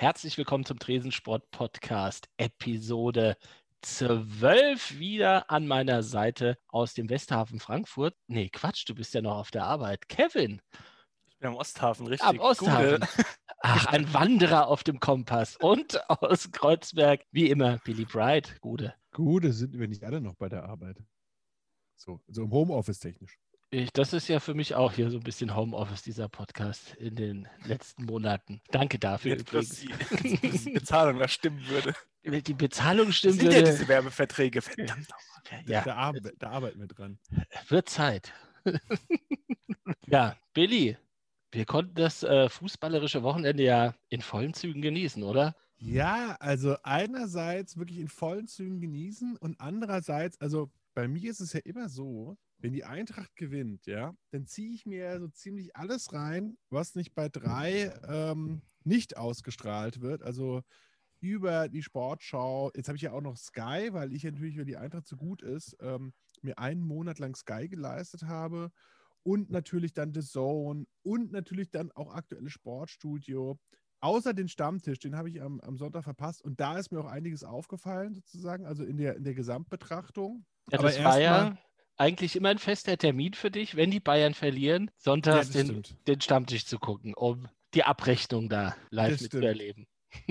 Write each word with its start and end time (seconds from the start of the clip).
herzlich 0.00 0.38
willkommen 0.38 0.64
zum 0.64 0.78
Tresensport 0.78 1.50
Podcast 1.50 2.28
Episode 2.36 3.36
12 3.82 5.00
wieder 5.00 5.50
an 5.50 5.66
meiner 5.66 6.04
Seite 6.04 6.56
aus 6.68 6.94
dem 6.94 7.10
Westhafen 7.10 7.58
Frankfurt. 7.58 8.14
Nee, 8.28 8.48
Quatsch, 8.48 8.88
du 8.88 8.94
bist 8.94 9.12
ja 9.14 9.22
noch 9.22 9.36
auf 9.36 9.50
der 9.50 9.64
Arbeit. 9.64 10.08
Kevin. 10.08 10.62
Ich 11.26 11.36
bin 11.38 11.48
am 11.48 11.56
Osthafen, 11.56 12.06
richtig. 12.06 12.28
Am 12.28 12.38
Osthafen. 12.38 13.04
Ach, 13.58 13.86
ein 13.86 14.14
Wanderer 14.14 14.68
auf 14.68 14.84
dem 14.84 15.00
Kompass. 15.00 15.56
Und 15.56 16.08
aus 16.08 16.48
Kreuzberg, 16.52 17.22
wie 17.32 17.50
immer, 17.50 17.78
Billy 17.78 18.04
Bright. 18.04 18.60
Gute. 18.60 18.94
Gute 19.12 19.52
sind 19.52 19.76
wir 19.76 19.88
nicht 19.88 20.04
alle 20.04 20.20
noch 20.20 20.36
bei 20.36 20.48
der 20.48 20.62
Arbeit. 20.62 20.98
So, 21.96 22.20
so 22.28 22.44
im 22.44 22.52
Homeoffice 22.52 23.00
technisch. 23.00 23.36
Ich, 23.70 23.92
das 23.92 24.14
ist 24.14 24.28
ja 24.28 24.40
für 24.40 24.54
mich 24.54 24.74
auch 24.74 24.94
hier 24.94 25.10
so 25.10 25.18
ein 25.18 25.22
bisschen 25.22 25.54
Homeoffice, 25.54 26.00
dieser 26.00 26.26
Podcast 26.26 26.94
in 26.94 27.16
den 27.16 27.48
letzten 27.66 28.06
Monaten. 28.06 28.62
Danke 28.70 28.98
dafür. 28.98 29.32
Jetzt 29.32 29.42
übrigens. 29.42 29.80
Die, 30.22 30.58
die 30.58 30.70
Bezahlung 30.70 31.18
da 31.18 31.28
stimmen 31.28 31.62
würde. 31.68 31.94
Die 32.24 32.54
Bezahlung 32.54 33.12
stimmen 33.12 33.34
sind 33.34 33.52
würde. 33.52 33.66
Ja 33.66 33.70
diese 33.70 33.86
Werbeverträge, 33.86 34.62
verdammt. 34.62 35.08
Ja. 35.66 35.82
Da, 35.82 35.96
ar 35.96 36.14
da 36.38 36.50
arbeiten 36.50 36.80
wir 36.80 36.86
dran. 36.86 37.18
Wird 37.68 37.90
Zeit. 37.90 38.32
ja, 40.06 40.34
Billy, 40.54 40.96
wir 41.52 41.66
konnten 41.66 41.94
das 41.94 42.22
äh, 42.22 42.48
fußballerische 42.48 43.22
Wochenende 43.22 43.64
ja 43.64 43.94
in 44.08 44.22
vollen 44.22 44.54
Zügen 44.54 44.80
genießen, 44.80 45.22
oder? 45.22 45.54
Ja, 45.76 46.36
also 46.40 46.76
einerseits 46.84 47.76
wirklich 47.76 47.98
in 47.98 48.08
vollen 48.08 48.46
Zügen 48.46 48.80
genießen 48.80 49.36
und 49.36 49.60
andererseits, 49.60 50.40
also 50.40 50.70
bei 50.94 51.06
mir 51.06 51.30
ist 51.30 51.40
es 51.40 51.52
ja 51.52 51.60
immer 51.60 51.90
so, 51.90 52.38
wenn 52.58 52.72
die 52.72 52.84
Eintracht 52.84 53.34
gewinnt, 53.36 53.86
ja, 53.86 54.14
dann 54.30 54.46
ziehe 54.46 54.74
ich 54.74 54.84
mir 54.84 55.20
so 55.20 55.28
ziemlich 55.28 55.76
alles 55.76 56.12
rein, 56.12 56.58
was 56.70 56.94
nicht 56.94 57.14
bei 57.14 57.28
drei 57.28 57.92
ähm, 58.08 58.62
nicht 58.84 59.16
ausgestrahlt 59.16 60.00
wird. 60.00 60.22
Also 60.22 60.62
über 61.20 61.68
die 61.68 61.82
Sportschau. 61.82 62.70
Jetzt 62.74 62.88
habe 62.88 62.96
ich 62.96 63.02
ja 63.02 63.12
auch 63.12 63.20
noch 63.20 63.36
Sky, 63.36 63.88
weil 63.92 64.12
ich 64.12 64.24
natürlich, 64.24 64.56
wenn 64.56 64.66
die 64.66 64.76
Eintracht 64.76 65.06
so 65.06 65.16
gut 65.16 65.42
ist, 65.42 65.76
ähm, 65.80 66.12
mir 66.42 66.58
einen 66.58 66.82
Monat 66.82 67.18
lang 67.18 67.34
Sky 67.34 67.68
geleistet 67.68 68.24
habe. 68.24 68.70
Und 69.24 69.50
natürlich 69.50 69.92
dann 69.92 70.14
The 70.14 70.20
Zone 70.20 70.86
und 71.02 71.32
natürlich 71.32 71.70
dann 71.70 71.90
auch 71.92 72.14
aktuelle 72.14 72.48
Sportstudio. 72.48 73.58
Außer 74.00 74.32
den 74.32 74.48
Stammtisch, 74.48 75.00
den 75.00 75.16
habe 75.16 75.28
ich 75.28 75.42
am, 75.42 75.60
am 75.60 75.76
Sonntag 75.76 76.04
verpasst. 76.04 76.40
Und 76.40 76.60
da 76.60 76.78
ist 76.78 76.92
mir 76.92 77.00
auch 77.00 77.10
einiges 77.10 77.42
aufgefallen, 77.42 78.14
sozusagen, 78.14 78.64
also 78.64 78.84
in 78.84 78.96
der, 78.96 79.16
in 79.16 79.24
der 79.24 79.34
Gesamtbetrachtung. 79.34 80.46
Ja, 80.70 80.78
das 80.78 80.96
Aber 80.96 81.04
war 81.04 81.20
ja 81.20 81.58
eigentlich 81.98 82.36
immer 82.36 82.48
ein 82.48 82.58
fester 82.58 82.96
Termin 82.96 83.34
für 83.34 83.50
dich, 83.50 83.76
wenn 83.76 83.90
die 83.90 84.00
Bayern 84.00 84.34
verlieren, 84.34 84.90
sonntags 84.96 85.52
ja, 85.52 85.64
den, 85.64 85.82
den, 86.06 86.20
Stammtisch 86.20 86.64
zu 86.64 86.78
gucken, 86.78 87.14
um 87.14 87.48
die 87.74 87.84
Abrechnung 87.84 88.48
da 88.48 88.74
live 88.90 89.20
mitzuerleben. 89.20 89.86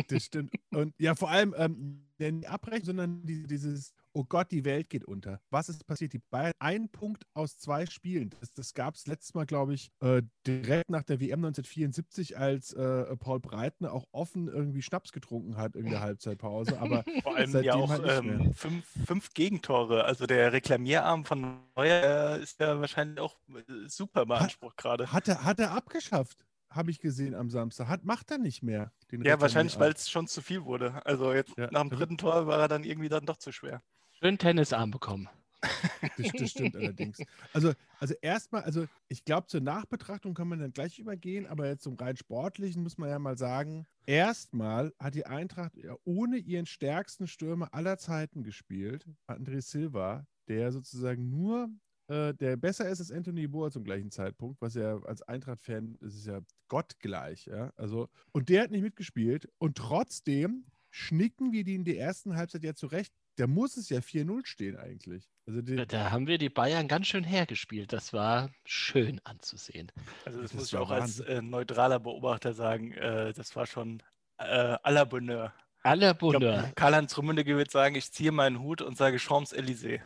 Das 0.07 0.23
stimmt. 0.23 0.53
Und 0.71 0.95
ja, 0.97 1.13
vor 1.13 1.29
allem 1.29 1.53
ähm, 1.55 2.07
die 2.19 2.47
Abrechnung, 2.47 2.85
sondern 2.85 3.25
die, 3.25 3.43
dieses, 3.43 3.93
oh 4.17 4.25
Gott, 4.27 4.51
die 4.51 4.65
Welt 4.65 4.89
geht 4.89 5.05
unter. 5.05 5.39
Was 5.51 5.69
ist 5.69 5.85
passiert? 5.85 6.11
Die 6.13 6.21
Bayern, 6.31 6.53
ein 6.57 6.89
Punkt 6.89 7.23
aus 7.35 7.57
zwei 7.59 7.85
Spielen. 7.85 8.31
Das, 8.39 8.51
das 8.51 8.73
gab 8.73 8.95
es 8.95 9.05
letztes 9.05 9.35
Mal, 9.35 9.45
glaube 9.45 9.75
ich, 9.75 9.91
äh, 9.99 10.23
direkt 10.47 10.89
nach 10.89 11.03
der 11.03 11.19
WM 11.19 11.45
1974, 11.45 12.37
als 12.37 12.73
äh, 12.73 13.15
Paul 13.17 13.39
Breitner 13.39 13.93
auch 13.93 14.05
offen 14.11 14.47
irgendwie 14.47 14.81
Schnaps 14.81 15.11
getrunken 15.11 15.57
hat 15.57 15.75
in 15.75 15.89
der 15.89 16.01
Halbzeitpause. 16.01 16.79
Aber 16.79 17.03
vor 17.23 17.35
allem 17.35 17.63
ja 17.63 17.75
auch 17.75 17.89
halt 17.89 18.05
ähm, 18.07 18.53
fünf, 18.55 18.85
fünf, 19.05 19.33
Gegentore. 19.35 20.05
Also 20.05 20.25
der 20.25 20.51
Reklamierarm 20.51 21.23
von 21.23 21.59
Neuer 21.75 22.37
ist 22.37 22.59
ja 22.59 22.79
wahrscheinlich 22.79 23.19
auch 23.19 23.35
äh, 23.49 23.87
super 23.87 24.25
beansprucht 24.25 24.77
gerade. 24.77 25.11
Hat 25.11 25.27
er, 25.27 25.43
hat 25.43 25.59
er 25.59 25.71
abgeschafft 25.71 26.43
habe 26.69 26.91
ich 26.91 26.99
gesehen 26.99 27.33
am 27.33 27.49
Samstag. 27.49 27.87
Hat, 27.87 28.03
macht 28.03 28.29
er 28.29 28.37
nicht 28.37 28.61
mehr. 28.61 28.91
ja, 29.11 29.39
wahrscheinlich, 29.39 29.79
weil 29.79 29.93
es 29.93 30.09
schon 30.09 30.27
zu 30.27 30.41
viel 30.41 30.65
wurde. 30.65 31.01
Also 31.05 31.33
jetzt 31.33 31.57
ja. 31.57 31.69
nach 31.71 31.81
dem 31.81 31.91
dritten 31.91 32.17
Tor 32.17 32.45
war 32.45 32.59
er 32.59 32.67
dann 32.67 32.83
irgendwie 32.83 33.09
dann 33.09 33.25
doch 33.25 33.37
zu 33.37 33.53
schwer. 33.53 33.81
Schön 34.19 34.37
Tennisarm 34.37 34.91
bekommen. 34.91 35.29
Das, 36.17 36.31
das 36.31 36.51
stimmt 36.51 36.75
allerdings. 36.75 37.19
Also, 37.53 37.73
also 37.99 38.13
erstmal, 38.21 38.63
also 38.63 38.85
ich 39.07 39.25
glaube, 39.25 39.47
zur 39.47 39.61
Nachbetrachtung 39.61 40.33
kann 40.33 40.47
man 40.47 40.59
dann 40.59 40.71
gleich 40.71 40.99
übergehen, 40.99 41.45
aber 41.45 41.67
jetzt 41.67 41.83
zum 41.83 41.95
rein 41.95 42.15
sportlichen 42.15 42.83
muss 42.83 42.97
man 42.97 43.09
ja 43.09 43.19
mal 43.19 43.37
sagen, 43.37 43.85
erstmal 44.05 44.93
hat 44.99 45.15
die 45.15 45.25
Eintracht 45.25 45.73
ohne 46.05 46.37
ihren 46.37 46.65
stärksten 46.65 47.27
Stürmer 47.27 47.73
aller 47.73 47.97
Zeiten 47.97 48.43
gespielt, 48.43 49.05
André 49.27 49.61
Silva, 49.61 50.25
der 50.47 50.71
sozusagen 50.71 51.29
nur 51.29 51.69
äh, 52.07 52.33
der 52.33 52.55
besser 52.55 52.87
ist 52.87 52.99
als 52.99 53.11
Anthony 53.11 53.47
Boer 53.47 53.69
zum 53.69 53.83
gleichen 53.83 54.11
Zeitpunkt, 54.11 54.61
was 54.61 54.75
ja 54.75 54.97
als 55.03 55.21
Eintracht-Fan 55.23 55.97
ist 56.01 56.15
es 56.15 56.25
ja 56.25 56.39
gottgleich, 56.69 57.45
ja. 57.45 57.71
Also, 57.75 58.07
und 58.31 58.49
der 58.49 58.63
hat 58.63 58.71
nicht 58.71 58.83
mitgespielt 58.83 59.49
und 59.57 59.77
trotzdem 59.77 60.65
schnicken 60.89 61.51
wir 61.51 61.63
die 61.63 61.75
in 61.75 61.83
der 61.83 61.99
ersten 61.99 62.35
Halbzeit 62.35 62.63
ja 62.63 62.73
zurecht. 62.73 63.13
Da 63.37 63.45
muss 63.45 63.77
es 63.77 63.89
ja 63.89 63.99
4-0 63.99 64.45
stehen 64.45 64.77
eigentlich. 64.77 65.29
Also 65.45 65.61
die, 65.61 65.75
da 65.75 66.11
haben 66.11 66.25
wir 66.25 66.39
die 66.39 66.49
Bayern 66.49 66.87
ganz 66.87 67.07
schön 67.07 67.23
hergespielt. 67.23 67.93
Das 67.93 68.11
war 68.11 68.49
schön 68.65 69.21
anzusehen. 69.23 69.91
Also 70.25 70.41
das, 70.41 70.51
das 70.51 70.59
muss 70.59 70.67
ich 70.67 70.75
auch 70.75 70.89
Wahnsinn. 70.89 71.25
als 71.27 71.37
äh, 71.37 71.41
neutraler 71.41 71.99
Beobachter 71.99 72.53
sagen, 72.53 72.91
äh, 72.93 73.33
das 73.33 73.55
war 73.55 73.67
schon 73.67 74.01
äh, 74.39 74.43
à 74.43 74.91
la 74.91 75.05
Bonheur. 75.05 75.53
Aller 75.87 76.13
Bonheur. 76.13 76.71
Karl-Heinz 76.75 77.17
Rummenigge 77.17 77.55
wird 77.55 77.71
sagen, 77.71 77.95
ich 77.95 78.11
ziehe 78.11 78.31
meinen 78.33 78.59
Hut 78.59 78.81
und 78.81 78.97
sage 78.97 79.17
Champs-Élysées. 79.17 80.01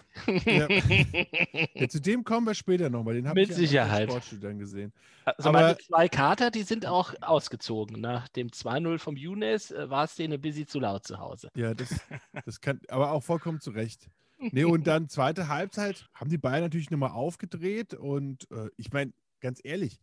Ja. 0.46 0.68
ja, 1.74 1.90
zu 1.90 2.00
dem 2.00 2.24
kommen 2.24 2.46
wir 2.46 2.54
später 2.54 2.90
nochmal. 2.90 3.16
Den 3.16 3.28
habe 3.28 3.42
ich 3.42 3.52
Sicherheit. 3.52 4.10
Sportstudien 4.10 4.60
gesehen. 4.60 4.94
Also 5.26 5.50
Aber 5.50 5.62
meine 5.62 5.78
zwei 5.78 6.08
Kater, 6.08 6.52
die 6.52 6.64
sind 6.64 6.86
auch 6.86 7.14
ausgezogen. 7.22 8.00
Nach 8.00 8.28
dem 8.30 8.50
2-0 8.50 9.00
vom 9.00 9.18
Younes 9.18 9.72
äh, 9.72 9.90
war 9.90 10.06
es 10.06 10.16
denen 10.16 10.34
ein 10.34 10.42
bisschen 10.42 10.68
zu 10.68 10.80
laut 10.80 11.06
zu 11.06 11.20
Hause. 11.20 11.50
Ja, 11.56 11.74
das, 11.74 12.00
das 12.46 12.62
kann, 12.62 12.80
aber 12.88 13.12
auch 13.12 13.24
vollkommen 13.24 13.60
zu 13.60 13.72
Recht. 13.72 14.08
Nee, 14.38 14.66
und 14.66 14.86
dann 14.86 15.10
zweite 15.10 15.48
Halbzeit 15.48 16.08
haben 16.14 16.30
die 16.30 16.38
Bayern 16.38 16.62
natürlich 16.62 16.92
nochmal 16.92 17.12
aufgedreht 17.12 17.94
und 17.96 18.50
äh, 18.52 18.70
ich 18.78 18.92
meine, 18.94 19.14
ganz 19.40 19.60
ehrlich, 19.64 20.00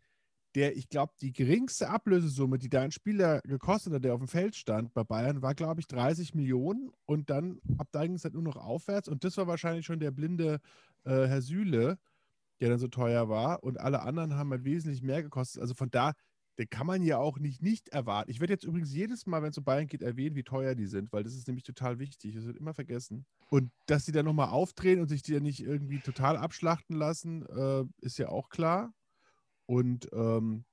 der, 0.59 0.77
ich 0.77 0.89
glaube, 0.89 1.13
die 1.21 1.33
geringste 1.33 1.89
Ablösesumme, 1.89 2.59
die 2.59 2.69
da 2.69 2.83
ein 2.83 2.91
Spieler 2.91 3.41
gekostet 3.45 3.93
hat, 3.93 4.03
der 4.03 4.15
auf 4.15 4.19
dem 4.19 4.27
Feld 4.27 4.57
stand 4.57 4.93
bei 4.93 5.05
Bayern, 5.05 5.41
war, 5.41 5.55
glaube 5.55 5.81
ich, 5.81 5.87
30 5.87 6.35
Millionen 6.35 6.91
und 7.07 7.31
dann 7.31 7.61
ab 7.79 7.87
da 7.93 8.05
ging 8.05 8.15
es 8.15 8.25
halt 8.25 8.35
nur 8.35 8.43
noch 8.43 8.57
aufwärts 8.57 9.09
und 9.09 9.23
das 9.23 9.37
war 9.37 9.47
wahrscheinlich 9.47 9.87
schon 9.87 10.01
der 10.01 10.11
blinde 10.11 10.59
äh, 11.05 11.29
Herr 11.29 11.43
Sühle, 11.43 11.97
der 12.59 12.71
dann 12.71 12.81
so 12.81 12.89
teuer 12.89 13.29
war 13.29 13.63
und 13.63 13.79
alle 13.79 14.03
anderen 14.03 14.35
haben 14.35 14.51
halt 14.51 14.65
wesentlich 14.65 15.01
mehr 15.01 15.23
gekostet. 15.23 15.63
Also 15.63 15.75
von 15.75 15.93
da, 15.93 16.15
den 16.59 16.69
kann 16.69 16.89
man 16.89 17.05
ja 17.05 17.19
auch 17.19 17.39
nicht 17.39 17.63
nicht 17.63 17.91
erwarten. 17.91 18.29
Ich 18.29 18.41
werde 18.41 18.55
jetzt 18.55 18.65
übrigens 18.65 18.93
jedes 18.93 19.27
Mal, 19.27 19.43
wenn 19.43 19.51
es 19.51 19.59
um 19.59 19.65
Bayern 19.65 19.87
geht, 19.87 20.03
erwähnen, 20.03 20.35
wie 20.35 20.43
teuer 20.43 20.75
die 20.75 20.87
sind, 20.87 21.13
weil 21.13 21.23
das 21.23 21.35
ist 21.35 21.47
nämlich 21.47 21.63
total 21.63 22.01
wichtig. 22.01 22.35
Das 22.35 22.47
wird 22.47 22.57
immer 22.57 22.75
vergessen. 22.75 23.27
Und 23.49 23.71
dass 23.87 24.07
die 24.07 24.13
dann 24.13 24.25
nochmal 24.25 24.49
aufdrehen 24.49 25.01
und 25.01 25.07
sich 25.07 25.23
die 25.23 25.35
ja 25.35 25.41
nicht 25.41 25.61
irgendwie 25.61 26.01
total 26.01 26.37
abschlachten 26.37 26.97
lassen, 26.97 27.47
äh, 27.47 27.85
ist 28.01 28.19
ja 28.19 28.31
auch 28.31 28.49
klar. 28.49 28.93
Und 29.69 30.09
ähm, 30.13 30.65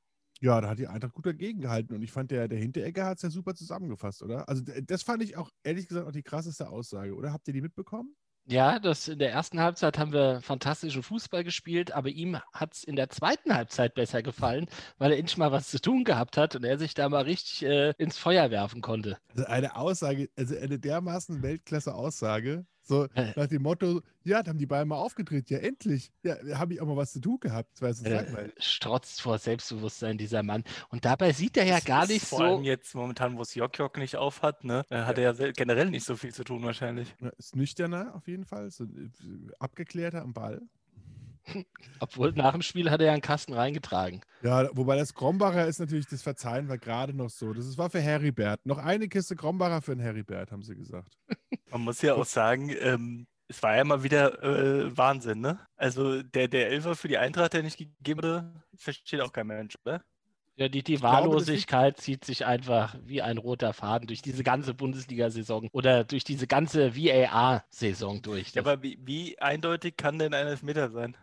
ja, 0.42 0.62
da 0.62 0.70
hat 0.70 0.80
die 0.80 0.88
Eintracht 0.88 1.14
gut 1.14 1.26
dagegen 1.26 1.62
gehalten. 1.62 1.94
Und 1.94 2.02
ich 2.02 2.12
fand, 2.12 2.32
der, 2.32 2.48
der 2.48 2.60
Hinteregger 2.60 3.06
hat 3.06 3.18
es 3.18 3.24
ja 3.24 3.30
super 3.30 3.54
zusammengefasst, 3.56 4.24
oder? 4.24 4.48
Also, 4.48 4.64
das 4.84 5.04
fand 5.04 5.22
ich 5.22 5.38
auch 5.38 5.50
ehrlich 5.64 5.88
gesagt 5.88 6.08
auch 6.08 6.12
die 6.12 6.24
krasseste 6.24 6.70
Aussage, 6.70 7.14
oder? 7.14 7.34
Habt 7.34 7.48
ihr 7.48 7.54
die 7.54 7.62
mitbekommen? 7.62 8.16
Ja, 8.48 8.78
das 8.78 9.08
in 9.08 9.18
der 9.18 9.32
ersten 9.32 9.60
Halbzeit 9.60 9.98
haben 9.98 10.14
wir 10.14 10.40
fantastischen 10.40 11.02
Fußball 11.02 11.44
gespielt, 11.44 11.92
aber 11.94 12.10
ihm 12.10 12.38
hat 12.54 12.76
es 12.76 12.84
in 12.84 12.96
der 12.96 13.10
zweiten 13.10 13.56
Halbzeit 13.56 13.96
besser 13.96 14.22
gefallen, 14.22 14.68
weil 15.00 15.12
er 15.12 15.18
endlich 15.18 15.38
mal 15.38 15.52
was 15.52 15.72
zu 15.72 15.82
tun 15.82 16.04
gehabt 16.04 16.38
hat 16.38 16.56
und 16.56 16.64
er 16.64 16.78
sich 16.78 16.94
da 16.94 17.10
mal 17.10 17.24
richtig 17.24 17.64
äh, 17.66 17.94
ins 17.98 18.20
Feuer 18.20 18.52
werfen 18.52 18.82
konnte. 18.82 19.18
Also 19.30 19.46
eine 19.46 19.76
Aussage, 19.76 20.30
also 20.38 20.56
eine 20.56 20.78
dermaßen 20.78 21.42
Weltklasse-Aussage, 21.42 22.68
so 22.88 23.06
äh. 23.16 23.34
nach 23.36 23.48
dem 23.48 23.64
Motto, 23.64 24.02
ja, 24.24 24.42
da 24.44 24.50
haben 24.50 24.58
die 24.58 24.66
Bayern 24.66 24.88
mal 24.88 24.98
aufgedreht, 24.98 25.50
ja 25.50 25.60
endlich. 25.60 26.12
Ja, 26.24 26.36
habe 26.58 26.74
ich 26.74 26.82
auch 26.82 26.86
mal 26.86 26.96
was 26.96 27.14
zu 27.14 27.20
tun 27.20 27.40
gehabt. 27.40 27.70
Das 27.74 27.82
war 27.82 27.94
so 27.94 28.06
äh, 28.06 28.50
strotzt 28.58 29.22
vor 29.22 29.38
Selbstbewusstsein 29.38 30.18
dieser 30.18 30.44
Mann. 30.44 30.64
Und 30.90 31.06
dabei 31.06 31.32
sieht 31.34 31.58
er 31.58 31.66
ja 31.66 31.76
das 31.76 31.86
gar 31.86 32.08
nicht 32.08 32.26
vor 32.26 32.40
so. 32.40 32.44
Vor 32.46 32.54
allem 32.56 32.64
jetzt 32.64 32.96
momentan, 32.96 33.38
wo 33.38 33.42
es 33.42 33.56
Jok 33.56 33.98
nicht 33.98 34.16
aufhat, 34.16 34.64
ne, 34.64 34.86
äh, 34.90 35.02
hat 35.04 35.18
ja. 35.18 35.32
er 35.32 35.48
ja 35.48 35.52
generell 35.52 35.90
nicht 35.90 36.06
so 36.06 36.16
viel 36.16 36.34
zu 36.34 36.44
tun 36.44 36.64
wahrscheinlich. 36.64 37.14
Ist 37.38 37.56
nüchterner 37.56 38.14
auf 38.16 38.28
jeden 38.28 38.46
Fall, 38.46 38.70
so 38.72 38.86
abgeklärter 39.60 40.22
am 40.22 40.34
Ball. 40.34 40.62
Obwohl 42.00 42.32
nach 42.34 42.54
dem 42.54 42.62
Spiel 42.62 42.90
hat 42.92 43.02
er 43.02 43.08
ja 43.08 43.14
einen 43.14 43.22
Kasten 43.22 43.54
reingetragen. 43.54 44.22
Ja, 44.42 44.70
wobei 44.74 44.98
das 44.98 45.14
Krombacher 45.14 45.68
ist 45.68 45.80
natürlich, 45.80 46.08
das 46.08 46.22
Verzeihen 46.22 46.68
war 46.70 46.78
gerade 46.78 47.14
noch 47.14 47.30
so. 47.30 47.54
Das 47.54 47.78
war 47.78 47.90
für 47.90 48.02
Heribert. 48.02 48.66
Noch 48.66 48.78
eine 48.78 49.08
Kiste 49.08 49.36
Krombacher 49.36 49.82
für 49.82 49.96
den 49.96 50.02
Heribert, 50.02 50.52
haben 50.52 50.64
sie 50.64 50.76
gesagt. 50.76 51.18
Man 51.72 51.82
muss 51.82 52.02
ja 52.02 52.14
auch 52.14 52.26
sagen, 52.26 52.70
ähm, 52.80 53.28
es 53.48 53.62
war 53.62 53.76
ja 53.76 53.84
mal 53.84 54.04
wieder 54.04 54.44
äh, 54.44 54.98
Wahnsinn, 54.98 55.42
ne? 55.42 55.60
Also 55.76 56.24
der, 56.24 56.48
der 56.48 56.70
Elfer 56.70 56.96
für 56.96 57.08
die 57.08 57.18
Eintracht, 57.18 57.54
der 57.54 57.64
nicht 57.64 57.78
gegeben 57.78 58.24
wurde, 58.24 58.64
versteht 58.76 59.22
auch 59.22 59.32
kein 59.32 59.48
Mensch, 59.48 59.76
oder? 59.86 60.04
Ja, 60.58 60.70
die, 60.70 60.84
die 60.84 61.02
Wahllosigkeit 61.02 61.98
zieht 61.98 62.24
sich 62.24 62.46
einfach 62.46 62.96
wie 63.04 63.22
ein 63.22 63.38
roter 63.38 63.74
Faden 63.74 64.08
durch 64.08 64.22
diese 64.22 64.42
ganze 64.42 64.74
Bundesliga-Saison 64.74 65.68
oder 65.74 66.06
durch 66.06 66.24
diese 66.24 66.48
ganze 66.48 66.96
VAR-Saison 66.96 68.22
durch. 68.22 68.54
Ja, 68.54 68.62
aber 68.62 68.82
wie, 68.82 68.98
wie 69.02 69.38
eindeutig 69.38 69.98
kann 69.98 70.18
denn 70.18 70.34
ein 70.34 70.48
Elfmeter 70.48 70.90
sein? 70.92 71.18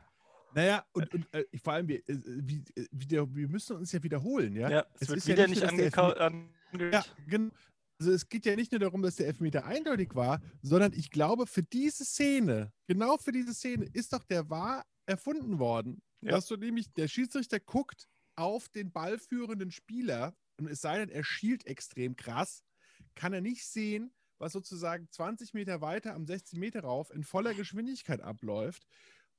Naja, 0.54 0.84
und, 0.92 1.12
und 1.14 1.34
äh, 1.34 1.44
vor 1.62 1.74
allem, 1.74 1.88
wir, 1.88 1.98
äh, 2.08 2.16
wie, 2.24 2.64
äh, 2.76 2.86
wie, 2.90 3.10
wir 3.10 3.48
müssen 3.48 3.76
uns 3.76 3.92
ja 3.92 4.02
wiederholen, 4.02 4.54
ja? 4.54 4.70
Ja, 4.70 4.86
es, 4.94 5.02
es 5.02 5.08
wird 5.08 5.26
wieder 5.26 5.42
ja 5.42 5.48
nicht, 5.48 5.62
nicht 5.62 5.70
angekauft. 5.70 6.18
An 6.18 6.50
Ja, 6.72 7.04
genau. 7.26 7.50
Also 7.98 8.12
es 8.12 8.28
geht 8.28 8.46
ja 8.46 8.56
nicht 8.56 8.72
nur 8.72 8.80
darum, 8.80 9.02
dass 9.02 9.16
der 9.16 9.28
Elfmeter 9.28 9.64
eindeutig 9.64 10.14
war, 10.14 10.42
sondern 10.60 10.92
ich 10.92 11.10
glaube, 11.10 11.46
für 11.46 11.62
diese 11.62 12.04
Szene, 12.04 12.72
genau 12.88 13.16
für 13.16 13.30
diese 13.30 13.54
Szene, 13.54 13.88
ist 13.92 14.12
doch 14.12 14.24
der 14.24 14.50
War 14.50 14.84
erfunden 15.06 15.60
worden. 15.60 16.02
Ja. 16.20 16.32
Dass 16.32 16.46
du 16.46 16.56
nämlich, 16.56 16.92
der 16.94 17.06
Schiedsrichter 17.06 17.60
guckt 17.60 18.08
auf 18.34 18.68
den 18.68 18.90
ballführenden 18.90 19.70
Spieler 19.70 20.34
und 20.58 20.68
es 20.68 20.80
sei 20.80 20.98
denn, 20.98 21.10
er 21.10 21.22
schielt 21.22 21.66
extrem 21.66 22.16
krass, 22.16 22.64
kann 23.14 23.32
er 23.32 23.40
nicht 23.40 23.64
sehen, 23.64 24.12
was 24.38 24.52
sozusagen 24.52 25.08
20 25.10 25.54
Meter 25.54 25.80
weiter 25.80 26.14
am 26.14 26.26
16 26.26 26.58
Meter 26.58 26.80
rauf 26.80 27.10
in 27.12 27.22
voller 27.22 27.54
Geschwindigkeit 27.54 28.20
abläuft. 28.20 28.86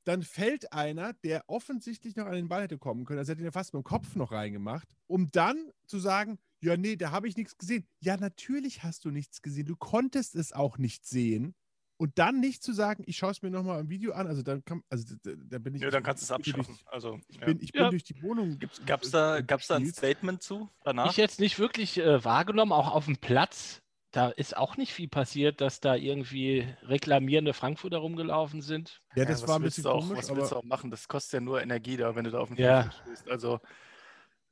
Dann 0.05 0.21
fällt 0.23 0.73
einer, 0.73 1.13
der 1.23 1.43
offensichtlich 1.47 2.15
noch 2.15 2.25
an 2.25 2.33
den 2.33 2.49
Ball 2.49 2.63
hätte 2.63 2.77
kommen 2.77 3.05
können, 3.05 3.19
also 3.19 3.31
hätte 3.31 3.41
ihn 3.41 3.45
ja 3.45 3.51
fast 3.51 3.73
mit 3.73 3.81
dem 3.81 3.85
Kopf 3.85 4.15
noch 4.15 4.31
reingemacht, 4.31 4.87
um 5.07 5.31
dann 5.31 5.69
zu 5.87 5.97
sagen, 5.99 6.39
ja, 6.61 6.75
nee, 6.77 6.95
da 6.95 7.11
habe 7.11 7.27
ich 7.27 7.37
nichts 7.37 7.57
gesehen. 7.57 7.85
Ja, 7.99 8.17
natürlich 8.17 8.83
hast 8.83 9.05
du 9.05 9.11
nichts 9.11 9.41
gesehen. 9.41 9.65
Du 9.65 9.75
konntest 9.75 10.35
es 10.35 10.53
auch 10.53 10.77
nicht 10.77 11.05
sehen. 11.05 11.55
Und 11.97 12.17
dann 12.17 12.39
nicht 12.41 12.63
zu 12.63 12.73
sagen, 12.73 13.03
ich 13.05 13.17
schaue 13.17 13.31
es 13.31 13.41
mir 13.43 13.51
nochmal 13.51 13.79
im 13.79 13.87
Video 13.89 14.13
an, 14.13 14.27
also 14.27 14.41
dann 14.41 14.65
kann, 14.65 14.81
also 14.89 15.15
da, 15.23 15.31
da 15.37 15.59
bin 15.59 15.75
ich. 15.75 15.81
Ja, 15.83 15.89
dann 15.91 16.03
kannst 16.03 16.23
du 16.23 16.25
es 16.25 16.31
abschaffen. 16.31 16.65
durch- 16.65 16.83
Also, 16.87 17.19
Ich 17.27 17.37
ja. 17.37 17.45
bin, 17.45 17.61
ich 17.61 17.71
bin 17.71 17.81
Ja. 17.83 17.89
durch 17.91 18.03
die 18.03 18.21
Wohnung. 18.21 18.59
Gab 18.85 19.03
es 19.03 19.11
da, 19.11 19.37
äh, 19.37 19.43
gab's 19.43 19.67
da 19.67 19.75
ein. 19.75 19.85
Statement 19.85 20.41
zu 20.41 20.69
danach? 20.83 21.11
Ich 21.11 21.17
jetzt 21.17 21.39
nicht 21.39 21.59
wirklich 21.59 21.99
äh, 21.99 22.23
wahrgenommen, 22.25 22.71
auch 22.73 22.91
auf 22.93 23.05
dem 23.05 23.17
Platz. 23.17 23.82
Da 24.13 24.29
ist 24.29 24.55
auch 24.55 24.77
nicht 24.77 24.93
viel 24.93 25.07
passiert, 25.07 25.59
dass 25.59 25.79
da 25.79 25.95
irgendwie 25.95 26.67
reklamierende 26.83 27.53
Frankfurter 27.53 27.97
rumgelaufen 27.97 28.61
sind. 28.61 29.01
Ja, 29.15 29.25
das 29.25 29.41
was 29.41 29.49
war 29.49 29.55
ein 29.55 29.63
bisschen 29.63 29.87
auch, 29.87 30.07
komisch, 30.07 30.19
Was 30.19 30.35
willst 30.35 30.51
du 30.51 30.55
auch 30.57 30.63
machen? 30.63 30.91
Das 30.91 31.07
kostet 31.07 31.33
ja 31.33 31.39
nur 31.41 31.63
Energie 31.63 31.97
da, 31.97 32.15
wenn 32.15 32.23
du 32.23 32.29
da 32.29 32.37
auf 32.37 32.49
den 32.49 32.57
Ja. 32.57 32.83
Fuß 32.83 32.93
stehst. 33.01 33.29
Also, 33.29 33.59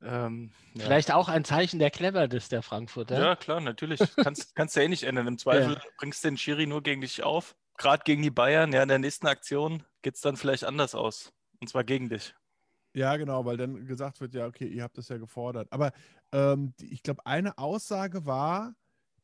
ähm, 0.02 0.50
ja. 0.74 0.84
Vielleicht 0.84 1.12
auch 1.12 1.28
ein 1.28 1.44
Zeichen 1.44 1.78
der 1.78 1.92
Cleverness 1.92 2.48
der 2.48 2.62
Frankfurter. 2.62 3.16
Ja, 3.20 3.36
klar, 3.36 3.60
natürlich. 3.60 4.00
Kannst, 4.16 4.52
kannst 4.56 4.74
du 4.74 4.80
ja 4.80 4.86
eh 4.86 4.88
nicht 4.88 5.04
ändern. 5.04 5.28
Im 5.28 5.38
Zweifel 5.38 5.80
bringst 5.96 6.24
du 6.24 6.28
den 6.28 6.38
Schiri 6.38 6.66
nur 6.66 6.82
gegen 6.82 7.00
dich 7.00 7.22
auf. 7.22 7.54
Gerade 7.78 8.02
gegen 8.04 8.22
die 8.22 8.32
Bayern, 8.32 8.72
ja, 8.72 8.82
in 8.82 8.88
der 8.88 8.98
nächsten 8.98 9.28
Aktion 9.28 9.84
geht 10.02 10.16
es 10.16 10.20
dann 10.22 10.36
vielleicht 10.36 10.64
anders 10.64 10.96
aus. 10.96 11.32
Und 11.60 11.68
zwar 11.68 11.84
gegen 11.84 12.08
dich. 12.08 12.34
Ja, 12.94 13.16
genau, 13.16 13.44
weil 13.44 13.56
dann 13.56 13.86
gesagt 13.86 14.20
wird, 14.20 14.34
ja, 14.34 14.46
okay, 14.46 14.66
ihr 14.66 14.82
habt 14.82 14.98
das 14.98 15.08
ja 15.08 15.18
gefordert. 15.18 15.68
Aber 15.70 15.92
ähm, 16.32 16.74
ich 16.80 17.02
glaube, 17.04 17.24
eine 17.24 17.56
Aussage 17.56 18.26
war, 18.26 18.74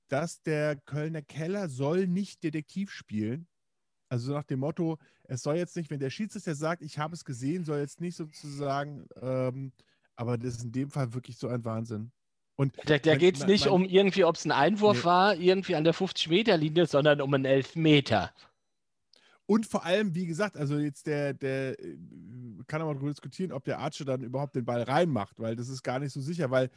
dass 0.08 0.42
der 0.42 0.76
Kölner 0.76 1.22
Keller 1.22 1.68
soll 1.68 2.06
nicht 2.06 2.42
Detektiv 2.42 2.90
spielen. 2.90 3.46
Also 4.10 4.32
nach 4.32 4.44
dem 4.44 4.60
Motto, 4.60 4.98
es 5.24 5.42
soll 5.42 5.56
jetzt 5.56 5.76
nicht, 5.76 5.90
wenn 5.90 6.00
der 6.00 6.10
Schiedsrichter 6.10 6.54
sagt, 6.54 6.82
ich 6.82 6.98
habe 6.98 7.14
es 7.14 7.24
gesehen, 7.24 7.64
soll 7.64 7.78
jetzt 7.78 8.00
nicht 8.00 8.16
sozusagen, 8.16 9.06
ähm, 9.20 9.72
aber 10.16 10.38
das 10.38 10.54
ist 10.54 10.64
in 10.64 10.72
dem 10.72 10.90
Fall 10.90 11.12
wirklich 11.12 11.36
so 11.36 11.48
ein 11.48 11.64
Wahnsinn. 11.64 12.10
Und 12.56 12.74
Da, 12.86 12.98
da 12.98 13.16
geht 13.16 13.36
es 13.36 13.46
nicht 13.46 13.66
mein- 13.66 13.74
um 13.74 13.84
irgendwie, 13.84 14.24
ob 14.24 14.36
es 14.36 14.44
ein 14.46 14.50
Einwurf 14.50 14.98
Nee. 14.98 15.04
war, 15.04 15.36
irgendwie 15.36 15.76
an 15.76 15.84
der 15.84 15.94
50-Meter-Linie, 15.94 16.86
sondern 16.86 17.20
um 17.20 17.32
einen 17.34 17.44
Elfmeter. 17.44 18.32
Und 19.46 19.64
vor 19.66 19.84
allem, 19.84 20.14
wie 20.14 20.26
gesagt, 20.26 20.56
also 20.56 20.78
jetzt 20.78 21.06
der, 21.06 21.32
der 21.34 21.78
äh, 21.78 21.96
kann 22.66 22.82
aber 22.82 22.94
darüber 22.94 23.10
diskutieren, 23.10 23.52
ob 23.52 23.64
der 23.64 23.78
Archer 23.78 24.04
dann 24.04 24.22
überhaupt 24.22 24.54
den 24.56 24.64
Ball 24.64 24.82
reinmacht, 24.82 25.38
weil 25.38 25.54
das 25.56 25.68
ist 25.68 25.82
gar 25.82 25.98
nicht 25.98 26.12
so 26.12 26.20
sicher, 26.20 26.50
weil 26.50 26.70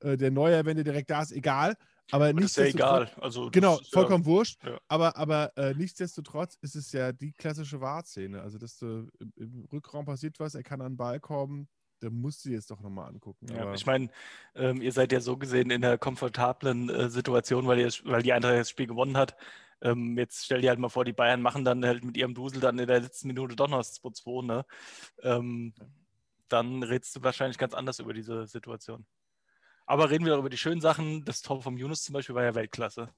äh, 0.00 0.16
der 0.16 0.30
Neuer, 0.30 0.64
wenn 0.64 0.76
der 0.76 0.84
direkt 0.84 1.10
da 1.10 1.22
ist, 1.22 1.32
egal. 1.32 1.76
Aber 2.10 2.32
das 2.32 2.44
ist 2.44 2.56
ja 2.56 2.64
nichtsdestotrotz- 2.64 2.74
egal. 2.74 3.10
Also, 3.20 3.50
Genau, 3.50 3.78
ist 3.78 3.92
ja- 3.92 4.00
vollkommen 4.00 4.24
wurscht. 4.26 4.62
ja. 4.64 4.78
Aber, 4.88 5.16
aber 5.16 5.52
äh, 5.56 5.74
nichtsdestotrotz 5.74 6.56
ist 6.60 6.74
es 6.76 6.92
ja 6.92 7.12
die 7.12 7.32
klassische 7.32 7.80
Wahrszene. 7.80 8.42
Also, 8.42 8.58
dass 8.58 8.76
du 8.78 9.08
im, 9.18 9.32
im 9.36 9.64
Rückraum 9.72 10.04
passiert 10.04 10.38
was, 10.40 10.54
er 10.54 10.62
kann 10.62 10.80
an 10.80 10.92
den 10.92 10.96
Ball 10.98 11.20
kommen, 11.20 11.68
da 12.00 12.10
musst 12.10 12.44
du 12.44 12.50
jetzt 12.50 12.70
doch 12.70 12.80
nochmal 12.80 13.08
angucken. 13.08 13.46
Ja, 13.54 13.72
ich 13.72 13.86
meine, 13.86 14.10
ähm, 14.56 14.82
ihr 14.82 14.90
seid 14.92 15.12
ja 15.12 15.20
so 15.20 15.36
gesehen 15.36 15.70
in 15.70 15.84
einer 15.84 15.98
komfortablen 15.98 16.90
äh, 16.90 17.08
Situation, 17.08 17.66
weil, 17.68 17.78
ihr, 17.78 17.90
weil 18.04 18.22
die 18.22 18.32
Eintracht 18.32 18.54
das 18.56 18.70
Spiel 18.70 18.88
gewonnen 18.88 19.16
hat. 19.16 19.36
Ähm, 19.80 20.18
jetzt 20.18 20.44
stell 20.44 20.60
dir 20.60 20.70
halt 20.70 20.78
mal 20.80 20.88
vor, 20.88 21.04
die 21.04 21.12
Bayern 21.12 21.40
machen 21.42 21.64
dann 21.64 21.84
halt 21.84 22.04
mit 22.04 22.16
ihrem 22.16 22.34
Dusel 22.34 22.60
dann 22.60 22.78
in 22.78 22.86
der 22.88 23.00
letzten 23.00 23.28
Minute 23.28 23.56
doch 23.56 23.68
noch 23.68 23.78
das 23.78 23.94
2-2, 24.02 24.44
ne? 24.44 24.64
Ähm, 25.22 25.74
dann 26.48 26.82
redest 26.82 27.16
du 27.16 27.22
wahrscheinlich 27.22 27.56
ganz 27.58 27.72
anders 27.74 27.98
über 28.00 28.12
diese 28.12 28.46
Situation. 28.46 29.06
Aber 29.92 30.08
reden 30.08 30.24
wir 30.24 30.32
doch 30.32 30.38
über 30.38 30.48
die 30.48 30.56
schönen 30.56 30.80
Sachen. 30.80 31.22
Das 31.26 31.42
Tor 31.42 31.60
vom 31.60 31.76
Yunus 31.76 32.02
zum 32.02 32.14
Beispiel 32.14 32.34
war 32.34 32.42
ja 32.44 32.54
Weltklasse. 32.54 33.10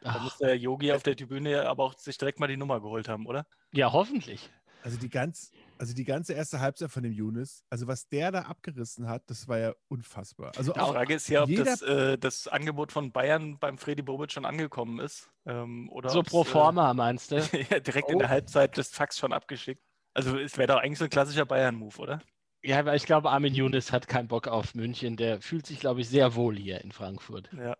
Da 0.00 0.10
Ach, 0.10 0.22
muss 0.22 0.38
der 0.38 0.56
Yogi 0.56 0.92
auf 0.92 1.02
der 1.02 1.16
Tribüne 1.16 1.68
aber 1.68 1.82
auch 1.82 1.94
sich 1.98 2.18
direkt 2.18 2.38
mal 2.38 2.46
die 2.46 2.56
Nummer 2.56 2.80
geholt 2.80 3.08
haben, 3.08 3.26
oder? 3.26 3.46
ja, 3.72 3.92
hoffentlich. 3.92 4.48
also, 4.84 4.96
die 4.96 5.10
ganz, 5.10 5.50
also 5.76 5.92
die 5.92 6.04
ganze 6.04 6.34
erste 6.34 6.60
Halbzeit 6.60 6.92
von 6.92 7.02
dem 7.02 7.10
Younes, 7.12 7.64
also 7.68 7.88
was 7.88 8.08
der 8.08 8.30
da 8.30 8.42
abgerissen 8.42 9.08
hat, 9.08 9.24
das 9.26 9.48
war 9.48 9.58
ja 9.58 9.74
unfassbar. 9.88 10.52
Also 10.56 10.72
Die 10.72 10.78
auch, 10.78 10.92
Frage 10.92 11.14
ist 11.14 11.28
ja, 11.28 11.42
ob 11.42 11.52
das, 11.52 11.82
äh, 11.82 12.16
das 12.16 12.46
Angebot 12.46 12.92
von 12.92 13.10
Bayern 13.10 13.58
beim 13.58 13.76
Freddy 13.76 14.02
Bobic 14.02 14.30
schon 14.30 14.44
angekommen 14.44 15.00
ist. 15.00 15.30
Ähm, 15.46 15.88
oder 15.90 16.10
So 16.10 16.22
pro 16.22 16.42
äh, 16.42 16.44
forma, 16.44 16.94
meinst 16.94 17.32
du? 17.32 17.36
ja, 17.70 17.80
direkt 17.80 18.08
in 18.08 18.14
Oh. 18.14 18.18
der 18.20 18.28
Halbzeit 18.28 18.78
das 18.78 18.90
Fax 18.90 19.18
schon 19.18 19.32
abgeschickt. 19.32 19.82
Also 20.14 20.38
es 20.38 20.56
wäre 20.58 20.68
doch 20.68 20.76
eigentlich 20.80 20.98
so 20.98 21.04
ein 21.04 21.10
klassischer 21.10 21.44
Bayern-Move, 21.44 21.98
oder? 21.98 22.22
Ja, 22.62 22.80
aber 22.80 22.94
ich 22.94 23.04
glaube, 23.04 23.30
Armin 23.30 23.54
Younes 23.54 23.90
hat 23.90 24.06
keinen 24.06 24.28
Bock 24.28 24.46
auf 24.48 24.74
München. 24.74 25.16
Der 25.16 25.40
fühlt 25.40 25.66
sich, 25.66 25.80
glaube 25.80 26.02
ich, 26.02 26.08
sehr 26.08 26.34
wohl 26.34 26.56
hier 26.56 26.82
in 26.82 26.92
Frankfurt. 26.92 27.50
Ja. 27.56 27.76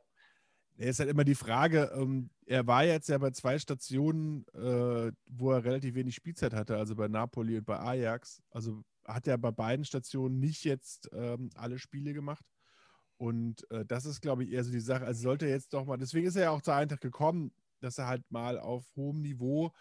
Ja, 0.76 0.86
ist 0.86 0.98
halt 0.98 1.10
immer 1.10 1.24
die 1.24 1.34
Frage, 1.34 1.92
ähm, 1.94 2.30
er 2.46 2.66
war 2.66 2.84
jetzt 2.84 3.10
ja 3.10 3.18
bei 3.18 3.32
zwei 3.32 3.58
Stationen, 3.58 4.46
äh, 4.54 5.12
wo 5.26 5.52
er 5.52 5.62
relativ 5.62 5.94
wenig 5.94 6.14
Spielzeit 6.14 6.54
hatte, 6.54 6.78
also 6.78 6.96
bei 6.96 7.06
Napoli 7.06 7.58
und 7.58 7.66
bei 7.66 7.78
Ajax. 7.78 8.42
Also 8.50 8.82
hat 9.06 9.26
er 9.26 9.36
bei 9.36 9.50
beiden 9.50 9.84
Stationen 9.84 10.40
nicht 10.40 10.64
jetzt 10.64 11.10
ähm, 11.12 11.50
alle 11.54 11.78
Spiele 11.78 12.14
gemacht. 12.14 12.46
Und 13.18 13.70
äh, 13.70 13.84
das 13.84 14.06
ist, 14.06 14.22
glaube 14.22 14.44
ich, 14.44 14.52
eher 14.52 14.64
so 14.64 14.72
die 14.72 14.80
Sache. 14.80 15.04
Also 15.04 15.20
sollte 15.20 15.44
er 15.44 15.52
jetzt 15.52 15.74
doch 15.74 15.84
mal, 15.84 15.98
deswegen 15.98 16.26
ist 16.26 16.36
er 16.36 16.44
ja 16.44 16.50
auch 16.50 16.62
zur 16.62 16.74
Eintracht 16.74 17.02
gekommen, 17.02 17.52
dass 17.80 17.98
er 17.98 18.06
halt 18.06 18.22
mal 18.30 18.58
auf 18.58 18.86
hohem 18.96 19.20
Niveau 19.20 19.72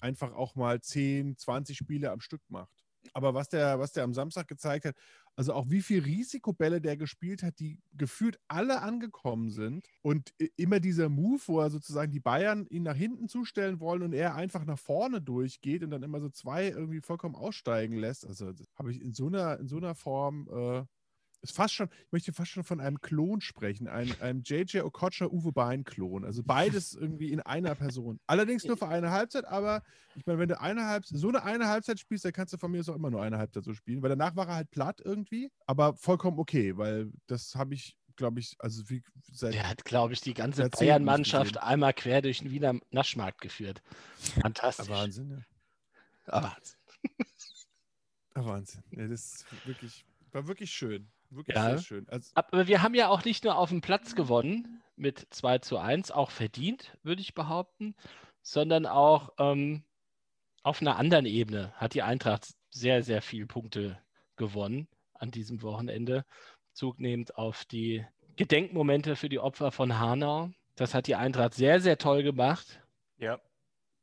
einfach 0.00 0.32
auch 0.32 0.54
mal 0.54 0.80
10, 0.80 1.36
20 1.36 1.76
Spiele 1.76 2.10
am 2.10 2.20
Stück 2.20 2.42
macht. 2.48 2.87
Aber 3.12 3.34
was 3.34 3.48
der, 3.48 3.78
was 3.78 3.92
der 3.92 4.04
am 4.04 4.14
Samstag 4.14 4.48
gezeigt 4.48 4.84
hat, 4.84 4.94
also 5.36 5.52
auch 5.52 5.70
wie 5.70 5.82
viel 5.82 6.02
Risikobälle 6.02 6.80
der 6.80 6.96
gespielt 6.96 7.44
hat, 7.44 7.60
die 7.60 7.78
gefühlt 7.92 8.40
alle 8.48 8.82
angekommen 8.82 9.50
sind. 9.50 9.86
Und 10.02 10.34
immer 10.56 10.80
dieser 10.80 11.08
Move, 11.08 11.40
wo 11.46 11.60
er 11.60 11.70
sozusagen 11.70 12.10
die 12.10 12.20
Bayern 12.20 12.66
ihn 12.66 12.82
nach 12.82 12.96
hinten 12.96 13.28
zustellen 13.28 13.78
wollen 13.78 14.02
und 14.02 14.14
er 14.14 14.34
einfach 14.34 14.64
nach 14.64 14.78
vorne 14.78 15.22
durchgeht 15.22 15.84
und 15.84 15.90
dann 15.90 16.02
immer 16.02 16.20
so 16.20 16.28
zwei 16.28 16.68
irgendwie 16.68 17.00
vollkommen 17.00 17.36
aussteigen 17.36 17.96
lässt. 17.96 18.26
Also 18.26 18.52
habe 18.74 18.90
ich 18.90 19.00
in 19.00 19.12
so 19.12 19.28
einer, 19.28 19.60
in 19.60 19.68
so 19.68 19.76
einer 19.76 19.94
Form, 19.94 20.48
äh, 20.50 20.84
ist 21.40 21.54
fast 21.54 21.74
schon, 21.74 21.88
ich 22.06 22.12
möchte 22.12 22.32
fast 22.32 22.50
schon 22.50 22.64
von 22.64 22.80
einem 22.80 23.00
Klon 23.00 23.40
sprechen, 23.40 23.88
einem, 23.88 24.14
einem 24.20 24.42
JJ 24.42 24.80
Okocha 24.80 25.26
Uwe 25.26 25.52
Bein 25.52 25.84
Klon. 25.84 26.24
Also 26.24 26.42
beides 26.42 26.94
irgendwie 26.94 27.30
in 27.30 27.40
einer 27.40 27.74
Person. 27.74 28.20
Allerdings 28.26 28.64
nur 28.64 28.76
für 28.76 28.88
eine 28.88 29.10
Halbzeit, 29.10 29.44
aber 29.44 29.82
ich 30.16 30.26
meine, 30.26 30.38
wenn 30.38 30.48
du 30.48 30.60
eine 30.60 30.86
Halbzeit, 30.86 31.18
so 31.18 31.28
eine 31.28 31.42
eine 31.44 31.68
Halbzeit 31.68 32.00
spielst, 32.00 32.24
dann 32.24 32.32
kannst 32.32 32.52
du 32.52 32.58
von 32.58 32.70
mir 32.70 32.80
aus 32.80 32.88
auch 32.88 32.96
immer 32.96 33.10
nur 33.10 33.22
eine 33.22 33.38
Halbzeit 33.38 33.64
so 33.64 33.74
spielen, 33.74 34.02
weil 34.02 34.10
danach 34.10 34.34
war 34.36 34.48
er 34.48 34.56
halt 34.56 34.70
platt 34.70 35.00
irgendwie, 35.04 35.50
aber 35.66 35.94
vollkommen 35.96 36.38
okay, 36.38 36.76
weil 36.76 37.12
das 37.26 37.54
habe 37.54 37.74
ich, 37.74 37.96
glaube 38.16 38.40
ich, 38.40 38.56
also 38.58 38.88
wie 38.90 39.02
seit 39.32 39.54
Der 39.54 39.68
hat, 39.68 39.84
glaube 39.84 40.14
ich, 40.14 40.20
die 40.20 40.34
ganze 40.34 40.68
Bayern-Mannschaft 40.68 41.58
einmal 41.58 41.94
quer 41.94 42.22
durch 42.22 42.40
den 42.40 42.50
Wiener 42.50 42.78
Naschmarkt 42.90 43.40
geführt. 43.40 43.80
Fantastisch. 44.42 44.88
Wahnsinn, 44.88 45.30
ja. 45.30 45.38
Aber 46.26 46.56
Ah, 48.34 48.44
Wahnsinn. 48.44 48.82
Ja, 48.92 49.08
das 49.08 49.34
ist 49.34 49.66
wirklich, 49.66 50.04
war 50.30 50.46
wirklich 50.46 50.70
schön. 50.70 51.10
Wirklich 51.30 51.56
Ja. 51.56 51.70
sehr 51.70 51.78
schön. 51.78 52.08
Also, 52.08 52.30
Aber 52.34 52.66
wir 52.66 52.82
haben 52.82 52.94
ja 52.94 53.08
auch 53.08 53.24
nicht 53.24 53.44
nur 53.44 53.56
auf 53.56 53.68
dem 53.70 53.80
Platz 53.80 54.14
gewonnen 54.14 54.82
mit 54.96 55.26
2 55.30 55.58
zu 55.58 55.78
1, 55.78 56.10
auch 56.10 56.30
verdient, 56.30 56.96
würde 57.02 57.20
ich 57.20 57.34
behaupten, 57.34 57.94
sondern 58.42 58.86
auch 58.86 59.30
ähm, 59.38 59.84
auf 60.62 60.80
einer 60.80 60.96
anderen 60.96 61.26
Ebene 61.26 61.72
hat 61.76 61.94
die 61.94 62.02
Eintracht 62.02 62.54
sehr, 62.70 63.02
sehr 63.02 63.22
viele 63.22 63.46
Punkte 63.46 63.98
gewonnen 64.36 64.88
an 65.14 65.30
diesem 65.30 65.62
Wochenende. 65.62 66.24
Zug 66.72 67.00
nehmend 67.00 67.36
auf 67.36 67.64
die 67.64 68.06
Gedenkmomente 68.36 69.16
für 69.16 69.28
die 69.28 69.40
Opfer 69.40 69.72
von 69.72 69.98
Hanau. 69.98 70.50
Das 70.76 70.94
hat 70.94 71.06
die 71.06 71.16
Eintracht 71.16 71.54
sehr, 71.54 71.80
sehr 71.80 71.98
toll 71.98 72.22
gemacht. 72.22 72.80
Ja, 73.18 73.40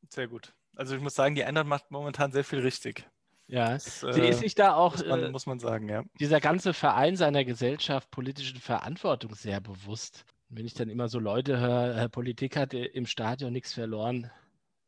sehr 0.10 0.28
gut. 0.28 0.54
Also 0.76 0.96
ich 0.96 1.02
muss 1.02 1.16
sagen, 1.16 1.36
die 1.36 1.44
Eintracht 1.44 1.68
macht 1.68 1.92
momentan 1.92 2.32
sehr 2.32 2.44
viel 2.44 2.60
richtig. 2.60 3.10
Ja, 3.48 3.74
Das, 3.74 4.02
sie 4.02 4.22
äh, 4.22 4.30
ist 4.30 4.40
sich 4.40 4.56
da 4.56 4.74
auch 4.74 4.94
muss, 4.94 5.06
man, 5.06 5.24
äh, 5.24 5.30
muss 5.30 5.46
man 5.46 5.60
sagen, 5.60 5.90
ja. 5.90 6.04
dieser 6.20 6.40
ganze 6.40 6.74
Verein 6.74 7.16
seiner 7.16 7.46
Gesellschaft 7.46 8.10
politischen 8.10 8.60
Verantwortung 8.60 9.36
sehr 9.36 9.62
bewusst. 9.62 10.26
Wenn 10.50 10.66
ich 10.66 10.74
dann 10.74 10.90
immer 10.90 11.10
so 11.10 11.20
Leute 11.20 11.60
höre, 11.60 11.96
äh, 11.96 12.10
Politik 12.10 12.58
hat 12.58 12.74
äh, 12.74 12.86
im 12.86 13.06
Stadion 13.06 13.54
nichts 13.54 13.74
verloren, 13.74 14.32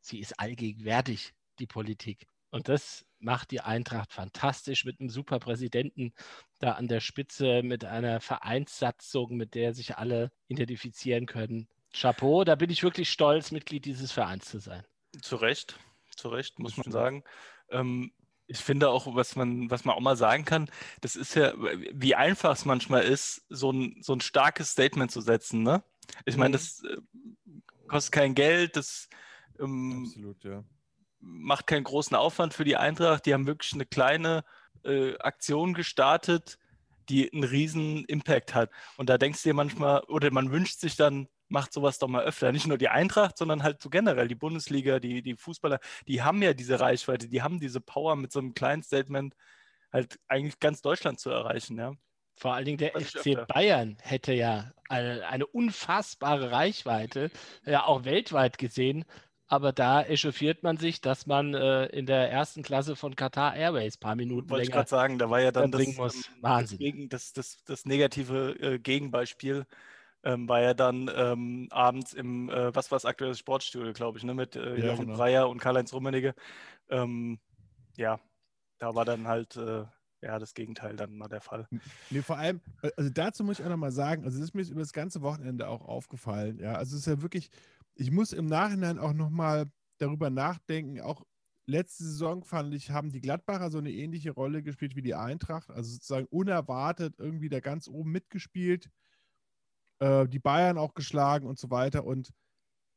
sie 0.00 0.18
ist 0.18 0.38
allgegenwärtig, 0.40 1.34
die 1.58 1.66
Politik. 1.66 2.26
Und 2.50 2.68
das 2.68 3.04
macht 3.18 3.50
die 3.50 3.60
Eintracht 3.60 4.12
fantastisch 4.12 4.84
mit 4.84 5.00
einem 5.00 5.10
super 5.10 5.38
Präsidenten 5.38 6.12
da 6.58 6.72
an 6.72 6.88
der 6.88 7.00
Spitze, 7.00 7.62
mit 7.62 7.84
einer 7.84 8.20
Vereinssatzung, 8.20 9.36
mit 9.36 9.54
der 9.54 9.74
sich 9.74 9.96
alle 9.96 10.30
identifizieren 10.48 11.26
können. 11.26 11.68
Chapeau, 11.92 12.44
da 12.44 12.54
bin 12.54 12.70
ich 12.70 12.82
wirklich 12.82 13.10
stolz, 13.10 13.50
Mitglied 13.50 13.84
dieses 13.84 14.12
Vereins 14.12 14.46
zu 14.46 14.58
sein. 14.58 14.84
Zu 15.20 15.36
Recht, 15.36 15.78
zu 16.16 16.28
Recht, 16.28 16.58
muss 16.58 16.76
man 16.76 16.90
sagen. 16.90 17.24
Ähm, 17.70 18.12
Ich 18.48 18.58
finde 18.58 18.88
auch, 18.88 19.14
was 19.14 19.36
man, 19.36 19.70
was 19.70 19.84
man 19.84 19.94
auch 19.94 20.00
mal 20.00 20.16
sagen 20.16 20.44
kann, 20.44 20.70
das 21.02 21.16
ist 21.16 21.34
ja, 21.34 21.52
wie 21.92 22.14
einfach 22.14 22.52
es 22.52 22.64
manchmal 22.64 23.02
ist, 23.04 23.44
so 23.48 23.70
ein, 23.70 23.98
so 24.00 24.14
ein 24.14 24.20
starkes 24.20 24.70
Statement 24.70 25.10
zu 25.10 25.20
setzen. 25.20 25.62
Ne? 25.62 25.82
Ich 26.24 26.36
meine, 26.36 26.50
Mhm. 26.50 26.52
das 26.54 26.82
äh, 26.84 26.96
kostet 27.88 28.12
kein 28.12 28.34
Geld, 28.34 28.74
das 28.76 29.08
ähm, 29.60 30.04
Absolut, 30.06 30.42
ja. 30.44 30.64
macht 31.20 31.66
keinen 31.66 31.84
großen 31.84 32.16
Aufwand 32.16 32.54
für 32.54 32.64
die 32.64 32.76
Eintracht. 32.76 33.26
Die 33.26 33.34
haben 33.34 33.46
wirklich 33.46 33.74
eine 33.74 33.86
kleine 33.86 34.44
äh, 34.84 35.16
Aktion 35.18 35.74
gestartet, 35.74 36.58
die 37.08 37.32
einen 37.32 37.44
riesen 37.44 38.04
Impact 38.06 38.54
hat. 38.54 38.70
Und 38.96 39.08
da 39.10 39.18
denkst 39.18 39.42
du 39.42 39.50
dir 39.50 39.54
manchmal, 39.54 40.00
oder 40.04 40.30
man 40.30 40.50
wünscht 40.52 40.80
sich 40.80 40.96
dann, 40.96 41.28
macht 41.48 41.72
sowas 41.72 41.98
doch 41.98 42.08
mal 42.08 42.24
öfter. 42.24 42.52
Nicht 42.52 42.66
nur 42.66 42.78
die 42.78 42.88
Eintracht, 42.88 43.38
sondern 43.38 43.62
halt 43.62 43.82
so 43.82 43.90
generell 43.90 44.28
die 44.28 44.34
Bundesliga, 44.34 45.00
die, 45.00 45.22
die 45.22 45.36
Fußballer, 45.36 45.80
die 46.06 46.22
haben 46.22 46.42
ja 46.42 46.54
diese 46.54 46.80
Reichweite, 46.80 47.28
die 47.28 47.42
haben 47.42 47.60
diese 47.60 47.80
Power 47.80 48.16
mit 48.16 48.32
so 48.32 48.38
einem 48.38 48.54
kleinen 48.54 48.82
Statement 48.82 49.34
halt 49.92 50.18
eigentlich 50.28 50.60
ganz 50.60 50.82
Deutschland 50.82 51.20
zu 51.20 51.30
erreichen, 51.30 51.78
ja. 51.78 51.92
Vor 52.36 52.54
allen 52.54 52.66
Dingen 52.66 52.78
der 52.78 52.94
Was 52.94 53.14
ich 53.14 53.36
FC. 53.36 53.46
Bayern 53.48 53.96
hätte 54.00 54.32
ja 54.32 54.72
eine, 54.88 55.26
eine 55.26 55.46
unfassbare 55.46 56.52
Reichweite, 56.52 57.30
ja 57.64 57.84
auch 57.84 58.04
weltweit 58.04 58.58
gesehen. 58.58 59.04
Aber 59.50 59.72
da 59.72 60.02
echauffiert 60.02 60.62
man 60.62 60.76
sich, 60.76 61.00
dass 61.00 61.26
man 61.26 61.54
äh, 61.54 61.86
in 61.86 62.04
der 62.04 62.30
ersten 62.30 62.62
Klasse 62.62 62.96
von 62.96 63.16
Qatar 63.16 63.56
Airways 63.56 63.96
ein 63.96 64.00
paar 64.00 64.14
Minuten 64.14 64.50
Wollte 64.50 64.64
ich 64.64 64.68
länger 64.68 64.76
gerade 64.76 64.90
sagen, 64.90 65.18
da 65.18 65.30
war 65.30 65.40
ja 65.40 65.50
dann 65.50 65.70
das, 65.70 65.86
muss. 65.96 66.30
Wahnsinn. 66.42 66.78
Deswegen 66.78 67.08
das, 67.08 67.32
das, 67.32 67.64
das 67.64 67.86
negative 67.86 68.50
äh, 68.60 68.78
Gegenbeispiel 68.78 69.64
ähm, 70.24 70.48
war 70.48 70.60
ja 70.60 70.74
dann 70.74 71.10
ähm, 71.14 71.68
abends 71.70 72.12
im, 72.12 72.50
äh, 72.50 72.74
was 72.74 72.90
war 72.90 72.96
das 72.96 73.04
aktuelle 73.04 73.34
Sportstudio, 73.34 73.92
glaube 73.92 74.18
ich, 74.18 74.24
ne, 74.24 74.34
mit 74.34 74.56
äh, 74.56 74.78
Ja, 74.78 74.86
Jochen 74.86 75.06
genau. 75.06 75.18
Breyer 75.18 75.48
und 75.48 75.60
Karl-Heinz 75.60 75.92
Rummenigge. 75.92 76.34
Ähm, 76.88 77.38
ja, 77.96 78.20
da 78.78 78.94
war 78.94 79.04
dann 79.04 79.26
halt 79.28 79.56
äh, 79.56 79.84
ja, 80.20 80.38
das 80.38 80.54
Gegenteil 80.54 80.96
dann 80.96 81.16
mal 81.16 81.28
der 81.28 81.40
Fall. 81.40 81.68
Nee, 82.10 82.22
vor 82.22 82.38
allem, 82.38 82.60
äh, 82.82 82.90
also 82.96 83.10
dazu 83.10 83.44
muss 83.44 83.58
ich 83.58 83.64
auch 83.64 83.70
nochmal 83.70 83.92
sagen, 83.92 84.24
also 84.24 84.38
das 84.38 84.48
ist 84.48 84.54
mir 84.54 84.62
über 84.62 84.80
das 84.80 84.92
ganze 84.92 85.22
Wochenende 85.22 85.68
auch 85.68 85.84
aufgefallen. 85.84 86.58
Ja, 86.58 86.74
also 86.74 86.96
es 86.96 87.02
ist 87.02 87.06
ja 87.06 87.22
wirklich, 87.22 87.50
ich 87.94 88.10
muss 88.10 88.32
im 88.32 88.46
Nachhinein 88.46 88.98
auch 88.98 89.12
nochmal 89.12 89.70
darüber 89.98 90.30
nachdenken, 90.30 91.00
auch 91.00 91.24
letzte 91.66 92.04
Saison 92.04 92.44
fand 92.44 92.74
ich, 92.74 92.90
haben 92.90 93.10
die 93.12 93.20
Gladbacher 93.20 93.70
so 93.70 93.78
eine 93.78 93.92
ähnliche 93.92 94.30
Rolle 94.30 94.62
gespielt 94.62 94.96
wie 94.96 95.02
die 95.02 95.14
Eintracht, 95.14 95.70
also 95.70 95.92
sozusagen 95.92 96.26
unerwartet 96.26 97.14
irgendwie 97.18 97.48
da 97.48 97.60
ganz 97.60 97.88
oben 97.88 98.10
mitgespielt, 98.10 98.90
äh, 100.00 100.26
die 100.28 100.38
Bayern 100.38 100.78
auch 100.78 100.94
geschlagen 100.94 101.46
und 101.46 101.58
so 101.58 101.70
weiter 101.70 102.04
und 102.04 102.30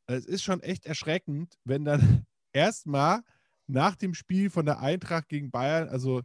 es 0.08 0.26
ist 0.26 0.44
schon 0.44 0.62
echt 0.62 0.86
erschreckend, 0.86 1.58
wenn 1.64 1.86
dann 1.86 2.26
erstmal 2.54 3.22
nach 3.68 3.96
dem 3.96 4.14
Spiel 4.14 4.50
von 4.50 4.66
der 4.66 4.80
Eintracht 4.80 5.30
gegen 5.30 5.52
Bayern, 5.52 5.90
also 5.90 6.22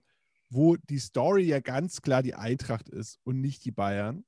wo 0.50 0.76
die 0.76 0.98
Story 0.98 1.44
ja 1.44 1.60
ganz 1.60 2.02
klar 2.02 2.22
die 2.22 2.34
Eintracht 2.34 2.88
ist 2.88 3.18
und 3.24 3.40
nicht 3.40 3.64
die 3.64 3.72
Bayern, 3.72 4.24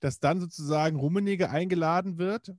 dass 0.00 0.20
dann 0.20 0.40
sozusagen 0.40 0.96
Rummenigge 0.96 1.50
eingeladen 1.50 2.18
wird. 2.18 2.54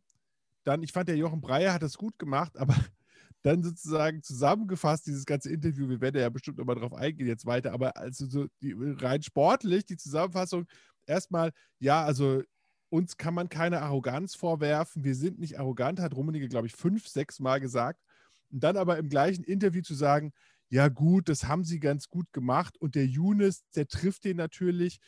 Dann, 0.63 0.83
ich 0.83 0.91
fand, 0.91 1.07
der 1.07 1.17
Jochen 1.17 1.41
Breyer 1.41 1.73
hat 1.73 1.81
das 1.81 1.97
gut 1.97 2.19
gemacht, 2.19 2.57
aber 2.57 2.75
dann 3.41 3.63
sozusagen 3.63 4.21
zusammengefasst, 4.21 5.07
dieses 5.07 5.25
ganze 5.25 5.51
Interview, 5.51 5.87
wir 5.87 6.01
werden 6.01 6.19
ja 6.19 6.29
bestimmt 6.29 6.57
nochmal 6.57 6.75
drauf 6.75 6.93
eingehen 6.93 7.27
jetzt 7.27 7.45
weiter, 7.45 7.71
aber 7.71 7.95
also 7.95 8.25
so 8.25 8.47
die, 8.61 8.75
rein 8.99 9.23
sportlich, 9.23 9.85
die 9.85 9.97
Zusammenfassung, 9.97 10.65
erstmal, 11.05 11.51
ja, 11.79 12.03
also 12.03 12.41
uns 12.89 13.17
kann 13.17 13.34
man 13.34 13.50
keine 13.50 13.82
Arroganz 13.82 14.36
vorwerfen, 14.36 15.03
wir 15.03 15.15
sind 15.15 15.39
nicht 15.39 15.60
arrogant, 15.60 16.00
hat 16.00 16.15
Rummenigge, 16.15 16.48
glaube 16.48 16.67
ich, 16.67 16.74
fünf, 16.75 17.08
sechs 17.08 17.39
Mal 17.39 17.60
gesagt. 17.60 18.01
Und 18.50 18.63
dann 18.63 18.77
aber 18.77 18.98
im 18.98 19.10
gleichen 19.10 19.44
Interview 19.44 19.82
zu 19.82 19.94
sagen, 19.94 20.34
ja 20.70 20.88
gut, 20.88 21.29
das 21.29 21.46
haben 21.46 21.63
sie 21.63 21.79
ganz 21.79 22.10
gut 22.10 22.32
gemacht 22.34 22.77
und 22.77 22.96
der 22.96 23.06
Younes, 23.06 23.63
der 23.75 23.88
trifft 23.88 24.25
den 24.25 24.38
natürlich. 24.38 25.00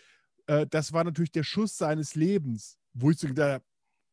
Äh, 0.47 0.67
das 0.67 0.93
war 0.93 1.03
natürlich 1.03 1.31
der 1.31 1.43
Schuss 1.43 1.77
seines 1.77 2.15
Lebens, 2.15 2.77
wo 2.93 3.11
ich 3.11 3.17
so 3.17 3.27
gedacht 3.27 3.53
habe, 3.53 3.65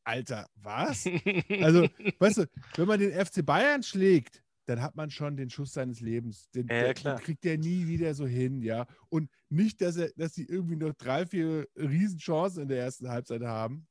Alter, 0.05 0.49
was? 0.55 1.05
Also, 1.61 1.89
weißt 2.19 2.39
du, 2.39 2.47
wenn 2.77 2.87
man 2.87 3.01
den 3.01 3.13
FC 3.13 3.45
Bayern 3.45 3.83
schlägt, 3.83 4.43
dann 4.67 4.83
hat 4.83 4.97
man 4.97 5.11
schon 5.11 5.37
den 5.37 5.49
Schuss 5.51 5.73
seines 5.73 6.01
Lebens. 6.01 6.51
Den, 6.51 6.69
Ja, 6.69 6.93
den 6.93 7.25
kriegt 7.25 7.45
der 7.45 7.57
nie 7.59 7.87
wieder 7.87 8.15
so 8.15 8.27
hin, 8.27 8.63
ja. 8.63 8.87
Und 9.09 9.31
nicht, 9.49 9.81
dass 9.81 9.97
er, 9.97 10.11
dass 10.17 10.35
sie 10.35 10.45
irgendwie 10.45 10.77
noch 10.77 10.93
drei, 10.95 11.27
vier 11.27 11.67
Riesenchancen 11.77 12.63
in 12.63 12.69
der 12.69 12.81
ersten 12.81 13.09
Halbzeit 13.09 13.43
haben, 13.43 13.87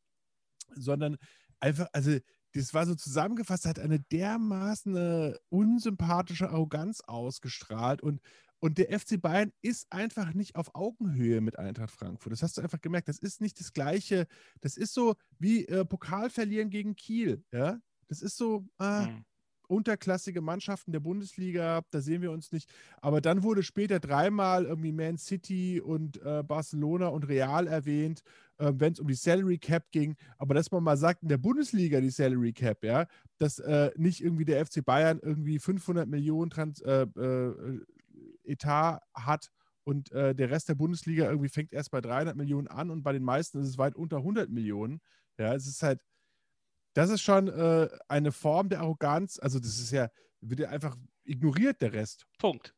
sondern 0.76 1.18
einfach, 1.60 1.88
also 1.94 2.18
das 2.54 2.74
war 2.74 2.86
so 2.86 2.96
zusammengefasst, 2.96 3.66
hat 3.66 3.80
eine 3.80 4.00
dermaßen 4.00 4.96
äh, 4.96 5.36
unsympathische 5.50 6.50
Arroganz 6.50 7.02
ausgestrahlt 7.02 8.02
und, 8.02 8.22
und 8.60 8.78
der 8.78 8.98
FC 8.98 9.22
Bayern 9.22 9.52
ist 9.62 9.92
einfach 9.92 10.34
nicht 10.34 10.56
auf 10.56 10.74
Augenhöhe 10.74 11.42
mit 11.42 11.60
Eintracht 11.60 11.92
Frankfurt. 11.92 12.32
Das 12.32 12.42
hast 12.44 12.58
du 12.58 12.62
einfach 12.62 12.82
gemerkt. 12.82 13.10
Das 13.10 13.20
ist 13.20 13.42
nicht 13.42 13.60
das 13.60 13.74
Gleiche. 13.74 14.26
Das 14.62 14.78
ist 14.78 14.94
so 14.94 15.16
wie 15.38 15.68
äh, 15.68 15.86
Pokal 15.86 16.30
verlieren 16.30 16.70
gegen 16.70 16.96
Kiel. 16.96 17.44
Ja, 17.52 17.80
das 18.08 18.22
ist 18.22 18.38
so. 18.38 18.66
Ah, 18.78 19.08
Mhm. 19.08 19.26
Unterklassige 19.68 20.42
Mannschaften 20.42 20.92
der 20.92 21.00
Bundesliga, 21.00 21.82
da 21.92 22.02
sehen 22.02 22.22
wir 22.22 22.32
uns 22.32 22.52
nicht. 22.52 22.70
Aber 23.02 23.22
dann 23.22 23.44
wurde 23.44 23.64
später 23.64 24.00
dreimal 24.00 24.66
irgendwie 24.66 24.92
Man 24.92 25.18
City 25.18 25.82
und 25.82 26.22
äh, 26.22 26.44
Barcelona 26.44 27.08
und 27.08 27.28
Real 27.28 27.68
erwähnt, 27.68 28.22
äh, 28.58 28.72
wenn 28.76 28.94
es 28.94 29.00
um 29.00 29.08
die 29.08 29.16
Salary 29.16 29.58
Cap 29.58 29.92
ging. 29.92 30.16
Aber 30.38 30.54
dass 30.54 30.72
man 30.72 30.84
mal 30.84 30.98
sagt, 30.98 31.24
in 31.24 31.30
der 31.30 31.38
Bundesliga 31.38 32.02
die 32.02 32.10
Salary 32.10 32.54
Cap, 32.54 32.84
ja, 32.84 33.08
dass 33.38 33.60
äh, 33.60 33.92
nicht 33.96 34.22
irgendwie 34.22 34.46
der 34.46 34.66
FC 34.66 34.84
Bayern 34.84 35.20
irgendwie 35.22 35.60
500 35.60 36.08
Millionen 36.08 36.50
Trans 36.50 36.82
äh, 36.82 37.04
äh, 37.04 37.80
Etat 38.44 39.02
hat 39.14 39.50
und 39.84 40.12
äh, 40.12 40.34
der 40.34 40.50
Rest 40.50 40.70
der 40.70 40.76
Bundesliga 40.76 41.26
irgendwie 41.26 41.50
fängt 41.50 41.72
erst 41.72 41.92
bei 41.92 42.02
300 42.02 42.36
Millionen 42.36 42.68
an 42.68 42.90
und 42.90 43.04
bei 43.04 43.14
den 43.14 43.24
meisten 43.24 43.60
ist 43.60 43.68
es 43.68 43.78
weit 43.78 43.96
unter 43.96 44.18
100 44.18 44.50
Millionen. 44.50 45.00
Ja, 45.38 45.54
es 45.54 45.68
ist 45.68 45.84
halt, 45.84 46.02
das 46.96 47.10
ist 47.10 47.22
schon 47.22 47.48
äh, 47.48 47.90
eine 48.08 48.32
Form 48.32 48.70
der 48.70 48.80
Arroganz. 48.80 49.38
Also, 49.38 49.60
das 49.60 49.80
ist 49.80 49.92
ja, 49.92 50.10
wird 50.42 50.62
ja 50.62 50.70
einfach 50.70 50.96
ignoriert, 51.26 51.82
der 51.82 51.94
Rest. 51.94 52.26
Punkt. 52.40 52.74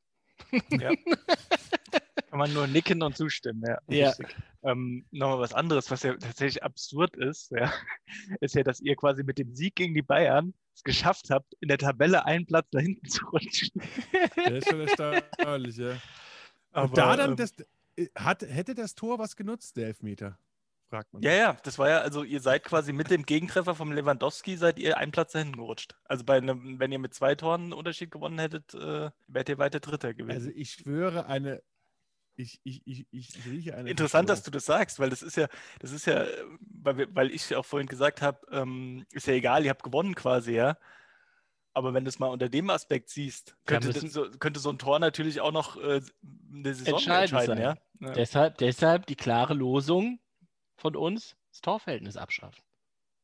Ja. 0.69 0.91
Kann 2.29 2.39
man 2.39 2.53
nur 2.53 2.67
nicken 2.67 3.01
und 3.03 3.15
zustimmen, 3.15 3.63
ja. 3.65 3.77
Ja. 3.88 4.13
Ähm, 4.63 5.05
Nochmal 5.12 5.39
was 5.39 5.53
anderes, 5.53 5.89
was 5.91 6.03
ja 6.03 6.13
tatsächlich 6.15 6.62
absurd 6.62 7.15
ist, 7.15 7.51
ja, 7.51 7.71
ist 8.41 8.55
ja, 8.55 8.63
dass 8.63 8.81
ihr 8.81 8.95
quasi 8.95 9.24
mit 9.24 9.38
dem 9.38 9.55
Sieg 9.55 9.75
gegen 9.75 9.93
die 9.93 10.01
Bayern 10.01 10.53
es 10.75 10.83
geschafft 10.83 11.29
habt, 11.29 11.53
in 11.62 11.69
der 11.69 11.77
Tabelle 11.77 12.25
einen 12.25 12.45
Platz 12.45 12.67
da 12.71 12.79
hinten 12.79 13.07
zu 13.07 13.25
rutschen. 13.27 13.81
Der 14.36 14.57
ist 14.57 14.69
schon 14.69 14.81
erstaunlich, 14.81 15.77
ja. 15.77 15.97
Aber, 16.71 16.89
Und 16.89 16.97
da 16.97 17.15
dann, 17.15 17.31
ähm, 17.31 17.36
das, 17.38 17.53
äh, 17.95 18.07
hat, 18.15 18.41
hätte 18.41 18.75
das 18.75 18.93
Tor 18.93 19.19
was 19.19 19.36
genutzt, 19.36 19.77
der 19.77 19.88
Elfmeter? 19.88 20.38
Fragt 20.89 21.12
man. 21.12 21.22
Ja, 21.22 21.32
sich. 21.32 21.39
ja, 21.39 21.58
das 21.63 21.79
war 21.79 21.89
ja, 21.89 22.00
also 22.00 22.24
ihr 22.24 22.39
seid 22.39 22.63
quasi 22.63 22.94
mit 22.94 23.12
dem 23.12 23.25
Gegentreffer 23.25 23.75
vom 23.75 23.91
Lewandowski, 23.91 24.56
seid 24.56 24.79
ihr 24.79 24.98
einen 24.98 25.12
Platz 25.12 25.34
da 25.34 25.39
hinten 25.39 25.58
gerutscht. 25.58 25.96
Also 26.06 26.24
bei 26.24 26.38
einem, 26.38 26.79
wenn 26.79 26.91
ihr 26.91 27.00
mit 27.00 27.13
zwei 27.13 27.36
Toren 27.36 27.63
einen 27.63 27.74
Unterschied 27.74 28.10
gewonnen 28.10 28.39
hättet, 28.39 28.74
äh, 28.74 29.12
wärt 29.27 29.50
ihr 29.50 29.58
weiter 29.58 29.82
Dritter 29.82 30.13
gewesen. 30.13 30.38
Also, 30.38 30.50
ich 30.56 30.72
schwöre, 30.72 31.25
eine. 31.25 31.62
Ich, 32.36 32.62
ich, 32.63 32.84
ich, 32.86 33.08
ich 33.12 33.46
rieche 33.46 33.75
eine. 33.75 33.89
Interessant, 33.89 34.29
dass 34.29 34.44
du 34.44 34.51
das 34.51 34.65
sagst, 34.65 35.00
weil 35.00 35.10
das 35.10 35.24
ist 35.24 35.36
ja, 35.36 35.48
das 35.79 35.91
ist 35.91 36.06
ja, 36.06 36.25
weil, 36.60 37.13
weil 37.13 37.32
ich 37.32 37.53
auch 37.56 37.65
vorhin 37.65 37.88
gesagt 37.88 38.22
habe, 38.22 38.39
ähm, 38.51 39.06
ist 39.12 39.27
ja 39.27 39.34
egal, 39.34 39.65
ihr 39.65 39.72
habt 39.72 39.84
gewonnen 39.84 40.15
quasi, 40.15 40.53
ja. 40.53 40.77
Aber 41.74 41.94
wenn 41.94 42.06
du 42.06 42.10
es 42.10 42.17
mal 42.17 42.27
unter 42.27 42.48
dem 42.48 42.70
Aspekt 42.70 43.10
siehst, 43.10 43.56
könnte, 43.65 43.91
das 43.91 44.01
so, 44.12 44.29
könnte 44.39 44.60
so 44.60 44.70
ein 44.70 44.79
Tor 44.79 45.00
natürlich 45.00 45.41
auch 45.41 45.51
noch 45.51 45.77
äh, 45.77 46.01
eine 46.51 46.74
Saison 46.74 46.96
entscheiden, 46.96 47.46
sein. 47.46 47.58
ja. 47.60 47.75
ja. 48.00 48.13
Deshalb, 48.13 48.58
deshalb 48.60 49.06
die 49.06 49.15
klare 49.15 49.53
Losung 49.53 50.20
von 50.77 50.96
uns, 50.96 51.36
das 51.51 51.62
Torverhältnis 51.62 52.17
abschaffen. 52.17 52.62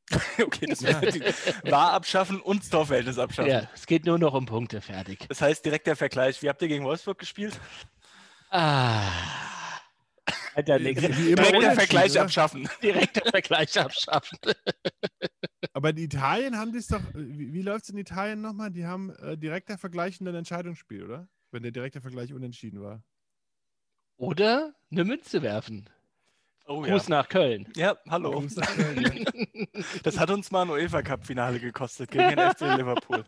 Okay, 0.42 0.66
das 0.68 0.84
war 0.84 1.94
abschaffen 1.94 2.42
und 2.42 2.62
das 2.62 2.70
Torverhältnis 2.70 3.18
abschaffen. 3.18 3.50
Ja, 3.52 3.70
es 3.74 3.86
geht 3.86 4.06
nur 4.06 4.20
noch 4.20 4.34
um 4.34 4.46
Punkte, 4.46 4.82
fertig. 4.82 5.26
Das 5.30 5.42
heißt, 5.42 5.64
direkt 5.64 5.88
der 5.88 5.96
Vergleich. 5.96 6.42
Wie 6.42 6.50
habt 6.50 6.62
ihr 6.62 6.68
gegen 6.68 6.84
Wolfsburg 6.84 7.18
gespielt? 7.18 7.60
Ah. 8.50 9.10
Alter, 10.56 10.78
Direkt 10.78 11.02
der 11.02 11.76
Vergleich 11.76 12.12
oder? 12.12 12.22
abschaffen. 12.24 12.70
Direkt 12.82 13.16
der 13.16 13.26
Vergleich 13.26 13.80
abschaffen. 13.80 14.38
Aber 15.74 15.90
in 15.90 15.98
Italien 15.98 16.58
haben 16.58 16.72
die 16.72 16.78
es 16.78 16.88
doch. 16.88 17.02
Wie, 17.14 17.54
wie 17.54 17.62
läuft 17.62 17.86
es 17.86 17.90
in 17.90 17.98
Italien 17.98 18.42
nochmal? 18.42 18.70
Die 18.70 18.86
haben 18.86 19.10
äh, 19.16 19.38
direkter 19.38 19.78
Vergleich 19.78 20.22
und 20.22 20.28
ein 20.28 20.36
Entscheidungsspiel, 20.36 21.04
oder? 21.04 21.28
Wenn 21.52 21.64
der 21.64 21.72
direkte 21.72 22.02
Vergleich 22.02 22.34
unentschieden 22.34 22.82
war. 22.82 23.04
Oder 24.18 24.76
eine 24.92 25.06
Münze 25.06 25.42
werfen. 25.42 25.90
Oh 26.66 26.82
Gruß 26.82 27.10
nach 27.10 27.28
Köln. 27.28 27.68
Ja, 27.76 27.98
hallo. 28.10 28.32
Gruß 28.32 28.56
nach 28.56 28.76
Köln, 28.76 29.04
ja. 29.04 29.66
Das 30.04 30.18
hat 30.18 30.30
uns 30.32 30.50
mal 30.52 30.62
ein 30.64 30.70
UEFA 30.70 31.02
Cup 31.02 31.26
Finale 31.26 31.60
gekostet 31.60 32.10
gegen 32.12 32.30
den 32.30 32.40
FC 32.52 32.62
Liverpool. 32.62 33.26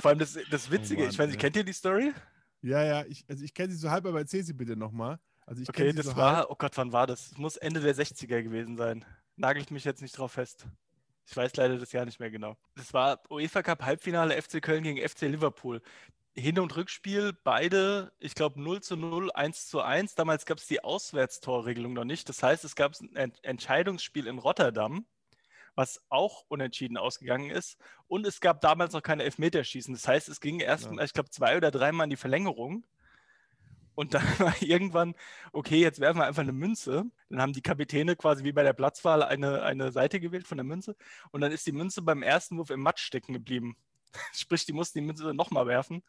Vor 0.00 0.08
allem 0.10 0.18
das, 0.18 0.38
das 0.50 0.70
Witzige, 0.70 1.02
Oh 1.02 1.04
Mann, 1.04 1.10
ich 1.10 1.18
weiß 1.18 1.28
nicht, 1.28 1.40
kennt 1.40 1.56
ihr 1.56 1.64
die 1.64 1.72
Story? 1.72 2.12
Ja, 2.62 2.82
ja, 2.84 3.04
ich, 3.06 3.24
also 3.28 3.44
ich 3.44 3.54
kenne 3.54 3.72
sie 3.72 3.78
so 3.78 3.90
halb, 3.90 4.06
aber 4.06 4.18
erzähl 4.20 4.42
sie 4.42 4.52
bitte 4.54 4.76
nochmal. 4.76 5.18
Also 5.46 5.62
ich 5.62 5.68
Okay, 5.68 5.84
kenn 5.86 5.96
sie 5.96 5.96
das 5.96 6.06
so 6.06 6.16
halb. 6.16 6.36
war, 6.36 6.50
oh 6.50 6.56
Gott, 6.56 6.76
wann 6.76 6.92
war 6.92 7.06
das? 7.06 7.32
Es 7.32 7.38
muss 7.38 7.56
Ende 7.56 7.80
der 7.80 7.94
60er 7.94 8.42
gewesen 8.42 8.76
sein. 8.76 9.04
Nagelt 9.36 9.70
mich 9.70 9.84
jetzt 9.84 10.02
nicht 10.02 10.16
drauf 10.16 10.32
fest. 10.32 10.66
Ich 11.26 11.36
weiß 11.36 11.54
leider 11.56 11.78
das 11.78 11.92
Jahr 11.92 12.06
nicht 12.06 12.18
mehr 12.20 12.30
genau. 12.30 12.56
Das 12.74 12.92
war 12.94 13.20
UEFA 13.30 13.62
Cup 13.62 13.82
Halbfinale 13.84 14.40
FC 14.40 14.62
Köln 14.62 14.82
gegen 14.82 15.06
FC 15.06 15.22
Liverpool. 15.22 15.82
Hin- 16.38 16.60
und 16.60 16.76
Rückspiel, 16.76 17.32
beide, 17.44 18.12
ich 18.18 18.34
glaube 18.34 18.60
0 18.62 18.80
zu 18.80 18.96
0, 18.96 19.30
1 19.32 19.66
zu 19.66 19.80
1. 19.80 20.14
Damals 20.14 20.46
gab 20.46 20.58
es 20.58 20.66
die 20.66 20.84
Auswärtstorregelung 20.84 21.92
noch 21.92 22.04
nicht. 22.04 22.28
Das 22.28 22.42
heißt, 22.42 22.64
es 22.64 22.76
gab 22.76 22.92
ein 23.14 23.32
Entscheidungsspiel 23.42 24.26
in 24.26 24.38
Rotterdam, 24.38 25.06
was 25.74 26.00
auch 26.08 26.44
unentschieden 26.48 26.96
ausgegangen 26.96 27.50
ist. 27.50 27.76
Und 28.06 28.26
es 28.26 28.40
gab 28.40 28.60
damals 28.60 28.92
noch 28.92 29.02
keine 29.02 29.24
Elfmeterschießen. 29.24 29.92
Das 29.92 30.06
heißt, 30.06 30.28
es 30.28 30.40
ging 30.40 30.60
erst, 30.60 30.86
ja. 30.86 31.02
ich 31.02 31.12
glaube, 31.12 31.30
zwei 31.30 31.56
oder 31.56 31.70
dreimal 31.70 32.04
in 32.04 32.10
die 32.10 32.16
Verlängerung. 32.16 32.86
Und 33.96 34.14
dann 34.14 34.22
war 34.38 34.54
irgendwann, 34.62 35.16
okay, 35.52 35.80
jetzt 35.80 35.98
werfen 35.98 36.20
wir 36.20 36.26
einfach 36.26 36.42
eine 36.42 36.52
Münze. 36.52 37.04
Dann 37.30 37.42
haben 37.42 37.52
die 37.52 37.62
Kapitäne 37.62 38.14
quasi 38.14 38.44
wie 38.44 38.52
bei 38.52 38.62
der 38.62 38.74
Platzwahl 38.74 39.24
eine, 39.24 39.62
eine 39.62 39.90
Seite 39.90 40.20
gewählt 40.20 40.46
von 40.46 40.56
der 40.56 40.64
Münze. 40.64 40.94
Und 41.32 41.40
dann 41.40 41.50
ist 41.50 41.66
die 41.66 41.72
Münze 41.72 42.00
beim 42.00 42.22
ersten 42.22 42.58
Wurf 42.58 42.70
im 42.70 42.80
Matsch 42.80 43.02
stecken 43.02 43.32
geblieben. 43.32 43.76
Sprich, 44.32 44.64
die 44.66 44.72
mussten 44.72 44.98
die 44.98 45.04
Münze 45.04 45.34
nochmal 45.34 45.66
werfen. 45.66 46.02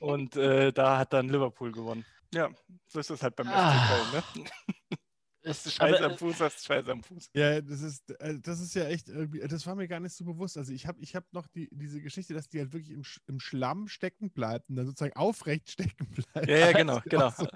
Und 0.00 0.36
äh, 0.36 0.72
da 0.72 0.98
hat 0.98 1.12
dann 1.12 1.28
Liverpool 1.28 1.72
gewonnen. 1.72 2.04
Ja, 2.34 2.50
so 2.86 3.00
ist 3.00 3.10
das 3.10 3.22
halt 3.22 3.36
beim 3.36 3.48
ah. 3.48 3.72
FC 3.72 3.88
Köln, 3.88 4.24
ne? 4.42 4.50
Das 5.46 5.64
ist 5.64 5.74
Scheiße 5.74 6.04
am 6.04 6.18
Fuß, 6.18 6.40
hast 6.40 6.66
Scheiße 6.66 6.90
am 6.90 7.04
Fuß. 7.04 7.30
Ja, 7.32 7.60
das 7.60 7.80
ist, 7.80 8.10
äh, 8.20 8.40
das 8.40 8.58
ist 8.58 8.74
ja 8.74 8.86
echt 8.86 9.08
irgendwie, 9.08 9.38
das 9.38 9.64
war 9.64 9.76
mir 9.76 9.86
gar 9.86 10.00
nicht 10.00 10.12
so 10.12 10.24
bewusst. 10.24 10.58
Also 10.58 10.72
ich 10.72 10.88
habe 10.88 10.98
ich 11.00 11.14
hab 11.14 11.32
noch 11.32 11.46
die, 11.46 11.68
diese 11.70 12.00
Geschichte, 12.00 12.34
dass 12.34 12.48
die 12.48 12.58
halt 12.58 12.72
wirklich 12.72 12.90
im, 12.90 13.04
im 13.28 13.38
Schlamm 13.38 13.86
stecken 13.86 14.30
bleibt 14.30 14.68
und 14.68 14.74
dann 14.74 14.86
sozusagen 14.86 15.14
aufrecht 15.14 15.70
stecken 15.70 16.08
bleibt. 16.08 16.48
Ja, 16.48 16.56
ja 16.56 16.72
genau, 16.72 17.00
genau. 17.04 17.30
So 17.30 17.46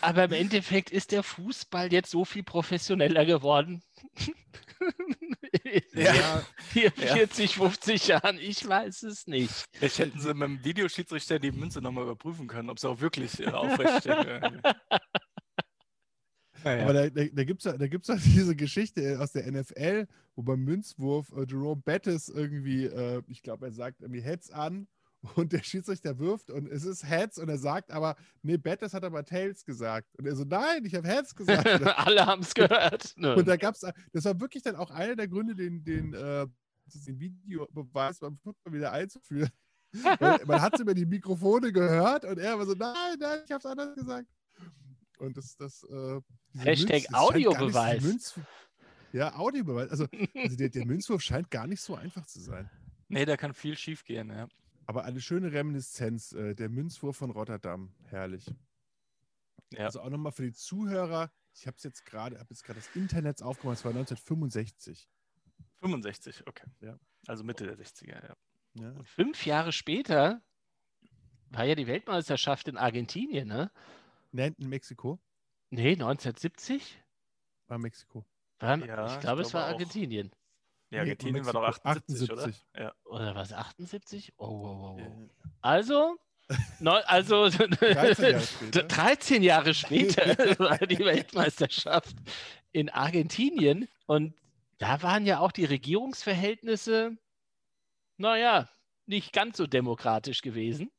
Aber 0.00 0.24
im 0.24 0.32
Endeffekt 0.32 0.88
ist 0.88 1.12
der 1.12 1.22
Fußball 1.22 1.92
jetzt 1.92 2.10
so 2.10 2.24
viel 2.24 2.44
professioneller 2.44 3.26
geworden. 3.26 3.82
ja. 5.92 6.42
Hier 6.72 6.92
40, 6.92 7.56
50 7.56 8.06
Jahren, 8.08 8.38
ich 8.38 8.66
weiß 8.66 9.02
es 9.02 9.26
nicht. 9.26 9.52
Vielleicht 9.72 9.98
hätten 9.98 10.18
sie 10.18 10.32
mit 10.32 10.48
dem 10.48 10.64
Videoschiedsrichter 10.64 11.38
die 11.38 11.52
Münze 11.52 11.82
nochmal 11.82 12.04
überprüfen 12.04 12.46
können, 12.46 12.70
ob 12.70 12.78
sie 12.78 12.88
auch 12.88 13.00
wirklich 13.00 13.38
äh, 13.40 13.50
aufrecht 13.50 14.00
stecken. 14.00 14.62
Ja, 16.64 16.82
Aber 16.82 16.92
da, 16.94 17.10
da, 17.10 17.24
da 17.24 17.44
gibt 17.44 17.64
es 17.64 17.76
da 17.76 17.86
gibt's 17.86 18.08
diese 18.24 18.56
Geschichte 18.56 19.20
aus 19.20 19.32
der 19.32 19.50
NFL, 19.50 20.06
wo 20.34 20.42
beim 20.42 20.64
Münzwurf 20.64 21.30
äh, 21.32 21.44
Jerome 21.46 21.82
Bettis 21.84 22.28
irgendwie, 22.28 22.86
äh, 22.86 23.22
ich 23.28 23.42
glaube, 23.42 23.66
er 23.66 23.72
sagt 23.72 24.00
irgendwie 24.00 24.22
Heads 24.22 24.50
an 24.50 24.86
und 25.36 25.52
der 25.52 25.62
Schiedsrichter 25.62 26.18
wirft 26.18 26.50
und 26.50 26.66
es 26.68 26.84
ist 26.84 27.08
Heads 27.08 27.38
und 27.38 27.48
er 27.48 27.58
sagt 27.58 27.90
aber, 27.90 28.16
nee, 28.42 28.56
Bettis 28.56 28.94
hat 28.94 29.04
aber 29.04 29.24
Tails 29.24 29.64
gesagt. 29.64 30.14
Und 30.16 30.26
er 30.26 30.36
so, 30.36 30.44
nein, 30.44 30.84
ich 30.84 30.94
habe 30.94 31.06
Heads 31.06 31.34
gesagt. 31.34 31.66
Alle 31.98 32.26
haben 32.26 32.42
es 32.42 32.54
gehört. 32.54 33.14
und 33.18 33.46
da 33.46 33.56
gab 33.56 33.74
es, 33.74 33.86
das 34.12 34.24
war 34.24 34.40
wirklich 34.40 34.62
dann 34.62 34.76
auch 34.76 34.90
einer 34.90 35.16
der 35.16 35.28
Gründe, 35.28 35.54
den, 35.54 35.84
den, 35.84 36.14
äh, 36.14 36.46
den 37.06 37.18
Videobeweis 37.18 38.20
beim 38.20 38.38
Football 38.38 38.72
wieder 38.72 38.92
einzuführen. 38.92 39.50
man 40.46 40.60
hat 40.60 40.74
es 40.74 40.80
über 40.80 40.94
die 40.94 41.06
Mikrofone 41.06 41.72
gehört 41.72 42.24
und 42.24 42.38
er 42.38 42.58
war 42.58 42.66
so, 42.66 42.74
nein, 42.74 43.16
nein, 43.18 43.40
ich 43.44 43.52
habe 43.52 43.60
es 43.60 43.66
anders 43.66 43.94
gesagt. 43.94 44.28
Und 45.18 45.36
das, 45.36 45.56
das, 45.56 45.84
äh, 45.84 46.20
Hashtag 46.58 47.12
Audiobeweis. 47.12 48.38
ja, 49.12 49.34
Audiobeweis. 49.36 49.90
Also, 49.90 50.06
also 50.34 50.56
der, 50.56 50.68
der, 50.68 50.86
Münzwurf 50.86 51.22
scheint 51.22 51.50
gar 51.50 51.66
nicht 51.66 51.80
so 51.80 51.94
einfach 51.94 52.26
zu 52.26 52.40
sein. 52.40 52.70
Nee, 53.08 53.24
da 53.24 53.36
kann 53.36 53.54
viel 53.54 53.76
schief 53.76 54.04
gehen, 54.04 54.30
ja. 54.30 54.48
Aber 54.86 55.04
eine 55.04 55.20
schöne 55.20 55.52
Reminiszenz, 55.52 56.32
äh, 56.32 56.54
der 56.54 56.68
Münzwurf 56.68 57.16
von 57.16 57.30
Rotterdam. 57.30 57.94
Herrlich. 58.08 58.46
Ja. 59.72 59.86
Also 59.86 60.00
auch 60.00 60.10
nochmal 60.10 60.32
für 60.32 60.42
die 60.42 60.52
Zuhörer, 60.52 61.32
ich 61.54 61.66
habe 61.66 61.76
es 61.76 61.82
jetzt 61.82 62.04
gerade, 62.04 62.38
habe 62.38 62.48
jetzt 62.50 62.64
gerade 62.64 62.80
das 62.80 62.94
Internet 62.94 63.42
aufgemacht, 63.42 63.78
es 63.78 63.84
war 63.84 63.90
1965. 63.90 65.08
65, 65.80 66.46
okay. 66.46 66.66
Ja. 66.80 66.98
Also 67.26 67.44
Mitte 67.44 67.66
der 67.66 67.76
60er, 67.78 68.28
ja. 68.28 68.36
ja. 68.74 68.90
Und 68.90 69.08
fünf 69.08 69.46
Jahre 69.46 69.72
später 69.72 70.42
war 71.50 71.64
ja 71.64 71.74
die 71.74 71.86
Weltmeisterschaft 71.86 72.68
in 72.68 72.76
Argentinien, 72.76 73.48
ne? 73.48 73.70
Nein, 74.32 74.54
in 74.58 74.68
Mexiko. 74.68 75.20
Nee, 75.70 75.92
1970? 75.92 76.98
War 77.68 77.78
Mexiko. 77.78 78.24
War, 78.60 78.78
ja, 78.78 79.14
ich 79.14 79.20
glaube, 79.20 79.42
es 79.42 79.52
war 79.54 79.66
Argentinien. 79.66 80.30
Ja, 80.90 81.00
Argentinien 81.00 81.42
nee, 81.42 81.46
war 81.46 81.52
doch 81.52 81.84
78, 81.84 82.30
78. 82.30 82.30
oder? 82.30 82.82
Ja. 82.84 82.94
Oder 83.04 83.34
was, 83.34 83.52
78? 83.52 84.32
Oh, 84.36 84.60
wow, 84.60 84.78
wow. 84.78 85.00
Ja. 85.00 85.06
Also, 85.60 86.16
Neu, 86.80 87.00
also 87.06 87.48
13 87.48 87.82
Jahre 87.82 88.44
später, 88.44 88.82
13 88.82 89.42
Jahre 89.42 89.74
später 89.74 90.58
war 90.58 90.78
die 90.78 90.98
Weltmeisterschaft 90.98 92.14
in 92.72 92.90
Argentinien 92.90 93.88
und 94.06 94.34
da 94.78 95.02
waren 95.02 95.24
ja 95.24 95.38
auch 95.38 95.52
die 95.52 95.64
Regierungsverhältnisse, 95.64 97.16
naja, 98.18 98.68
nicht 99.06 99.32
ganz 99.32 99.56
so 99.56 99.66
demokratisch 99.66 100.42
gewesen. 100.42 100.90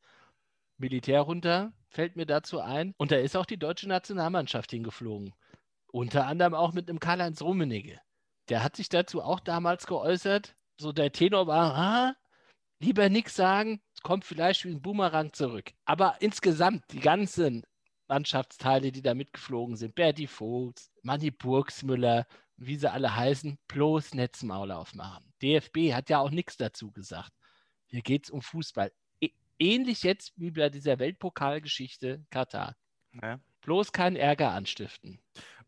Militär 0.78 1.22
runter, 1.22 1.74
fällt 1.90 2.16
mir 2.16 2.26
dazu 2.26 2.60
ein. 2.60 2.94
Und 2.98 3.12
da 3.12 3.18
ist 3.18 3.36
auch 3.36 3.46
die 3.46 3.58
deutsche 3.58 3.88
Nationalmannschaft 3.88 4.72
hingeflogen. 4.72 5.34
Unter 5.92 6.28
anderem 6.28 6.54
auch 6.54 6.74
mit 6.74 6.90
einem 6.90 7.00
Karl-Heinz 7.00 7.42
Rummenigge. 7.42 8.00
Der 8.50 8.64
hat 8.64 8.76
sich 8.76 8.90
dazu 8.90 9.22
auch 9.22 9.40
damals 9.40 9.88
geäußert. 9.88 10.56
So 10.78 10.92
der 10.92 11.12
Tenor 11.12 11.48
war, 11.48 11.76
ah, 11.76 12.16
lieber 12.80 13.10
nichts 13.10 13.36
sagen, 13.36 13.82
es 13.96 14.02
kommt 14.02 14.26
vielleicht 14.26 14.66
wie 14.66 14.72
ein 14.72 14.82
Boomerang 14.82 15.32
zurück. 15.34 15.72
Aber 15.86 16.18
insgesamt, 16.20 16.84
die 16.92 17.00
ganzen 17.00 17.64
Mannschaftsteile, 18.08 18.92
die 18.92 19.02
da 19.02 19.14
mitgeflogen 19.14 19.78
sind, 19.78 19.96
Berti 19.96 20.28
Vogts, 20.28 20.92
Manni 21.02 21.32
Burgsmüller, 21.32 22.28
wie 22.58 22.76
sie 22.76 22.92
alle 22.92 23.16
heißen, 23.16 23.58
bloß 23.68 24.14
Netzmaul 24.14 24.72
aufmachen. 24.72 25.34
DFB 25.42 25.94
hat 25.94 26.10
ja 26.10 26.20
auch 26.20 26.30
nichts 26.30 26.58
dazu 26.58 26.92
gesagt. 26.92 27.32
Hier 27.88 28.02
geht 28.02 28.26
es 28.26 28.30
um 28.30 28.42
Fußball 28.42 28.92
ähnlich 29.60 30.04
jetzt 30.04 30.34
wie 30.38 30.52
bei 30.52 30.70
dieser 30.70 31.00
Weltpokalgeschichte 31.00 32.26
Katar. 32.30 32.76
Ja. 33.22 33.40
Bloß 33.62 33.92
keinen 33.92 34.16
Ärger 34.16 34.52
anstiften. 34.52 35.20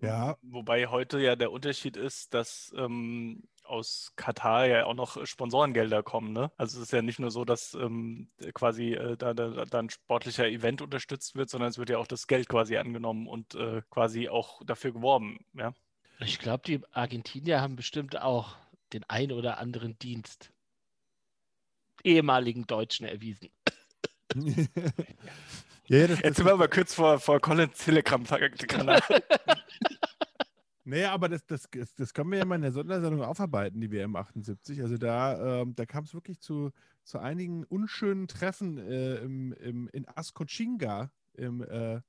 Ja. 0.02 0.38
Wobei 0.42 0.88
heute 0.88 1.20
ja 1.20 1.36
der 1.36 1.52
Unterschied 1.52 1.98
ist, 1.98 2.34
dass 2.34 2.72
ähm, 2.78 3.44
aus 3.64 4.14
Katar 4.16 4.68
ja 4.68 4.86
auch 4.86 4.94
noch 4.94 5.26
Sponsorengelder 5.26 6.04
kommen. 6.04 6.34
Ne? 6.34 6.52
Also 6.58 6.78
es 6.78 6.84
ist 6.84 6.94
ja 6.94 7.02
nicht 7.02 7.20
nur 7.20 7.32
so, 7.32 7.46
dass 7.46 7.74
ähm, 7.74 8.30
quasi 8.54 8.94
äh, 8.94 9.18
da, 9.18 9.34
da, 9.34 9.66
da, 9.66 9.80
ein 9.80 9.90
sportlicher 9.90 10.48
Event 10.48 10.82
unterstützt 10.82 11.36
wird, 11.36 11.50
sondern 11.50 11.70
es 11.70 11.78
wird 11.78 11.90
ja 11.90 11.98
auch 11.98 12.08
das 12.08 12.28
Geld 12.28 12.48
quasi 12.48 12.78
angenommen 12.78 13.28
und 13.28 13.56
äh, 13.56 13.82
quasi 13.90 14.30
auch 14.30 14.62
dafür 14.66 14.94
geworben. 14.94 15.46
Ja? 15.54 15.74
Ich 16.20 16.40
glaube, 16.40 16.64
die 16.66 16.82
Argentinier 16.92 17.62
haben 17.62 17.76
bestimmt 17.76 18.20
auch 18.20 18.56
den 18.94 19.04
ein 19.08 19.32
oder 19.32 19.58
anderen 19.58 19.98
Dienst 20.00 20.52
ehemaligen 22.04 22.66
Deutschen 22.68 23.06
erwiesen. 23.06 23.50
Ja, 25.88 26.08
das, 26.08 26.22
Jetzt 26.22 26.38
sind 26.38 26.46
wir 26.46 26.54
aber 26.54 26.68
kurz 26.68 26.94
vor, 26.94 27.20
vor 27.20 27.40
Collins 27.40 27.78
Telegram-Kanal. 27.78 29.02
Naja, 30.90 31.12
aber 31.12 31.28
das, 31.28 31.46
das, 31.46 31.68
das 31.98 32.14
können 32.14 32.32
wir 32.32 32.38
ja 32.38 32.46
mal 32.46 32.56
in 32.56 32.62
der 32.62 32.72
Sondersendung 32.72 33.22
aufarbeiten, 33.22 33.82
die 33.82 33.92
WM 33.92 34.16
78. 34.16 34.82
Also 34.82 34.98
da, 34.98 35.60
ähm, 35.62 35.76
da 35.76 35.86
kam 35.86 36.06
es 36.06 36.14
wirklich 36.14 36.40
zu, 36.40 36.72
zu 37.04 37.20
einigen 37.20 37.66
unschönen 37.66 38.30
Treffen 38.30 38.78
äh, 38.78 39.18
im, 39.18 39.52
im, 39.52 39.90
in 39.90 40.08
Ascochinga, 40.08 41.12
im, 41.34 41.62
äh, 41.62 42.00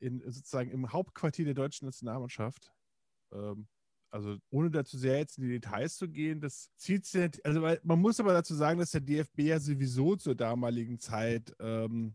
in, 0.00 0.20
sozusagen 0.30 0.70
im 0.70 0.92
Hauptquartier 0.92 1.46
der 1.46 1.54
deutschen 1.54 1.86
Nationalmannschaft. 1.86 2.74
Ähm, 3.32 3.68
also 4.10 4.36
ohne 4.50 4.70
dazu 4.70 4.98
sehr 4.98 5.18
jetzt 5.18 5.38
in 5.38 5.44
die 5.44 5.50
Details 5.50 5.96
zu 5.96 6.08
gehen, 6.08 6.40
das 6.40 6.70
zieht 6.76 7.06
sich, 7.06 7.30
also 7.44 7.60
man 7.60 8.00
muss 8.00 8.20
aber 8.20 8.32
dazu 8.32 8.54
sagen, 8.54 8.78
dass 8.78 8.90
der 8.90 9.00
DFB 9.00 9.40
ja 9.40 9.60
sowieso 9.60 10.16
zur 10.16 10.34
damaligen 10.34 10.98
Zeit, 10.98 11.54
ähm, 11.60 12.14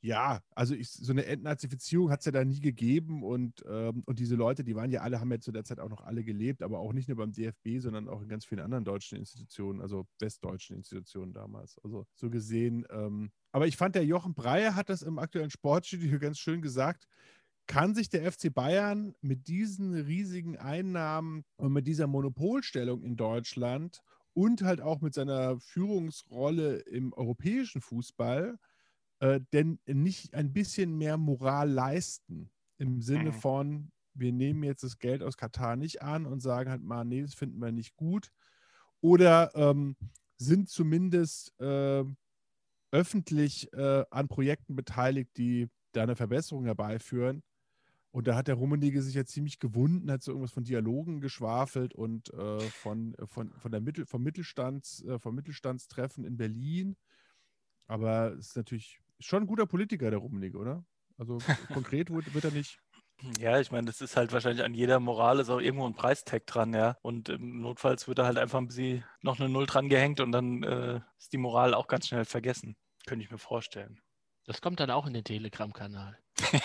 ja, 0.00 0.40
also 0.54 0.74
ich, 0.74 0.90
so 0.90 1.12
eine 1.12 1.24
Entnazifizierung 1.24 2.10
hat 2.10 2.20
es 2.20 2.26
ja 2.26 2.32
da 2.32 2.44
nie 2.44 2.60
gegeben 2.60 3.22
und, 3.22 3.64
ähm, 3.66 4.02
und 4.04 4.18
diese 4.18 4.36
Leute, 4.36 4.62
die 4.62 4.76
waren 4.76 4.90
ja 4.90 5.00
alle, 5.00 5.18
haben 5.18 5.32
ja 5.32 5.40
zu 5.40 5.50
der 5.50 5.64
Zeit 5.64 5.80
auch 5.80 5.88
noch 5.88 6.02
alle 6.02 6.24
gelebt, 6.24 6.62
aber 6.62 6.78
auch 6.78 6.92
nicht 6.92 7.08
nur 7.08 7.16
beim 7.16 7.32
DFB, 7.32 7.78
sondern 7.78 8.08
auch 8.08 8.20
in 8.20 8.28
ganz 8.28 8.44
vielen 8.44 8.60
anderen 8.60 8.84
deutschen 8.84 9.16
Institutionen, 9.16 9.80
also 9.80 10.06
westdeutschen 10.18 10.76
Institutionen 10.76 11.32
damals. 11.32 11.78
Also 11.82 12.06
so 12.14 12.28
gesehen, 12.28 12.86
ähm, 12.90 13.30
aber 13.50 13.66
ich 13.66 13.78
fand, 13.78 13.94
der 13.94 14.04
Jochen 14.04 14.34
Breyer 14.34 14.74
hat 14.74 14.90
das 14.90 15.00
im 15.00 15.18
aktuellen 15.18 15.50
Sportstudio 15.50 16.18
ganz 16.18 16.38
schön 16.38 16.60
gesagt, 16.60 17.08
kann 17.66 17.94
sich 17.94 18.08
der 18.08 18.30
FC 18.30 18.52
Bayern 18.52 19.14
mit 19.20 19.48
diesen 19.48 19.94
riesigen 19.94 20.56
Einnahmen 20.58 21.44
und 21.56 21.72
mit 21.72 21.86
dieser 21.86 22.06
Monopolstellung 22.06 23.02
in 23.02 23.16
Deutschland 23.16 24.02
und 24.34 24.62
halt 24.62 24.80
auch 24.80 25.00
mit 25.00 25.14
seiner 25.14 25.58
Führungsrolle 25.60 26.78
im 26.80 27.12
europäischen 27.12 27.80
Fußball 27.80 28.58
äh, 29.20 29.40
denn 29.52 29.78
nicht 29.86 30.34
ein 30.34 30.52
bisschen 30.52 30.98
mehr 30.98 31.16
Moral 31.16 31.70
leisten? 31.70 32.50
Im 32.78 33.00
Sinne 33.00 33.30
mhm. 33.30 33.34
von, 33.34 33.92
wir 34.12 34.32
nehmen 34.32 34.64
jetzt 34.64 34.82
das 34.82 34.98
Geld 34.98 35.22
aus 35.22 35.36
Katar 35.36 35.76
nicht 35.76 36.02
an 36.02 36.26
und 36.26 36.40
sagen 36.40 36.70
halt 36.70 36.82
mal, 36.82 37.04
nee, 37.04 37.22
das 37.22 37.34
finden 37.34 37.60
wir 37.60 37.72
nicht 37.72 37.96
gut. 37.96 38.30
Oder 39.00 39.54
ähm, 39.54 39.96
sind 40.36 40.68
zumindest 40.68 41.58
äh, 41.60 42.04
öffentlich 42.90 43.72
äh, 43.72 44.04
an 44.10 44.28
Projekten 44.28 44.76
beteiligt, 44.76 45.30
die 45.36 45.68
da 45.92 46.02
eine 46.02 46.16
Verbesserung 46.16 46.64
herbeiführen. 46.64 47.42
Und 48.14 48.28
da 48.28 48.36
hat 48.36 48.46
der 48.46 48.54
Rummenigge 48.54 49.02
sich 49.02 49.16
ja 49.16 49.24
ziemlich 49.24 49.58
gewunden, 49.58 50.08
hat 50.08 50.22
so 50.22 50.30
irgendwas 50.30 50.52
von 50.52 50.62
Dialogen 50.62 51.20
geschwafelt 51.20 51.94
und 51.94 52.32
äh, 52.32 52.60
von, 52.60 53.16
von, 53.24 53.52
von 53.58 53.72
der 53.72 53.80
Mittel, 53.80 54.06
vom, 54.06 54.22
Mittelstands, 54.22 55.02
äh, 55.02 55.18
vom 55.18 55.34
Mittelstandstreffen 55.34 56.24
in 56.24 56.36
Berlin. 56.36 56.96
Aber 57.88 58.34
es 58.34 58.50
ist 58.50 58.56
natürlich 58.56 59.00
schon 59.18 59.42
ein 59.42 59.46
guter 59.48 59.66
Politiker, 59.66 60.10
der 60.10 60.20
Rummenigge, 60.20 60.56
oder? 60.56 60.84
Also 61.18 61.38
konkret 61.72 62.08
wird, 62.10 62.32
wird 62.32 62.44
er 62.44 62.52
nicht. 62.52 62.78
Ja, 63.40 63.58
ich 63.58 63.72
meine, 63.72 63.86
das 63.86 64.00
ist 64.00 64.16
halt 64.16 64.32
wahrscheinlich 64.32 64.64
an 64.64 64.74
jeder 64.74 65.00
Moral 65.00 65.40
ist 65.40 65.50
auch 65.50 65.60
irgendwo 65.60 65.86
ein 65.86 65.96
Preistag 65.96 66.46
dran, 66.46 66.72
ja. 66.72 66.96
Und 67.02 67.30
im 67.30 67.62
Notfalls 67.62 68.06
wird 68.06 68.20
da 68.20 68.26
halt 68.26 68.38
einfach 68.38 68.60
ein 68.60 68.68
bisschen 68.68 69.02
noch 69.22 69.40
eine 69.40 69.48
Null 69.48 69.66
dran 69.66 69.88
gehängt 69.88 70.20
und 70.20 70.30
dann 70.30 70.62
äh, 70.62 71.00
ist 71.18 71.32
die 71.32 71.38
Moral 71.38 71.74
auch 71.74 71.88
ganz 71.88 72.06
schnell 72.06 72.24
vergessen. 72.24 72.76
Könnte 73.06 73.24
ich 73.24 73.32
mir 73.32 73.38
vorstellen. 73.38 74.00
Das 74.44 74.60
kommt 74.60 74.78
dann 74.78 74.92
auch 74.92 75.08
in 75.08 75.14
den 75.14 75.24
Telegram-Kanal. 75.24 76.16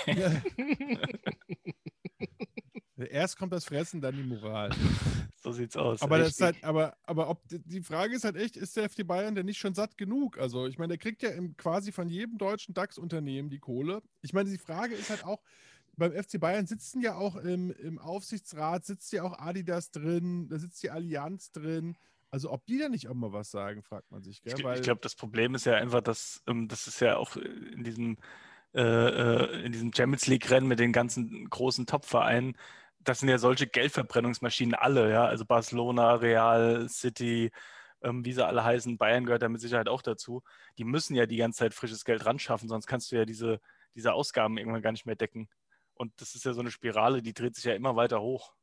Ja. 0.06 0.42
Erst 2.98 3.38
kommt 3.38 3.54
das 3.54 3.66
Fressen, 3.66 4.02
dann 4.02 4.16
die 4.16 4.24
Moral. 4.24 4.70
So 5.42 5.54
sieht's 5.54 5.78
aus. 5.78 6.02
Aber, 6.02 6.18
das 6.18 6.32
ist 6.32 6.42
Richtig. 6.42 6.64
halt, 6.64 6.66
aber, 6.66 6.98
aber 7.04 7.30
ob 7.30 7.42
die 7.48 7.82
Frage 7.82 8.14
ist 8.14 8.26
halt 8.26 8.36
echt, 8.36 8.58
ist 8.58 8.76
der 8.76 8.90
FC 8.90 9.08
Bayern 9.08 9.36
denn 9.36 9.46
nicht 9.46 9.58
schon 9.58 9.74
satt 9.74 9.98
genug? 9.98 10.38
Also, 10.38 10.68
ich 10.68 10.78
meine, 10.78 10.90
der 10.90 10.98
kriegt 10.98 11.24
ja 11.24 11.30
im, 11.30 11.56
quasi 11.56 11.94
von 11.94 12.10
jedem 12.10 12.38
deutschen 12.38 12.74
DAX-Unternehmen 12.74 13.50
die 13.50 13.60
Kohle. 13.60 14.02
Ich 14.22 14.34
meine, 14.34 14.50
die 14.50 14.58
Frage 14.58 14.96
ist 14.96 15.10
halt 15.10 15.24
auch, 15.24 15.42
beim 15.96 16.12
FC 16.12 16.42
Bayern 16.42 16.68
sitzen 16.68 17.00
ja 17.00 17.16
auch 17.16 17.38
im, 17.38 17.72
im 17.72 18.00
Aufsichtsrat, 18.00 18.86
sitzt 18.86 19.14
ja 19.14 19.24
auch 19.24 19.40
Adidas 19.40 19.92
drin, 19.92 20.50
da 20.50 20.60
sitzt 20.60 20.84
die 20.84 20.90
Allianz 20.90 21.54
drin. 21.54 21.96
Also, 22.32 22.52
ob 22.52 22.66
die 22.66 22.78
da 22.78 22.90
nicht 22.90 23.08
auch 23.08 23.16
mal 23.16 23.32
was 23.32 23.50
sagen, 23.50 23.82
fragt 23.82 24.12
man 24.12 24.22
sich. 24.22 24.42
Gell? 24.42 24.56
Ich, 24.58 24.66
ich 24.66 24.82
glaube, 24.82 25.02
das 25.02 25.16
Problem 25.16 25.56
ist 25.56 25.66
ja 25.66 25.76
einfach, 25.76 26.02
dass 26.02 26.44
ähm, 26.48 26.68
das 26.68 26.88
ist 26.88 27.00
ja 27.00 27.16
auch 27.16 27.38
in 27.38 27.86
diesem, 27.86 28.18
äh, 28.74 28.82
äh, 28.82 29.66
in 29.66 29.72
diesem 29.72 29.94
Champions 29.94 30.28
League-Rennen 30.28 30.68
mit 30.68 30.80
den 30.80 30.94
ganzen 30.94 31.50
großen 31.50 31.86
Top-Vereinen, 31.86 32.56
das 33.00 33.20
sind 33.20 33.30
ja 33.30 33.38
solche 33.38 33.68
Geldverbrennungsmaschinen 33.68 34.76
alle, 34.76 35.12
ja. 35.12 35.26
Also 35.26 35.46
Barcelona, 35.46 36.16
Real, 36.16 36.88
City, 36.90 37.52
ähm, 38.04 38.24
wie 38.26 38.34
sie 38.34 38.46
alle 38.46 38.64
heißen, 38.64 38.98
Bayern 38.98 39.26
gehört 39.26 39.42
da 39.42 39.50
mit 39.50 39.62
Sicherheit 39.62 39.90
auch 39.90 40.02
dazu. 40.02 40.44
Die 40.78 40.84
müssen 40.84 41.16
ja 41.16 41.26
die 41.26 41.38
ganze 41.38 41.60
Zeit 41.60 41.74
frisches 41.74 42.06
Geld 42.06 42.26
ran 42.26 42.40
schaffen, 42.40 42.70
sonst 42.70 42.88
kannst 42.88 43.12
du 43.12 43.16
ja 43.16 43.26
diese, 43.26 43.60
diese 43.96 44.14
Ausgaben 44.14 44.58
irgendwann 44.58 44.82
gar 44.82 44.92
nicht 44.92 45.06
mehr 45.06 45.16
decken. 45.16 45.50
Und 45.96 46.14
das 46.22 46.36
ist 46.36 46.46
ja 46.46 46.54
so 46.54 46.62
eine 46.62 46.72
Spirale, 46.72 47.22
die 47.22 47.34
dreht 47.34 47.56
sich 47.56 47.66
ja 47.66 47.74
immer 47.74 47.96
weiter 47.96 48.22
hoch. 48.22 48.54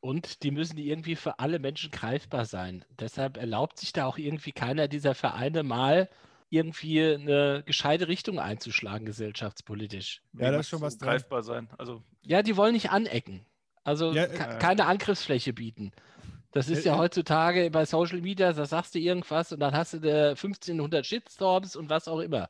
Und 0.00 0.42
die 0.42 0.50
müssen 0.50 0.76
irgendwie 0.76 1.16
für 1.16 1.38
alle 1.38 1.58
Menschen 1.58 1.90
greifbar 1.90 2.44
sein. 2.44 2.84
Deshalb 2.98 3.38
erlaubt 3.38 3.78
sich 3.78 3.92
da 3.92 4.04
auch 4.04 4.18
irgendwie 4.18 4.52
keiner 4.52 4.86
dieser 4.86 5.14
Vereine 5.14 5.62
mal 5.62 6.10
irgendwie 6.54 7.02
eine 7.02 7.62
gescheite 7.66 8.08
Richtung 8.08 8.38
einzuschlagen, 8.38 9.04
gesellschaftspolitisch. 9.06 10.22
Ja, 10.34 10.50
da 10.50 10.58
ist 10.60 10.68
schon 10.68 10.80
was 10.80 10.96
dran. 10.98 11.08
greifbar 11.08 11.42
sein. 11.42 11.68
Also 11.78 12.02
Ja, 12.22 12.42
die 12.42 12.56
wollen 12.56 12.72
nicht 12.74 12.90
anecken. 12.90 13.44
Also 13.82 14.12
Ja, 14.12 14.24
äh, 14.24 14.58
keine 14.58 14.86
Angriffsfläche 14.86 15.52
bieten. 15.52 15.92
Das 16.52 16.68
ist 16.68 16.84
Äh, 16.84 16.88
ja 16.88 16.94
äh, 16.94 16.98
heutzutage 16.98 17.68
bei 17.70 17.84
Social 17.84 18.20
Media, 18.20 18.52
da 18.52 18.64
sagst 18.64 18.94
du 18.94 19.00
irgendwas 19.00 19.50
und 19.52 19.58
dann 19.58 19.74
hast 19.74 19.92
du 19.94 19.98
da 19.98 20.30
1500 20.36 21.04
Shitstorms 21.04 21.74
und 21.74 21.90
was 21.90 22.06
auch 22.06 22.20
immer. 22.20 22.48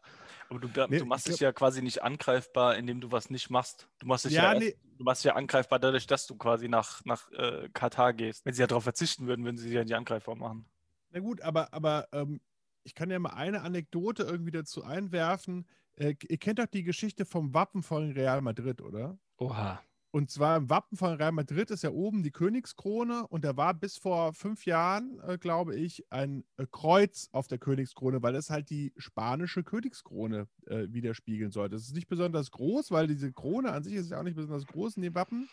Aber 0.51 0.61
du, 0.61 0.69
Nee, 0.90 0.99
du 0.99 1.07
machst 1.07 1.27
ich 1.27 1.33
dich 1.33 1.40
ja 1.40 1.53
quasi 1.53 1.81
nicht 1.81 2.03
angreifbar, 2.03 2.77
indem 2.77 3.01
du 3.01 3.11
was 3.11 3.31
nicht 3.31 3.49
machst. 3.49 3.88
Du 3.99 4.07
machst 4.07 4.27
dich 4.27 4.35
ja, 4.35 4.53
Ja, 4.53 4.55
erst, 4.55 4.67
nee. 4.67 4.77
du 4.99 5.05
machst 5.05 5.25
dich 5.25 5.31
ja 5.31 5.37
angreifbar 5.37 5.79
dadurch, 5.79 6.07
dass 6.07 6.27
du 6.27 6.37
quasi 6.37 6.69
nach, 6.69 7.03
nach 7.07 7.33
äh, 7.33 7.69
Katar 7.73 8.12
gehst. 8.12 8.45
Wenn 8.45 8.53
sie 8.53 8.61
ja 8.61 8.67
darauf 8.67 8.85
verzichten 8.85 9.27
würden, 9.27 9.45
würden 9.45 9.57
sie 9.57 9.64
sich 9.64 9.73
ja 9.73 9.83
nicht 9.85 9.95
angreifbar 9.95 10.37
machen. 10.37 10.67
Na 11.11 11.21
gut, 11.21 11.40
aber, 11.40 11.73
aber 11.73 12.09
ähm, 12.12 12.40
ich 12.85 12.94
kann 12.94 13.11
ja 13.11 13.18
mal 13.18 13.31
eine 13.31 13.62
Anekdote 13.62 14.23
irgendwie 14.23 14.53
dazu 14.53 14.85
einwerfen. 14.85 15.66
Äh, 15.97 16.14
ihr 16.29 16.38
kennt 16.38 16.59
doch 16.59 16.66
die 16.66 16.85
Geschichte 16.85 17.25
vom 17.25 17.55
Wappen 17.55 17.83
von 17.83 18.12
Real 18.12 18.40
Madrid, 18.40 18.81
oder? 18.81 19.18
Oha. 19.38 19.81
Und 20.11 20.31
zwar 20.31 20.57
im 20.57 20.70
Wappen 20.70 20.97
von 20.97 21.14
Real 21.14 21.33
Madrid 21.33 21.73
ist 21.73 21.83
ja 21.83 21.90
oben 21.90 22.23
die 22.23 22.31
Königskrone 22.31 23.27
und 23.27 23.44
da 23.44 23.57
war 23.57 23.75
bis 23.75 23.99
vor 23.99 24.33
fünf 24.33 24.64
Jahren, 24.64 25.18
äh, 25.27 25.38
glaube 25.38 25.75
ich, 25.75 26.05
ein 26.11 26.44
äh, 26.57 26.66
Kreuz 26.70 27.29
auf 27.33 27.49
der 27.49 27.59
Königskrone, 27.59 28.23
weil 28.23 28.33
das 28.33 28.49
halt 28.49 28.70
die 28.70 28.92
spanische 28.97 29.64
Königskrone 29.64 30.47
äh, 30.66 30.87
widerspiegeln 30.90 31.51
sollte. 31.51 31.75
Es 31.75 31.88
ist 31.88 31.97
nicht 31.97 32.07
besonders 32.07 32.53
groß, 32.53 32.92
weil 32.92 33.09
diese 33.09 33.33
Krone 33.33 33.73
an 33.73 33.83
sich 33.83 33.94
ist 33.94 34.12
ja 34.12 34.20
auch 34.20 34.23
nicht 34.23 34.37
besonders 34.37 34.66
groß 34.66 34.99
in 34.99 35.03
dem 35.03 35.16
Wappen, 35.16 35.49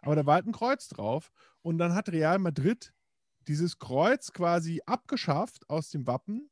aber 0.00 0.14
da 0.14 0.24
war 0.26 0.34
halt 0.34 0.46
ein 0.46 0.52
Kreuz 0.52 0.86
drauf. 0.88 1.32
Und 1.62 1.78
dann 1.78 1.94
hat 1.94 2.08
Real 2.08 2.38
Madrid 2.38 2.94
dieses 3.48 3.78
Kreuz 3.78 4.32
quasi 4.32 4.80
abgeschafft 4.86 5.68
aus 5.68 5.90
dem 5.90 6.06
Wappen 6.06 6.50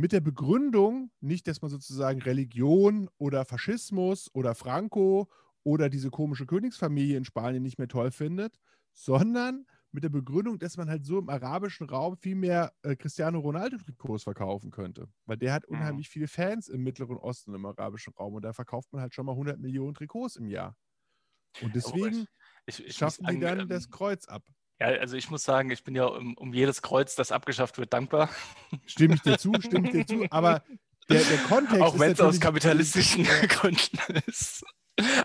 mit 0.00 0.12
der 0.12 0.20
Begründung, 0.20 1.10
nicht, 1.20 1.46
dass 1.48 1.62
man 1.62 1.70
sozusagen 1.70 2.22
Religion 2.22 3.08
oder 3.18 3.44
Faschismus 3.44 4.30
oder 4.34 4.54
Franco 4.54 5.28
oder 5.62 5.88
diese 5.90 6.10
komische 6.10 6.46
Königsfamilie 6.46 7.16
in 7.16 7.24
Spanien 7.24 7.62
nicht 7.62 7.78
mehr 7.78 7.88
toll 7.88 8.10
findet, 8.10 8.58
sondern 8.92 9.66
mit 9.92 10.04
der 10.04 10.08
Begründung, 10.08 10.58
dass 10.58 10.76
man 10.76 10.88
halt 10.88 11.04
so 11.04 11.18
im 11.18 11.28
arabischen 11.28 11.88
Raum 11.88 12.16
viel 12.16 12.36
mehr 12.36 12.72
äh, 12.82 12.96
Cristiano 12.96 13.40
Ronaldo-Trikots 13.40 14.22
verkaufen 14.24 14.70
könnte. 14.70 15.08
Weil 15.26 15.36
der 15.36 15.52
hat 15.52 15.66
Mhm. 15.70 15.70
unheimlich 15.70 16.08
viele 16.08 16.28
Fans 16.28 16.68
im 16.68 16.82
Mittleren 16.82 17.16
Osten, 17.16 17.54
im 17.54 17.66
arabischen 17.66 18.14
Raum. 18.14 18.34
Und 18.34 18.44
da 18.44 18.52
verkauft 18.52 18.92
man 18.92 19.02
halt 19.02 19.14
schon 19.14 19.26
mal 19.26 19.34
100 19.36 19.58
Millionen 19.58 19.94
Trikots 19.94 20.36
im 20.36 20.46
Jahr. 20.48 20.76
Und 21.58 21.76
deswegen 21.76 22.26
Ich, 22.66 22.84
ich 22.84 23.00
muss 23.02 23.18
schaffen 23.18 23.26
die 23.26 23.38
dann 23.38 23.68
ähm, 23.68 23.68
das 23.68 23.90
Kreuz 23.90 24.28
ab. 24.28 24.44
Ja, 24.80 24.86
also 24.86 25.16
ich 25.16 25.30
muss 25.30 25.44
sagen, 25.44 25.70
ich 25.70 25.84
bin 25.84 25.94
ja 25.94 26.06
um, 26.06 26.34
um 26.34 26.54
jedes 26.54 26.80
Kreuz, 26.82 27.14
das 27.14 27.32
abgeschafft 27.32 27.76
wird, 27.78 27.92
dankbar. 27.92 28.30
Stimme 28.86 29.14
ich 29.14 29.22
dir 29.22 29.36
zu, 29.38 29.52
stimme 29.60 29.86
ich 29.88 29.92
dir 29.92 30.06
zu. 30.06 30.26
Aber 30.30 30.62
der, 31.10 31.20
der 31.22 31.38
Kontext 31.48 31.82
Auch 31.82 31.98
wenn 31.98 32.12
es 32.12 32.20
aus 32.20 32.40
kapitalistischen 32.40 33.24
Gründen 33.48 33.98
ist. 34.26 34.64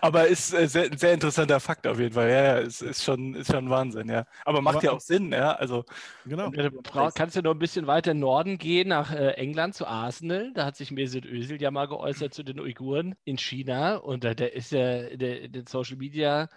Aber 0.00 0.26
ist 0.26 0.54
äh, 0.54 0.68
sehr, 0.68 0.84
ein 0.90 0.96
sehr 0.96 1.12
interessanter 1.12 1.60
Fakt 1.60 1.86
auf 1.86 1.98
jeden 1.98 2.14
Fall. 2.14 2.30
Ja, 2.30 2.42
ja, 2.42 2.58
ist, 2.58 2.80
ist, 2.82 3.04
schon, 3.04 3.34
ist 3.34 3.50
schon 3.52 3.68
Wahnsinn, 3.68 4.08
ja. 4.08 4.24
Aber 4.44 4.62
macht 4.62 4.76
Aber- 4.76 4.84
ja 4.84 4.92
auch 4.92 5.00
Sinn, 5.00 5.32
ja. 5.32 5.52
Also 5.52 5.84
Genau. 6.24 6.50
Ja, 6.52 6.70
Du 6.70 6.82
brauch, 6.82 7.12
kannst 7.14 7.36
ja 7.36 7.42
noch 7.42 7.52
ein 7.52 7.58
bisschen 7.58 7.86
weiter 7.86 8.12
in 8.12 8.20
Norden 8.20 8.58
gehen, 8.58 8.88
nach 8.88 9.12
äh, 9.12 9.32
England 9.32 9.74
zu 9.74 9.86
Arsenal. 9.86 10.52
Da 10.54 10.64
hat 10.64 10.76
sich 10.76 10.90
Mesut 10.90 11.24
Özil 11.26 11.60
ja 11.60 11.70
mal 11.70 11.88
geäußert 11.88 12.32
zu 12.32 12.42
den 12.42 12.58
Uiguren 12.60 13.14
in 13.24 13.36
China. 13.38 13.96
Und 13.96 14.24
da, 14.24 14.34
der 14.34 14.54
ist 14.54 14.72
ja 14.72 15.00
in 15.02 15.52
den 15.52 15.66
Social 15.66 15.96
Media 15.96 16.48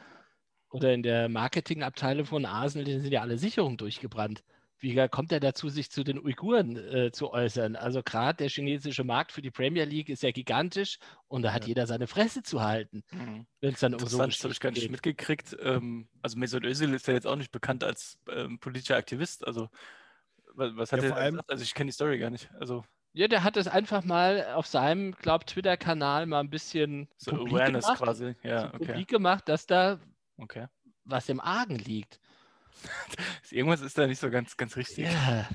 oder 0.70 0.94
in 0.94 1.04
der 1.04 1.30
Marketingabteilung 1.30 2.26
von 2.26 2.46
Arsenal, 2.46 2.86
die 2.86 3.00
sind 3.00 3.12
ja 3.12 3.22
alle 3.22 3.38
Sicherungen 3.38 3.78
durchgebrannt. 3.78 4.44
Wie 4.82 4.96
kommt 5.10 5.34
er 5.34 5.42
dazu, 5.42 5.68
sich 5.68 5.92
zu 5.92 6.06
den 6.06 6.18
Uiguren 6.18 6.78
äh, 6.78 7.12
zu 7.12 7.32
äußern? 7.34 7.76
Also 7.76 8.02
gerade 8.02 8.38
der 8.38 8.48
chinesische 8.50 9.04
Markt 9.04 9.34
für 9.34 9.42
die 9.42 9.52
Premier 9.52 9.84
League 9.84 10.08
ist 10.08 10.24
ja 10.24 10.32
gigantisch 10.32 11.00
und 11.28 11.42
da 11.42 11.52
hat 11.52 11.64
Ja. 11.64 11.68
jeder 11.70 11.86
seine 11.86 12.08
Fresse 12.08 12.44
zu 12.44 12.62
halten, 12.62 13.04
mhm. 13.12 13.46
wenn 13.60 13.74
es 13.74 13.82
dann 13.82 13.94
um 13.94 14.00
so 14.00 14.06
interessant, 14.06 14.34
das 14.36 14.44
habe 14.44 14.54
ich 14.54 14.60
gar 14.62 14.72
nicht 14.72 14.82
geht. 14.84 14.92
mitgekriegt. 14.92 15.58
Ähm, 15.62 16.08
also 16.22 16.38
Mesut 16.40 16.64
Özil 16.64 16.94
ist 16.94 17.08
ja 17.08 17.14
jetzt 17.14 17.28
auch 17.28 17.36
nicht 17.36 17.52
bekannt 17.52 17.84
als 17.84 18.20
ähm, 18.32 18.58
politischer 18.60 18.96
Aktivist. 18.96 19.46
Also 19.46 19.68
was, 20.54 20.74
was 20.78 20.94
hat 20.94 21.00
Ja, 21.00 21.06
er 21.06 21.10
vor 21.10 21.18
da 21.18 21.24
allem- 21.24 21.34
gesagt? 21.34 21.52
Also 21.52 21.64
ich 21.64 21.74
kenne 21.74 21.90
die 21.90 21.94
Story 21.96 22.18
gar 22.18 22.30
nicht. 22.30 22.50
Also 22.58 22.86
Ja, 23.12 23.28
der 23.28 23.44
hat 23.44 23.58
es 23.58 23.68
einfach 23.68 24.06
mal 24.06 24.46
auf 24.54 24.66
seinem, 24.68 25.12
glaub, 25.12 25.46
Twitter-Kanal 25.46 26.26
mal 26.26 26.40
ein 26.40 26.50
bisschen 26.50 27.10
so 27.18 27.32
Awareness 27.32 27.84
gemacht, 27.86 28.02
quasi. 28.02 28.36
Ja, 28.44 28.62
so 28.62 28.68
okay. 28.76 28.86
publik 28.86 29.10
gemacht, 29.10 29.50
dass 29.50 29.66
da 29.66 30.00
okay. 30.40 30.68
was 31.06 31.30
im 31.30 31.40
Argen 31.40 31.78
liegt. 31.78 32.20
Irgendwas 33.50 33.82
ist 33.82 33.98
da 33.98 34.08
nicht 34.08 34.20
so 34.20 34.30
ganz, 34.30 34.56
ganz 34.56 34.76
richtig. 34.76 35.06
Ja, 35.06 35.48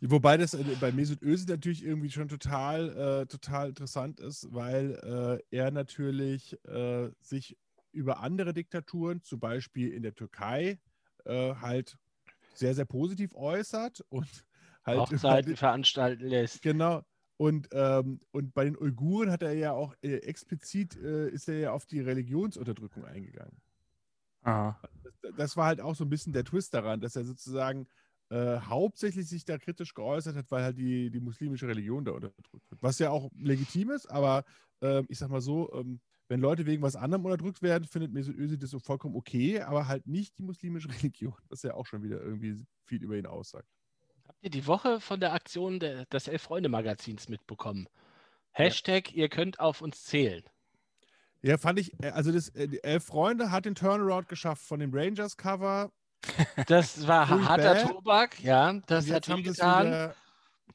Wobei 0.00 0.38
das 0.38 0.54
äh, 0.54 0.64
bei 0.80 0.92
Mesut 0.92 1.22
Özil 1.22 1.46
natürlich 1.48 1.84
irgendwie 1.84 2.10
schon 2.10 2.28
total, 2.28 3.22
äh, 3.22 3.26
total 3.26 3.68
interessant 3.68 4.18
ist, 4.20 4.48
weil 4.50 5.42
äh, 5.50 5.56
er 5.56 5.70
natürlich 5.70 6.58
äh, 6.66 7.10
sich 7.20 7.58
über 7.92 8.20
andere 8.20 8.54
Diktaturen, 8.54 9.22
zum 9.22 9.40
Beispiel 9.40 9.92
in 9.92 10.02
der 10.02 10.14
Türkei, 10.14 10.78
äh, 11.26 11.54
halt 11.56 11.98
sehr, 12.54 12.74
sehr 12.74 12.86
positiv 12.86 13.34
äußert 13.34 14.02
und 14.08 14.28
halt 14.84 15.00
Hochzeiten 15.00 15.56
veranstalten 15.56 16.26
lässt. 16.26 16.62
Genau. 16.62 17.02
Und, 17.40 17.70
ähm, 17.72 18.20
und 18.32 18.52
bei 18.52 18.64
den 18.64 18.76
Uiguren 18.76 19.30
hat 19.30 19.42
er 19.42 19.54
ja 19.54 19.72
auch 19.72 19.94
äh, 20.02 20.16
explizit 20.16 20.94
äh, 20.96 21.30
ist 21.30 21.48
er 21.48 21.58
ja 21.58 21.72
auf 21.72 21.86
die 21.86 22.02
Religionsunterdrückung 22.02 23.06
eingegangen. 23.06 23.56
Aha. 24.42 24.78
Das, 25.02 25.34
das 25.38 25.56
war 25.56 25.64
halt 25.64 25.80
auch 25.80 25.94
so 25.94 26.04
ein 26.04 26.10
bisschen 26.10 26.34
der 26.34 26.44
Twist 26.44 26.74
daran, 26.74 27.00
dass 27.00 27.16
er 27.16 27.24
sozusagen 27.24 27.88
äh, 28.28 28.60
hauptsächlich 28.60 29.26
sich 29.26 29.46
da 29.46 29.56
kritisch 29.56 29.94
geäußert 29.94 30.36
hat, 30.36 30.50
weil 30.50 30.64
halt 30.64 30.76
die, 30.76 31.10
die 31.10 31.20
muslimische 31.20 31.66
Religion 31.66 32.04
da 32.04 32.12
unterdrückt 32.12 32.70
wird. 32.70 32.82
Was 32.82 32.98
ja 32.98 33.08
auch 33.08 33.30
legitim 33.38 33.88
ist, 33.88 34.04
aber 34.10 34.44
ähm, 34.82 35.06
ich 35.08 35.18
sag 35.18 35.30
mal 35.30 35.40
so, 35.40 35.72
ähm, 35.72 35.98
wenn 36.28 36.40
Leute 36.40 36.66
wegen 36.66 36.82
was 36.82 36.94
anderem 36.94 37.24
unterdrückt 37.24 37.62
werden, 37.62 37.84
findet 37.84 38.12
Mesut 38.12 38.36
Özil 38.36 38.58
das 38.58 38.68
so 38.68 38.80
vollkommen 38.80 39.16
okay, 39.16 39.62
aber 39.62 39.88
halt 39.88 40.06
nicht 40.06 40.36
die 40.36 40.42
muslimische 40.42 40.88
Religion, 41.02 41.32
was 41.48 41.62
ja 41.62 41.72
auch 41.72 41.86
schon 41.86 42.02
wieder 42.02 42.20
irgendwie 42.20 42.62
viel 42.84 43.02
über 43.02 43.16
ihn 43.16 43.24
aussagt. 43.24 43.66
Die 44.42 44.66
Woche 44.66 45.00
von 45.00 45.20
der 45.20 45.32
Aktion 45.32 45.80
der, 45.80 46.06
des 46.06 46.26
Elf-Freunde-Magazins 46.26 47.28
mitbekommen? 47.28 47.88
Hashtag, 48.52 49.12
ihr 49.12 49.28
könnt 49.28 49.60
auf 49.60 49.82
uns 49.82 50.04
zählen. 50.04 50.42
Ja, 51.42 51.58
fand 51.58 51.78
ich, 51.78 51.92
äh, 52.02 52.08
also 52.08 52.32
das, 52.32 52.48
äh, 52.50 52.68
die 52.68 52.82
Elf 52.82 53.04
Freunde 53.04 53.50
hat 53.50 53.64
den 53.64 53.74
Turnaround 53.74 54.28
geschafft 54.28 54.62
von 54.66 54.80
dem 54.80 54.92
Rangers-Cover. 54.92 55.90
Das 56.66 57.06
war 57.06 57.28
harter. 57.28 57.88
Tobak, 57.88 58.42
ja, 58.42 58.74
das 58.86 59.10
hat 59.10 59.28
haben 59.28 59.42
getan. 59.42 59.86
wieder. 59.86 60.14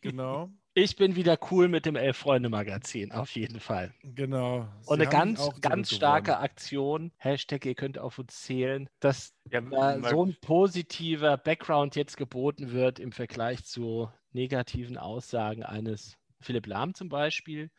Genau, 0.02 0.50
Ich 0.78 0.98
bin 0.98 1.16
wieder 1.16 1.38
cool 1.52 1.70
mit 1.70 1.86
dem 1.86 1.96
Elf-Freunde-Magazin, 1.96 3.14
auf 3.14 3.32
jeden 3.38 3.62
Fall. 3.62 3.94
genau. 4.04 4.68
Und 4.86 5.00
Sie 5.00 5.06
eine 5.08 5.18
haben 5.18 5.34
ganz, 5.36 5.62
ganz 5.62 5.96
starke 5.96 6.38
Aktion. 6.40 7.14
Hashtag, 7.16 7.66
ihr 7.66 7.76
könnt 7.76 7.98
auf 7.98 8.20
uns 8.20 8.42
zählen. 8.42 8.90
Dass 9.00 9.34
Ja, 9.50 9.62
da 9.62 9.98
mal- 9.98 10.04
so 10.10 10.26
ein 10.26 10.36
positiver 10.42 11.38
Background 11.38 11.96
jetzt 11.96 12.18
geboten 12.18 12.74
wird 12.74 13.00
im 13.00 13.14
Vergleich 13.14 13.64
zu 13.64 14.12
negativen 14.34 14.98
Aussagen 14.98 15.64
eines 15.64 16.18
Philipp 16.42 16.68
Lahm 16.68 16.94
zum 16.94 17.08
Beispiel, 17.08 17.72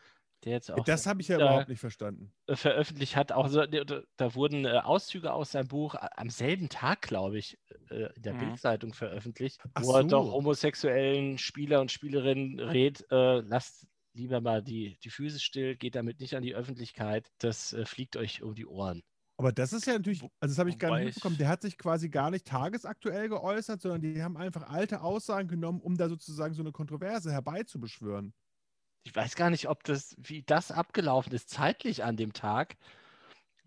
der 0.46 0.54
jetzt 0.54 0.70
auch 0.70 0.84
Das 0.84 1.06
habe 1.06 1.20
ich 1.20 1.28
ja 1.28 1.36
da- 1.38 1.44
überhaupt 1.46 1.68
nicht 1.68 1.80
verstanden. 1.80 2.32
veröffentlicht 2.48 3.16
hat. 3.16 3.32
Auch 3.32 3.48
so, 3.48 3.66
da, 3.66 4.02
da 4.16 4.34
wurden 4.34 4.64
äh, 4.64 4.78
Auszüge 4.78 5.32
aus 5.32 5.50
seinem 5.52 5.68
Buch 5.68 5.94
am 6.16 6.30
selben 6.30 6.68
Tag, 6.68 7.02
glaube 7.02 7.38
ich, 7.38 7.58
äh, 7.90 8.14
in 8.14 8.22
der 8.22 8.34
Mhm. 8.34 8.38
Bildzeitung 8.38 8.94
veröffentlicht, 8.94 9.60
Ach 9.74 9.82
wo 9.82 9.92
er 9.94 10.02
so. 10.02 10.08
doch 10.08 10.32
homosexuellen 10.32 11.38
Spieler 11.38 11.80
und 11.80 11.90
Spielerinnen 11.92 12.60
rät, 12.60 13.04
äh, 13.10 13.40
lasst 13.40 13.86
lieber 14.14 14.40
mal 14.40 14.62
die, 14.62 14.96
die 15.04 15.10
Füße 15.10 15.40
still, 15.40 15.76
geht 15.76 15.94
damit 15.94 16.20
nicht 16.20 16.34
an 16.36 16.42
die 16.42 16.54
Öffentlichkeit, 16.54 17.28
das 17.38 17.72
äh, 17.74 17.84
fliegt 17.84 18.16
euch 18.16 18.42
um 18.42 18.54
die 18.54 18.66
Ohren. 18.66 19.02
Aber 19.38 19.52
das 19.52 19.74
ist 19.74 19.86
ja 19.86 19.92
natürlich, 19.92 20.22
also 20.22 20.52
das 20.54 20.58
habe 20.58 20.70
ich 20.70 20.78
gar 20.78 20.92
nicht 20.96 21.00
ich- 21.00 21.06
mitbekommen. 21.16 21.36
Der 21.36 21.48
hat 21.48 21.60
sich 21.60 21.76
quasi 21.76 22.08
gar 22.08 22.30
nicht 22.30 22.46
tagesaktuell 22.46 23.28
geäußert, 23.28 23.82
sondern 23.82 24.00
die 24.00 24.22
haben 24.22 24.38
einfach 24.38 24.62
alte 24.70 25.02
Aussagen 25.02 25.48
genommen, 25.48 25.80
um 25.82 25.96
da 25.98 26.08
sozusagen 26.08 26.54
so 26.54 26.62
eine 26.62 26.72
Kontroverse 26.72 27.30
herbeizubeschwören. 27.32 28.32
Ich 29.06 29.14
weiß 29.14 29.36
gar 29.36 29.50
nicht, 29.50 29.68
ob 29.68 29.84
das, 29.84 30.16
wie 30.18 30.42
das 30.42 30.72
abgelaufen 30.72 31.32
ist, 31.32 31.48
zeitlich 31.48 32.02
an 32.02 32.16
dem 32.16 32.32
Tag. 32.32 32.76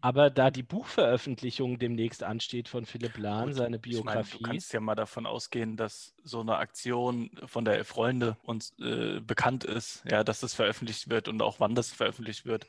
Aber 0.02 0.30
da 0.30 0.52
die 0.52 0.64
Buchveröffentlichung 0.64 1.80
demnächst 1.80 2.24
ansteht 2.24 2.68
von 2.68 2.86
Philipp 2.86 3.18
Lahn, 3.18 3.54
seine 3.54 3.78
Ich 3.78 4.04
meine, 4.04 4.24
Biografie. 4.24 4.38
du 4.38 4.44
kannst 4.44 4.74
ja 4.74 4.82
mal 4.82 4.96
davon 4.96 5.26
ausgehen, 5.26 5.78
dass 5.78 6.14
so 6.24 6.42
eine 6.42 6.58
Aktion 6.58 7.32
von 7.46 7.64
der 7.64 7.86
Freunde 7.86 8.38
uns 8.44 8.74
äh, 8.80 9.22
bekannt 9.22 9.64
ist, 9.64 10.04
ja, 10.10 10.26
dass 10.26 10.42
das 10.42 10.54
veröffentlicht 10.54 11.10
wird 11.10 11.30
und 11.30 11.42
auch 11.42 11.62
wann 11.62 11.74
das 11.74 11.92
veröffentlicht 11.92 12.44
wird. 12.46 12.68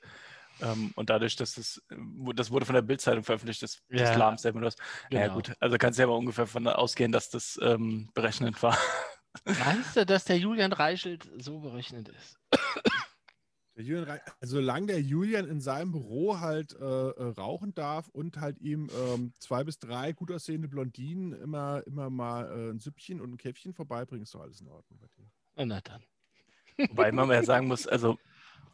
Ähm, 0.61 0.93
und 0.95 1.11
dadurch, 1.11 1.35
dass 1.35 1.55
das, 1.55 1.83
äh, 1.91 1.97
das 2.35 2.53
wurde 2.53 2.67
von 2.67 2.75
der 2.77 2.83
Bildzeitung 2.83 3.25
veröffentlicht, 3.25 3.63
das, 3.65 3.83
Ja. 3.91 3.99
das 4.05 4.15
Lahmstatement. 4.17 4.65
was- 4.67 4.77
Ja, 5.11 5.23
Genau. 5.23 5.35
gut, 5.35 5.55
also 5.59 5.77
kannst 5.77 5.99
du 5.99 6.03
ja 6.03 6.07
mal 6.09 6.15
ungefähr 6.15 6.45
davon 6.45 6.69
ausgehen, 6.69 7.11
dass 7.11 7.31
das 7.31 7.59
ähm, 7.63 8.11
berechnet 8.15 8.63
war. 8.63 8.77
Meinst 9.45 9.97
du, 9.97 10.05
dass 10.05 10.25
der 10.25 10.39
Julian 10.39 10.73
Reichelt 10.73 11.31
so 11.39 11.61
berechnet 11.61 12.09
ist? 12.09 12.39
Der 13.77 13.85
Julian 13.85 14.05
Rei- 14.05 14.21
also 14.41 14.57
solange 14.57 14.89
der 14.89 15.01
Julian 15.01 15.49
in 15.49 15.61
seinem 15.61 15.93
Büro 15.93 16.41
halt 16.41 16.75
äh, 16.75 16.85
äh, 16.85 17.23
rauchen 17.39 17.75
darf 17.75 18.09
und 18.09 18.39
halt 18.39 18.59
ihm 18.59 18.91
ähm, 18.95 19.33
zwei 19.39 19.65
bis 19.65 19.79
drei 19.79 20.13
gut 20.13 20.33
aussehende 20.33 20.69
Blondinen 20.69 21.33
immer, 21.33 21.83
immer 21.87 22.11
mal 22.11 22.51
äh, 22.51 22.71
ein 22.71 22.81
Süppchen 22.81 23.21
und 23.21 23.33
ein 23.33 23.37
Käffchen 23.39 23.73
vorbeibringen, 23.73 24.25
ist 24.25 24.35
doch 24.35 24.43
alles 24.43 24.61
in 24.61 24.69
Ordnung 24.69 24.99
bei 24.99 25.07
dir. 25.17 25.31
Na 25.65 25.81
dann. 25.81 26.03
Wobei 26.89 27.13
man 27.13 27.31
ja 27.31 27.43
sagen 27.43 27.69
muss, 27.69 27.87
also 27.87 28.19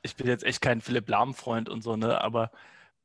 ich 0.03 0.16
bin 0.16 0.27
jetzt 0.27 0.45
echt 0.45 0.61
kein 0.61 0.81
Philipp 0.81 1.09
Lahm-Freund 1.09 1.69
und 1.69 1.83
so, 1.83 1.97
ne, 1.97 2.21
aber 2.21 2.51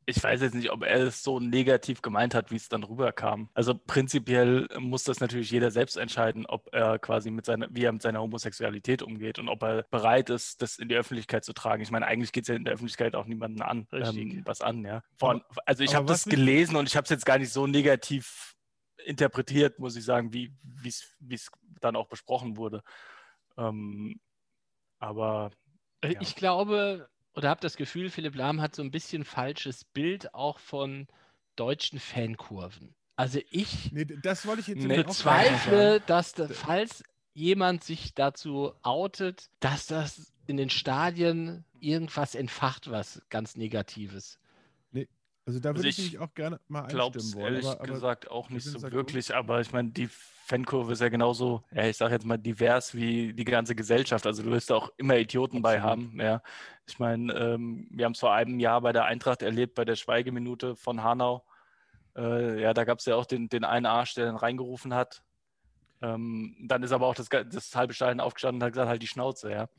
ich 0.05 0.21
weiß 0.21 0.41
jetzt 0.41 0.55
nicht, 0.55 0.71
ob 0.71 0.83
er 0.83 0.99
es 1.01 1.23
so 1.23 1.39
negativ 1.39 2.01
gemeint 2.01 2.33
hat, 2.33 2.51
wie 2.51 2.55
es 2.55 2.69
dann 2.69 2.83
rüberkam. 2.83 3.49
Also 3.53 3.75
prinzipiell 3.75 4.67
muss 4.79 5.03
das 5.03 5.19
natürlich 5.19 5.51
jeder 5.51 5.71
selbst 5.71 5.95
entscheiden, 5.95 6.45
ob 6.45 6.73
er 6.73 6.97
quasi 6.99 7.29
mit 7.29 7.45
seiner, 7.45 7.67
wie 7.69 7.83
er 7.83 7.91
mit 7.91 8.01
seiner 8.01 8.21
Homosexualität 8.21 9.03
umgeht 9.03 9.37
und 9.39 9.47
ob 9.47 9.63
er 9.63 9.83
bereit 9.91 10.29
ist, 10.29 10.61
das 10.61 10.79
in 10.79 10.89
die 10.89 10.95
Öffentlichkeit 10.95 11.45
zu 11.45 11.53
tragen. 11.53 11.83
Ich 11.83 11.91
meine, 11.91 12.07
eigentlich 12.07 12.31
geht 12.31 12.43
es 12.43 12.47
ja 12.47 12.55
in 12.55 12.65
der 12.65 12.73
Öffentlichkeit 12.73 13.15
auch 13.15 13.25
niemanden 13.25 13.61
an, 13.61 13.87
ähm, 13.91 14.41
was 14.45 14.61
an, 14.61 14.83
ja. 14.83 15.03
Von, 15.17 15.43
also 15.65 15.83
ich 15.83 15.95
habe 15.95 16.07
das 16.07 16.25
gelesen 16.25 16.75
und 16.75 16.87
ich 16.87 16.95
habe 16.95 17.03
es 17.05 17.09
jetzt 17.11 17.25
gar 17.25 17.37
nicht 17.37 17.53
so 17.53 17.67
negativ 17.67 18.55
interpretiert, 19.05 19.79
muss 19.79 19.95
ich 19.95 20.03
sagen, 20.03 20.33
wie 20.33 20.53
es 20.83 21.49
dann 21.79 21.95
auch 21.95 22.07
besprochen 22.07 22.57
wurde. 22.57 22.83
Ähm, 23.57 24.19
aber 24.99 25.51
Äh, 26.01 26.13
Ja. 26.13 26.21
Ich 26.21 26.35
glaube 26.35 27.07
oder 27.33 27.49
habe 27.49 27.61
das 27.61 27.77
Gefühl, 27.77 28.09
Philipp 28.09 28.35
Lahm 28.35 28.61
hat 28.61 28.75
so 28.75 28.81
ein 28.81 28.91
bisschen 28.91 29.23
falsches 29.25 29.83
Bild 29.83 30.33
auch 30.33 30.59
von 30.59 31.07
deutschen 31.55 31.99
Fankurven. 31.99 32.93
Also 33.15 33.39
ich 33.49 33.91
Nee, 33.91 34.05
das 34.05 34.45
wollte 34.45 34.61
ich 34.61 34.67
jetzt 34.67 34.83
Nee, 34.83 35.03
bezweifle, 35.03 36.01
dass 36.07 36.33
da, 36.33 36.47
falls 36.47 37.03
jemand 37.33 37.83
sich 37.83 38.13
dazu 38.13 38.73
outet, 38.81 39.49
dass 39.59 39.85
das 39.85 40.33
in 40.47 40.57
den 40.57 40.69
Stadien 40.69 41.63
irgendwas 41.79 42.35
entfacht, 42.35 42.89
was 42.89 43.21
ganz 43.29 43.55
Negatives. 43.55 44.39
Also 45.45 45.59
da 45.59 45.69
Also 45.69 45.79
würde 45.79 45.89
ich, 45.89 45.97
ich 45.97 46.03
nämlich 46.13 46.19
auch 46.19 46.33
gerne 46.35 46.59
mal 46.67 46.81
einstimmen 46.81 47.15
es 47.17 47.35
wollen. 47.35 47.45
ehrlich 47.55 47.65
aber, 47.65 47.81
aber 47.81 47.93
gesagt 47.93 48.29
auch 48.29 48.49
nicht 48.49 48.65
so 48.65 48.81
wirklich, 48.81 49.33
aber 49.33 49.59
ich 49.59 49.71
meine, 49.71 49.89
die 49.89 50.07
Fankurve 50.51 50.91
ist 50.91 50.99
ja 51.01 51.07
genauso, 51.07 51.63
ja, 51.71 51.85
ich 51.85 51.95
sage 51.95 52.13
jetzt 52.13 52.25
mal 52.25 52.37
divers 52.37 52.93
wie 52.93 53.33
die 53.33 53.45
ganze 53.45 53.73
Gesellschaft. 53.73 54.25
Also 54.27 54.43
du 54.43 54.51
wirst 54.51 54.69
da 54.69 54.75
auch 54.75 54.89
immer 54.97 55.15
Idioten 55.17 55.61
bei 55.61 55.79
haben. 55.81 56.19
Ja. 56.19 56.41
Ich 56.85 56.99
meine, 56.99 57.33
ähm, 57.33 57.87
wir 57.89 58.03
haben 58.03 58.11
es 58.11 58.19
vor 58.19 58.33
einem 58.33 58.59
Jahr 58.59 58.81
bei 58.81 58.91
der 58.91 59.05
Eintracht 59.05 59.41
erlebt, 59.43 59.75
bei 59.75 59.85
der 59.85 59.95
Schweigeminute 59.95 60.75
von 60.75 61.03
Hanau. 61.03 61.45
Äh, 62.17 62.61
ja, 62.61 62.73
da 62.73 62.83
gab 62.83 62.99
es 62.99 63.05
ja 63.05 63.15
auch 63.15 63.25
den, 63.25 63.47
den 63.47 63.63
einen 63.63 63.85
Arsch, 63.85 64.13
der 64.13 64.25
dann 64.25 64.35
reingerufen 64.35 64.93
hat. 64.93 65.23
Ähm, 66.01 66.57
dann 66.59 66.83
ist 66.83 66.91
aber 66.91 67.07
auch 67.07 67.15
das, 67.15 67.29
das 67.29 67.73
halbe 67.73 67.93
Stadion 67.93 68.19
aufgestanden 68.19 68.61
und 68.61 68.65
hat 68.65 68.73
gesagt, 68.73 68.89
halt 68.89 69.01
die 69.01 69.07
Schnauze, 69.07 69.51
ja. 69.51 69.69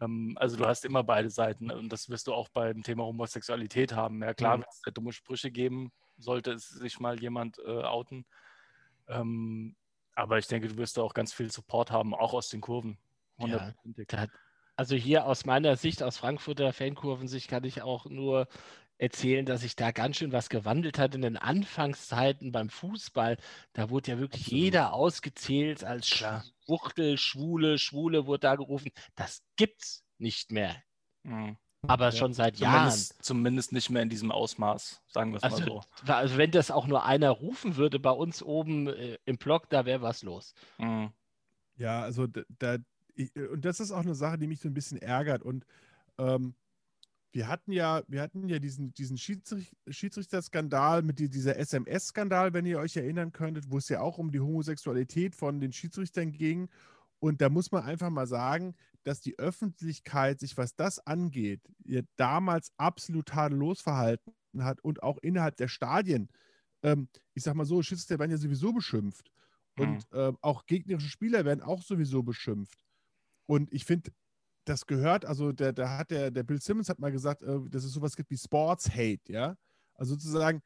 Ähm, 0.00 0.38
also 0.40 0.56
du 0.56 0.64
hast 0.64 0.86
immer 0.86 1.04
beide 1.04 1.28
Seiten 1.28 1.70
und 1.70 1.90
das 1.92 2.08
wirst 2.08 2.28
du 2.28 2.32
auch 2.32 2.48
beim 2.48 2.82
Thema 2.82 3.04
Homosexualität 3.04 3.92
haben. 3.94 4.22
Ja, 4.22 4.32
klar, 4.32 4.56
Mhm. 4.56 4.60
wird 4.62 4.70
es 4.72 4.94
dumme 4.94 5.12
Sprüche 5.12 5.50
geben, 5.50 5.92
sollte 6.16 6.52
es 6.52 6.68
sich 6.68 6.98
mal 6.98 7.20
jemand 7.20 7.58
äh, 7.58 7.82
outen. 7.82 8.24
Ähm, 9.08 9.76
aber 10.14 10.38
ich 10.38 10.46
denke, 10.46 10.68
du 10.68 10.76
wirst 10.76 10.96
da 10.96 11.02
auch 11.02 11.14
ganz 11.14 11.32
viel 11.32 11.50
Support 11.50 11.90
haben, 11.90 12.14
auch 12.14 12.32
aus 12.32 12.48
den 12.48 12.60
Kurven. 12.60 12.98
Ja. 13.38 13.74
Da, 14.08 14.26
also 14.76 14.96
hier 14.96 15.26
aus 15.26 15.44
meiner 15.44 15.76
Sicht, 15.76 16.02
aus 16.02 16.16
Frankfurter 16.16 16.72
Fankurvensicht, 16.72 17.48
kann 17.48 17.64
ich 17.64 17.82
auch 17.82 18.06
nur 18.06 18.48
erzählen, 18.98 19.44
dass 19.44 19.60
sich 19.60 19.76
da 19.76 19.90
ganz 19.90 20.16
schön 20.16 20.32
was 20.32 20.48
gewandelt 20.48 20.98
hat 20.98 21.14
in 21.14 21.22
den 21.22 21.36
Anfangszeiten 21.36 22.50
beim 22.50 22.70
Fußball. 22.70 23.36
Da 23.74 23.90
wurde 23.90 24.12
ja 24.12 24.18
wirklich 24.18 24.44
Absolut. 24.44 24.62
jeder 24.62 24.92
ausgezählt 24.94 25.84
als. 25.84 26.08
Schwuchtel, 26.08 27.18
Schwule, 27.18 27.78
Schwule 27.78 28.26
wurde 28.26 28.40
da 28.40 28.56
gerufen. 28.56 28.90
Das 29.14 29.42
gibt's 29.56 30.04
nicht 30.18 30.50
mehr. 30.50 30.82
Mhm. 31.22 31.58
Aber 31.88 32.06
Ja, 32.06 32.12
schon 32.12 32.32
seit 32.32 32.58
Jahren. 32.58 32.90
Zumindest, 32.90 33.24
zumindest 33.24 33.72
nicht 33.72 33.90
mehr 33.90 34.02
in 34.02 34.08
diesem 34.08 34.30
Ausmaß, 34.30 35.02
sagen 35.08 35.32
wir 35.32 35.36
es 35.36 35.42
mal 35.42 35.50
Also, 35.50 35.82
so. 36.04 36.12
also 36.12 36.38
wenn 36.38 36.50
das 36.50 36.70
auch 36.70 36.86
nur 36.86 37.04
einer 37.04 37.30
rufen 37.30 37.76
würde 37.76 37.98
bei 37.98 38.10
uns 38.10 38.42
oben 38.42 38.88
äh, 38.88 39.18
im 39.24 39.38
Block, 39.38 39.68
da 39.70 39.84
wäre 39.84 40.02
was 40.02 40.22
los. 40.22 40.54
Mhm. 40.78 41.10
Ja, 41.76 42.02
also 42.02 42.26
da, 42.58 42.78
ich, 43.14 43.34
und 43.36 43.64
das 43.64 43.80
ist 43.80 43.90
auch 43.90 44.00
eine 44.00 44.14
Sache, 44.14 44.38
die 44.38 44.46
mich 44.46 44.60
so 44.60 44.68
ein 44.68 44.74
bisschen 44.74 45.00
ärgert. 45.00 45.42
Und 45.42 45.66
ähm, 46.18 46.54
wir 47.32 47.48
hatten 47.48 47.70
ja, 47.72 48.02
wir 48.08 48.22
hatten 48.22 48.48
ja 48.48 48.58
diesen, 48.58 48.94
diesen 48.94 49.18
Schiedsrich 49.18 49.76
Schiedsrichterskandal 49.88 51.02
mit 51.02 51.18
die, 51.18 51.28
dieser 51.28 51.56
SMS-Skandal, 51.56 52.54
wenn 52.54 52.64
ihr 52.64 52.78
euch 52.78 52.96
erinnern 52.96 53.32
könntet, 53.32 53.70
wo 53.70 53.76
es 53.76 53.88
ja 53.90 54.00
auch 54.00 54.18
um 54.18 54.32
die 54.32 54.40
Homosexualität 54.40 55.34
von 55.34 55.60
den 55.60 55.72
Schiedsrichtern 55.72 56.32
ging. 56.32 56.68
Und 57.18 57.40
da 57.40 57.48
muss 57.48 57.72
man 57.72 57.84
einfach 57.84 58.10
mal 58.10 58.26
sagen, 58.26 58.74
dass 59.04 59.20
die 59.20 59.38
Öffentlichkeit 59.38 60.40
sich, 60.40 60.56
was 60.56 60.74
das 60.74 60.98
angeht, 61.06 61.62
ja 61.84 62.02
damals 62.16 62.72
absolut 62.76 63.26
tadellos 63.26 63.80
verhalten 63.80 64.32
hat 64.58 64.82
und 64.82 65.02
auch 65.02 65.18
innerhalb 65.18 65.56
der 65.56 65.68
Stadien. 65.68 66.28
Ähm, 66.82 67.08
ich 67.34 67.42
sag 67.42 67.54
mal 67.54 67.64
so, 67.64 67.82
Schiedsrichter 67.82 68.18
werden 68.18 68.30
ja 68.30 68.36
sowieso 68.36 68.72
beschimpft. 68.72 69.30
Und 69.78 70.06
ähm, 70.12 70.38
auch 70.40 70.64
gegnerische 70.66 71.08
Spieler 71.08 71.44
werden 71.44 71.62
auch 71.62 71.82
sowieso 71.82 72.22
beschimpft. 72.22 72.78
Und 73.46 73.72
ich 73.72 73.84
finde, 73.84 74.10
das 74.64 74.86
gehört, 74.86 75.24
also 75.24 75.52
der, 75.52 75.72
da 75.72 75.98
hat 75.98 76.10
der, 76.10 76.30
der 76.30 76.42
Bill 76.42 76.60
Simmons 76.60 76.88
hat 76.88 76.98
mal 76.98 77.12
gesagt, 77.12 77.42
äh, 77.42 77.60
dass 77.68 77.84
es 77.84 77.92
sowas 77.92 78.16
gibt 78.16 78.30
wie 78.30 78.38
Sports 78.38 78.90
Hate, 78.90 79.20
ja. 79.28 79.56
Also 79.94 80.14
sozusagen, 80.14 80.62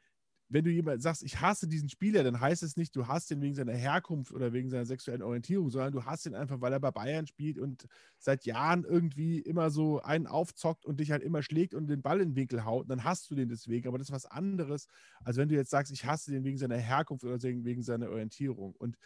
wenn 0.51 0.65
du 0.65 0.71
jemand 0.71 1.01
sagst, 1.01 1.23
ich 1.23 1.41
hasse 1.41 1.69
diesen 1.69 1.89
Spieler, 1.89 2.25
dann 2.25 2.41
heißt 2.41 2.65
es 2.65 2.77
nicht, 2.77 2.95
du 2.97 3.07
hasst 3.07 3.31
ihn 3.31 3.41
wegen 3.41 3.55
seiner 3.55 3.73
Herkunft 3.73 4.33
oder 4.33 4.53
wegen 4.53 4.69
seiner 4.69 4.85
sexuellen 4.85 5.23
Orientierung, 5.23 5.71
sondern 5.71 5.93
du 5.93 6.05
hasst 6.05 6.27
ihn 6.27 6.35
einfach, 6.35 6.61
weil 6.61 6.73
er 6.73 6.81
bei 6.81 6.91
Bayern 6.91 7.29
spielt 7.29 7.57
und 7.57 7.87
seit 8.19 8.45
Jahren 8.45 8.85
irgendwie 8.85 9.39
immer 9.39 9.71
so 9.71 10.03
einen 10.03 10.27
aufzockt 10.27 10.85
und 10.85 10.99
dich 10.99 11.13
halt 11.13 11.23
immer 11.23 11.45
schlägt 11.45 11.73
und 11.73 11.87
den 11.87 12.03
Ball 12.03 12.21
in 12.21 12.31
den 12.31 12.37
Winkel 12.37 12.65
haut, 12.65 12.91
dann 12.91 13.05
hast 13.05 13.31
du 13.31 13.37
den 13.37 13.49
deswegen. 13.49 13.87
Aber 13.87 13.99
das 13.99 14.09
ist 14.09 14.15
was 14.15 14.27
anderes, 14.27 14.89
als 15.25 15.37
wenn 15.37 15.49
du 15.49 15.55
jetzt 15.55 15.71
sagst, 15.71 15.93
ich 15.93 16.05
hasse 16.05 16.33
den 16.33 16.43
wegen 16.43 16.59
seiner 16.59 16.79
Herkunft 16.79 17.25
oder 17.25 17.41
wegen 17.41 17.83
seiner 17.83 18.11
Orientierung. 18.11 18.75
Und, 18.75 18.97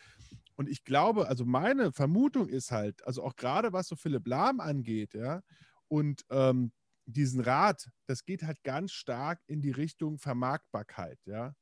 und 0.57 0.67
ich 0.69 0.83
glaube, 0.83 1.29
also 1.29 1.45
meine 1.45 1.93
Vermutung 1.93 2.49
ist 2.49 2.71
halt, 2.71 3.07
also 3.07 3.23
auch 3.23 3.37
gerade 3.37 3.75
was 3.75 3.87
so 3.89 3.97
Philipp 3.97 4.27
Lahm 4.27 4.61
angeht, 4.61 5.13
ja, 5.13 5.43
und 5.89 6.25
ähm, 6.31 6.73
diesen 7.07 7.41
Rat, 7.41 7.89
das 8.07 8.25
geht 8.25 8.43
halt 8.43 8.63
ganz 8.63 8.93
stark 8.93 9.41
in 9.47 9.61
die 9.61 9.71
Richtung 9.71 10.19
Vermarktbarkeit, 10.19 11.19
ja. 11.27 11.55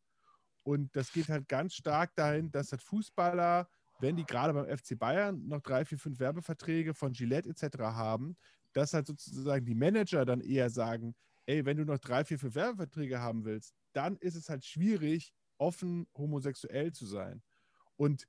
Und 0.64 0.94
das 0.94 1.12
geht 1.12 1.28
halt 1.28 1.48
ganz 1.48 1.74
stark 1.74 2.14
dahin, 2.14 2.50
dass 2.52 2.70
halt 2.70 2.83
Fußballer, 2.83 3.68
wenn 3.98 4.16
die 4.16 4.24
gerade 4.24 4.52
beim 4.52 4.66
FC 4.66 4.98
Bayern 4.98 5.46
noch 5.48 5.61
drei, 5.61 5.85
vier, 5.85 5.98
fünf 5.98 6.20
Werbeverträge 6.20 6.94
von 6.94 7.12
Gillette 7.12 7.50
etc. 7.50 7.78
haben, 7.78 8.37
dass 8.72 8.94
halt 8.94 9.07
sozusagen 9.07 9.66
die 9.66 9.74
Manager 9.74 10.24
dann 10.24 10.40
eher 10.40 10.70
sagen, 10.70 11.14
ey, 11.46 11.64
wenn 11.64 11.76
du 11.76 11.85
noch 11.85 11.98
drei, 11.98 12.24
vier, 12.24 12.38
fünf 12.38 12.55
Werbeverträge 12.55 13.20
haben 13.20 13.44
willst, 13.44 13.74
dann 13.92 14.16
ist 14.16 14.37
es 14.37 14.48
halt 14.48 14.64
schwierig, 14.64 15.33
offen 15.59 16.07
homosexuell 16.16 16.92
zu 16.92 17.07
sein. 17.07 17.42
Und, 17.96 18.26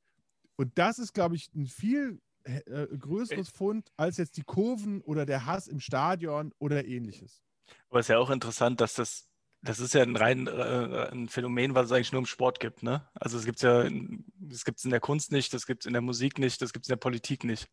und 0.56 0.78
das 0.78 1.00
ist, 1.00 1.14
glaube 1.14 1.36
ich, 1.36 1.54
ein 1.54 1.68
viel 1.68 2.20
äh, 2.44 2.88
größeres 2.98 3.50
Fund 3.50 3.90
als 3.98 4.18
jetzt 4.18 4.38
die 4.38 4.44
Kurven 4.44 5.02
oder 5.02 5.26
der 5.26 5.46
Hass 5.46 5.68
im 5.68 5.80
Stadion 5.80 6.54
oder 6.60 6.86
ähnliches. 6.86 7.42
Aber 7.90 8.00
es 8.00 8.06
ist 8.06 8.10
ja 8.10 8.20
auch 8.20 8.30
interessant, 8.30 8.82
dass 8.82 8.96
das, 8.96 9.30
das 9.62 9.80
ist 9.80 9.94
ja 9.94 10.02
ein 10.04 10.16
rein 10.16 10.48
äh, 10.48 11.10
ein 11.12 11.30
Phänomen, 11.30 11.76
was 11.76 11.86
es 11.86 11.92
eigentlich 11.94 12.12
nur 12.12 12.20
im 12.20 12.26
Sport 12.26 12.60
gibt. 12.60 12.84
Ne? 12.84 13.08
Also 13.14 13.38
es 13.38 13.46
gibt 13.46 13.58
es 13.58 13.62
ja, 13.64 13.82
in- 13.84 14.26
das 14.36 14.66
gibt 14.66 14.80
es 14.80 14.86
in 14.86 14.92
der 14.92 15.00
Kunst 15.00 15.32
nicht, 15.32 15.54
das 15.54 15.66
gibt 15.66 15.84
es 15.84 15.86
in 15.88 15.94
der 15.94 16.02
Musik 16.02 16.38
nicht, 16.40 16.62
das 16.62 16.74
gibt 16.74 16.86
es 16.86 16.90
in 16.90 16.94
der 16.94 16.98
Politik 16.98 17.44
nicht. 17.44 17.68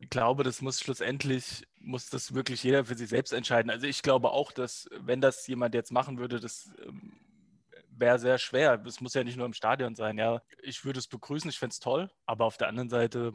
Ich 0.00 0.10
glaube, 0.10 0.44
das 0.44 0.62
muss 0.62 0.80
schlussendlich, 0.80 1.66
muss 1.80 2.08
das 2.08 2.32
wirklich 2.32 2.62
jeder 2.62 2.84
für 2.84 2.94
sich 2.96 3.08
selbst 3.08 3.32
entscheiden. 3.32 3.68
Also 3.70 3.86
ich 3.86 4.02
glaube 4.02 4.30
auch, 4.30 4.52
dass 4.52 4.88
wenn 4.92 5.20
das 5.20 5.44
jemand 5.48 5.74
jetzt 5.74 5.90
machen 5.90 6.18
würde, 6.18 6.38
das 6.38 6.70
ähm, 6.86 7.18
wäre 7.90 8.20
sehr 8.20 8.38
schwer. 8.38 8.80
Es 8.86 9.00
muss 9.00 9.14
ja 9.14 9.24
nicht 9.24 9.36
nur 9.36 9.46
im 9.46 9.54
Stadion 9.54 9.96
sein. 9.96 10.16
Ja, 10.18 10.40
ich 10.62 10.84
würde 10.84 11.00
es 11.00 11.08
begrüßen, 11.08 11.50
ich 11.50 11.58
fände 11.58 11.72
es 11.72 11.80
toll, 11.80 12.08
aber 12.26 12.44
auf 12.44 12.56
der 12.56 12.68
anderen 12.68 12.90
Seite 12.90 13.32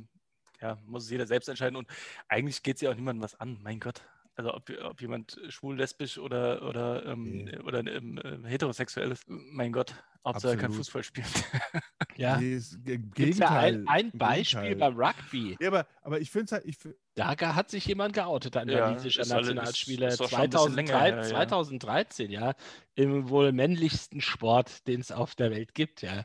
ja, 0.63 0.77
muss 0.85 1.03
es 1.03 1.09
jeder 1.11 1.27
selbst 1.27 1.49
entscheiden 1.49 1.75
und 1.75 1.87
eigentlich 2.27 2.63
geht 2.63 2.77
es 2.77 2.81
ja 2.81 2.89
auch 2.91 2.95
niemandem 2.95 3.21
was 3.23 3.35
an. 3.39 3.59
Mein 3.61 3.79
Gott. 3.79 4.01
Also 4.35 4.51
ob, 4.51 4.67
ob 4.83 4.99
jemand 4.99 5.39
schwul, 5.49 5.77
lesbisch 5.77 6.17
oder, 6.17 6.67
oder, 6.67 7.05
ähm, 7.05 7.43
Nee. 7.43 7.57
oder 7.59 7.79
ähm, 7.85 8.17
äh, 8.17 8.47
heterosexuell 8.49 9.11
ist, 9.11 9.25
mein 9.27 9.71
Gott, 9.71 9.93
Hauptsache 10.25 10.53
er 10.53 10.57
kann. 10.57 10.71
Fußball 10.73 11.03
spielen. 11.03 11.27
Ja. 12.15 12.37
Nee, 12.37 12.53
ist, 12.53 12.83
ge- 12.85 12.95
im 12.95 13.09
Gibt 13.11 13.37
ja 13.39 13.61
Gegenteil. 13.61 13.75
ein, 13.87 13.87
ein 13.87 14.11
Beispiel 14.11 14.61
Gegenteil. 14.61 14.91
beim 14.93 15.03
Rugby. 15.03 15.57
Ja, 15.59 15.67
aber, 15.69 15.87
aber 16.03 16.19
ich 16.21 16.29
finde 16.29 16.45
es 16.45 16.51
halt, 16.51 16.65
ich, 16.65 16.77
find- 16.77 16.95
Da 17.15 17.35
hat 17.55 17.71
sich 17.71 17.85
jemand 17.87 18.13
geoutet, 18.13 18.55
ein 18.55 18.69
Ja, 18.69 18.81
walisischer 18.91 19.21
ist 19.21 19.27
ist- 19.29 19.33
Nationalspieler. 19.33 20.07
ist 20.09 20.19
länger 20.19 20.29
2003, 20.29 20.99
her, 20.99 21.15
ja. 21.17 21.23
2013, 21.23 22.29
ja. 22.31 22.53
Im 22.93 23.29
wohl 23.29 23.51
männlichsten 23.51 24.21
Sport, 24.21 24.87
den 24.87 25.01
es 25.01 25.11
auf 25.11 25.33
der 25.33 25.49
Welt 25.49 25.73
gibt, 25.73 26.03
ja. 26.03 26.23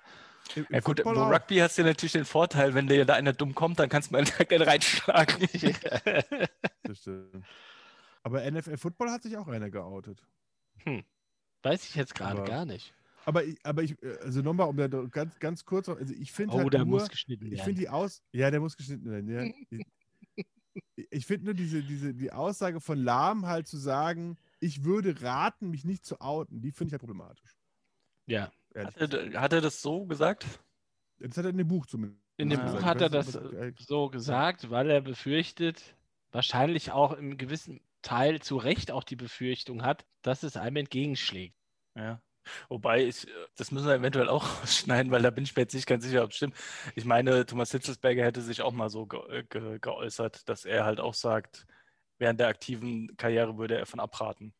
Im, 0.56 0.66
Ja 0.70 0.80
gut, 0.80 0.98
Football 0.98 1.16
im 1.16 1.22
auch. 1.22 1.30
Rugby 1.32 1.56
hast 1.56 1.78
du 1.78 1.82
natürlich 1.84 2.12
den 2.12 2.24
Vorteil, 2.24 2.74
wenn 2.74 2.86
dir 2.86 3.04
da 3.04 3.14
einer 3.14 3.32
dumm 3.32 3.54
kommt, 3.54 3.78
dann 3.78 3.88
kannst 3.88 4.10
du 4.10 4.12
mal 4.14 4.24
gerne 4.48 4.66
reinschlagen. 4.66 5.48
Das 6.82 6.98
stimmt. 6.98 7.44
Aber 8.22 8.50
NFL 8.50 8.76
Football 8.78 9.10
hat 9.10 9.22
sich 9.22 9.36
auch 9.36 9.48
einer 9.48 9.70
geoutet. 9.70 10.26
Weiß 11.62 11.84
ich 11.88 11.94
jetzt 11.94 12.14
gerade 12.14 12.42
gar 12.44 12.64
nicht. 12.64 12.94
Aber 13.26 13.44
ich, 13.44 13.58
aber 13.64 13.82
ich, 13.82 14.00
äh, 14.02 14.16
also 14.22 14.40
nochmal, 14.42 14.68
um 14.68 14.76
da 14.76 14.88
doch 14.88 15.06
ganz, 15.10 15.38
ganz 15.38 15.64
kurz, 15.66 15.86
noch- 15.88 15.98
also 15.98 16.14
ich 16.14 16.32
finde 16.32 16.54
Oh, 16.54 16.58
halt 16.60 16.72
da 16.74 16.78
nur, 16.78 16.86
muss 17.00 17.08
geschnitten 17.10 17.46
ich 17.46 17.52
werden. 17.52 17.64
finde 17.64 17.80
die 17.80 17.88
Aus, 17.90 18.22
ja, 18.32 18.50
der 18.50 18.60
muss 18.60 18.76
geschnitten 18.76 19.10
werden, 19.10 19.28
ja. 19.28 19.52
Ich- 19.70 20.46
ich 21.10 21.26
finde 21.26 21.46
nur 21.46 21.54
diese, 21.54 21.82
diese, 21.82 22.14
die 22.14 22.32
Aussage 22.32 22.80
von 22.80 22.96
Lahm 22.98 23.44
halt 23.46 23.66
zu 23.66 23.76
sagen, 23.76 24.38
ich 24.60 24.84
würde 24.84 25.20
raten, 25.20 25.70
mich 25.70 25.84
nicht 25.84 26.06
zu 26.06 26.20
outen, 26.22 26.62
die 26.62 26.72
finde 26.72 26.88
ich 26.88 26.92
halt 26.94 27.00
problematisch. 27.02 27.54
Ja. 28.28 28.50
Hat 28.74 28.96
er, 28.96 29.40
hat 29.40 29.52
er 29.52 29.60
das 29.60 29.82
so 29.82 30.06
gesagt? 30.06 30.46
Das 31.18 31.36
hat 31.36 31.44
er 31.44 31.50
in 31.50 31.58
dem 31.58 31.68
Buch 31.68 31.86
zumindest. 31.86 32.20
In 32.36 32.50
dem 32.50 32.60
Ja, 32.60 32.70
Buch 32.70 32.82
hat 32.82 33.00
er 33.00 33.08
das 33.08 33.36
so 33.78 34.08
gesagt, 34.08 34.70
weil 34.70 34.88
er 34.90 35.00
befürchtet, 35.00 35.96
wahrscheinlich 36.30 36.92
auch 36.92 37.12
im 37.14 37.36
gewissen 37.36 37.80
Teil 38.02 38.40
zu 38.40 38.56
Recht 38.56 38.92
auch 38.92 39.02
die 39.02 39.16
Befürchtung 39.16 39.82
hat, 39.82 40.06
dass 40.22 40.44
es 40.44 40.56
einem 40.56 40.76
entgegenschlägt. 40.76 41.56
Ja. 41.96 42.22
Wobei, 42.68 43.04
ich, 43.04 43.26
äh, 43.26 43.30
das 43.56 43.72
müssen 43.72 43.86
wir 43.88 43.94
eventuell 43.94 44.28
auch 44.28 44.44
rausschneiden, 44.62 45.10
weil 45.10 45.22
da 45.22 45.30
bin 45.30 45.44
ich 45.44 45.56
mir 45.56 45.62
jetzt 45.62 45.74
nicht 45.74 45.86
ganz 45.86 46.04
sicher, 46.04 46.22
ob 46.22 46.30
es 46.30 46.36
stimmt. 46.36 46.54
Ich 46.94 47.04
meine, 47.04 47.44
Thomas 47.44 47.72
Hitzelsberger 47.72 48.24
hätte 48.24 48.40
sich 48.40 48.62
auch 48.62 48.72
mal 48.72 48.88
so 48.88 49.06
ge 49.06 49.20
äh, 49.40 49.44
ge 49.48 49.78
geäußert, 49.80 50.48
dass 50.48 50.64
er 50.64 50.84
halt 50.84 51.00
auch 51.00 51.14
sagt, 51.14 51.66
während 52.18 52.38
der 52.40 52.48
aktiven 52.48 53.16
Karriere 53.16 53.58
würde 53.58 53.76
er 53.76 53.86
von 53.86 54.00
abraten. 54.00 54.54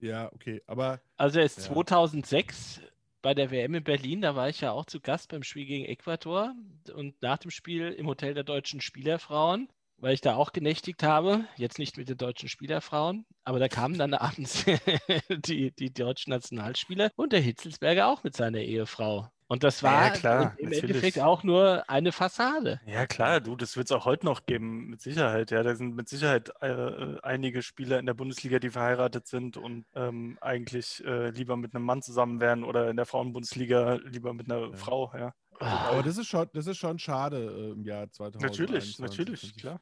Ja, 0.00 0.32
okay, 0.32 0.62
aber 0.66 1.00
Also 1.16 1.38
er 1.38 1.44
ist 1.44 1.58
Ja. 1.58 1.64
2006 1.64 2.80
bei 3.22 3.34
der 3.34 3.50
WM 3.50 3.74
in 3.74 3.84
Berlin, 3.84 4.20
da 4.20 4.34
war 4.34 4.48
ich 4.48 4.60
ja 4.60 4.72
auch 4.72 4.86
zu 4.86 5.00
Gast 5.00 5.30
beim 5.30 5.42
Spiel 5.42 5.66
gegen 5.66 5.84
Ecuador 5.84 6.54
und 6.94 7.20
nach 7.22 7.38
dem 7.38 7.50
Spiel 7.50 7.88
im 7.90 8.06
Hotel 8.06 8.34
der 8.34 8.44
deutschen 8.44 8.80
Spielerfrauen, 8.80 9.68
weil 9.98 10.14
ich 10.14 10.20
da 10.20 10.36
auch 10.36 10.52
genächtigt 10.52 11.02
habe, 11.02 11.44
jetzt 11.56 11.78
nicht 11.78 11.96
mit 11.96 12.08
den 12.08 12.16
deutschen 12.16 12.48
Spielerfrauen, 12.48 13.26
aber 13.44 13.58
da 13.58 13.68
kamen 13.68 13.98
dann 13.98 14.14
abends 14.14 14.64
die, 15.28 15.72
die 15.72 15.92
deutschen 15.92 16.30
Nationalspieler 16.30 17.10
und 17.16 17.32
der 17.32 17.40
Hitzelsberger 17.40 18.08
auch 18.08 18.24
mit 18.24 18.36
seiner 18.36 18.60
Ehefrau. 18.60 19.28
Und 19.50 19.64
das 19.64 19.80
Ja, 19.80 19.90
war 19.90 20.10
klar, 20.12 20.54
im 20.58 20.68
natürlich. 20.68 20.84
Endeffekt 20.84 21.18
auch 21.18 21.42
nur 21.42 21.82
eine 21.90 22.12
Fassade. 22.12 22.80
Ja, 22.86 23.04
klar, 23.06 23.40
du, 23.40 23.56
das 23.56 23.76
wird 23.76 23.88
es 23.88 23.92
auch 23.92 24.04
heute 24.04 24.24
noch 24.24 24.46
geben, 24.46 24.86
mit 24.90 25.00
Sicherheit. 25.00 25.50
Ja, 25.50 25.64
da 25.64 25.74
sind 25.74 25.96
mit 25.96 26.08
Sicherheit 26.08 26.52
äh, 26.60 26.68
äh, 26.68 27.18
einige 27.24 27.60
Spieler 27.62 27.98
in 27.98 28.06
der 28.06 28.14
Bundesliga, 28.14 28.60
die 28.60 28.70
verheiratet 28.70 29.26
sind 29.26 29.56
und 29.56 29.86
ähm, 29.96 30.38
eigentlich 30.40 31.04
äh, 31.04 31.30
lieber 31.30 31.56
mit 31.56 31.74
einem 31.74 31.84
Mann 31.84 32.00
zusammen 32.00 32.40
wären 32.40 32.62
oder 32.62 32.90
in 32.90 32.96
der 32.96 33.06
Frauenbundesliga 33.06 33.94
lieber 34.04 34.34
mit 34.34 34.48
einer 34.48 34.70
Ja. 34.70 34.76
Frau, 34.76 35.12
ja. 35.18 35.32
Aber 35.58 36.04
das 36.04 36.16
ist 36.16 36.28
schon, 36.28 36.46
das 36.52 36.68
ist 36.68 36.78
schon 36.78 37.00
schade 37.00 37.38
äh, 37.38 37.72
im 37.72 37.84
Jahr 37.84 38.08
2000. 38.08 38.42
Natürlich, 38.44 38.98
natürlich, 39.00 39.56
klar. 39.56 39.80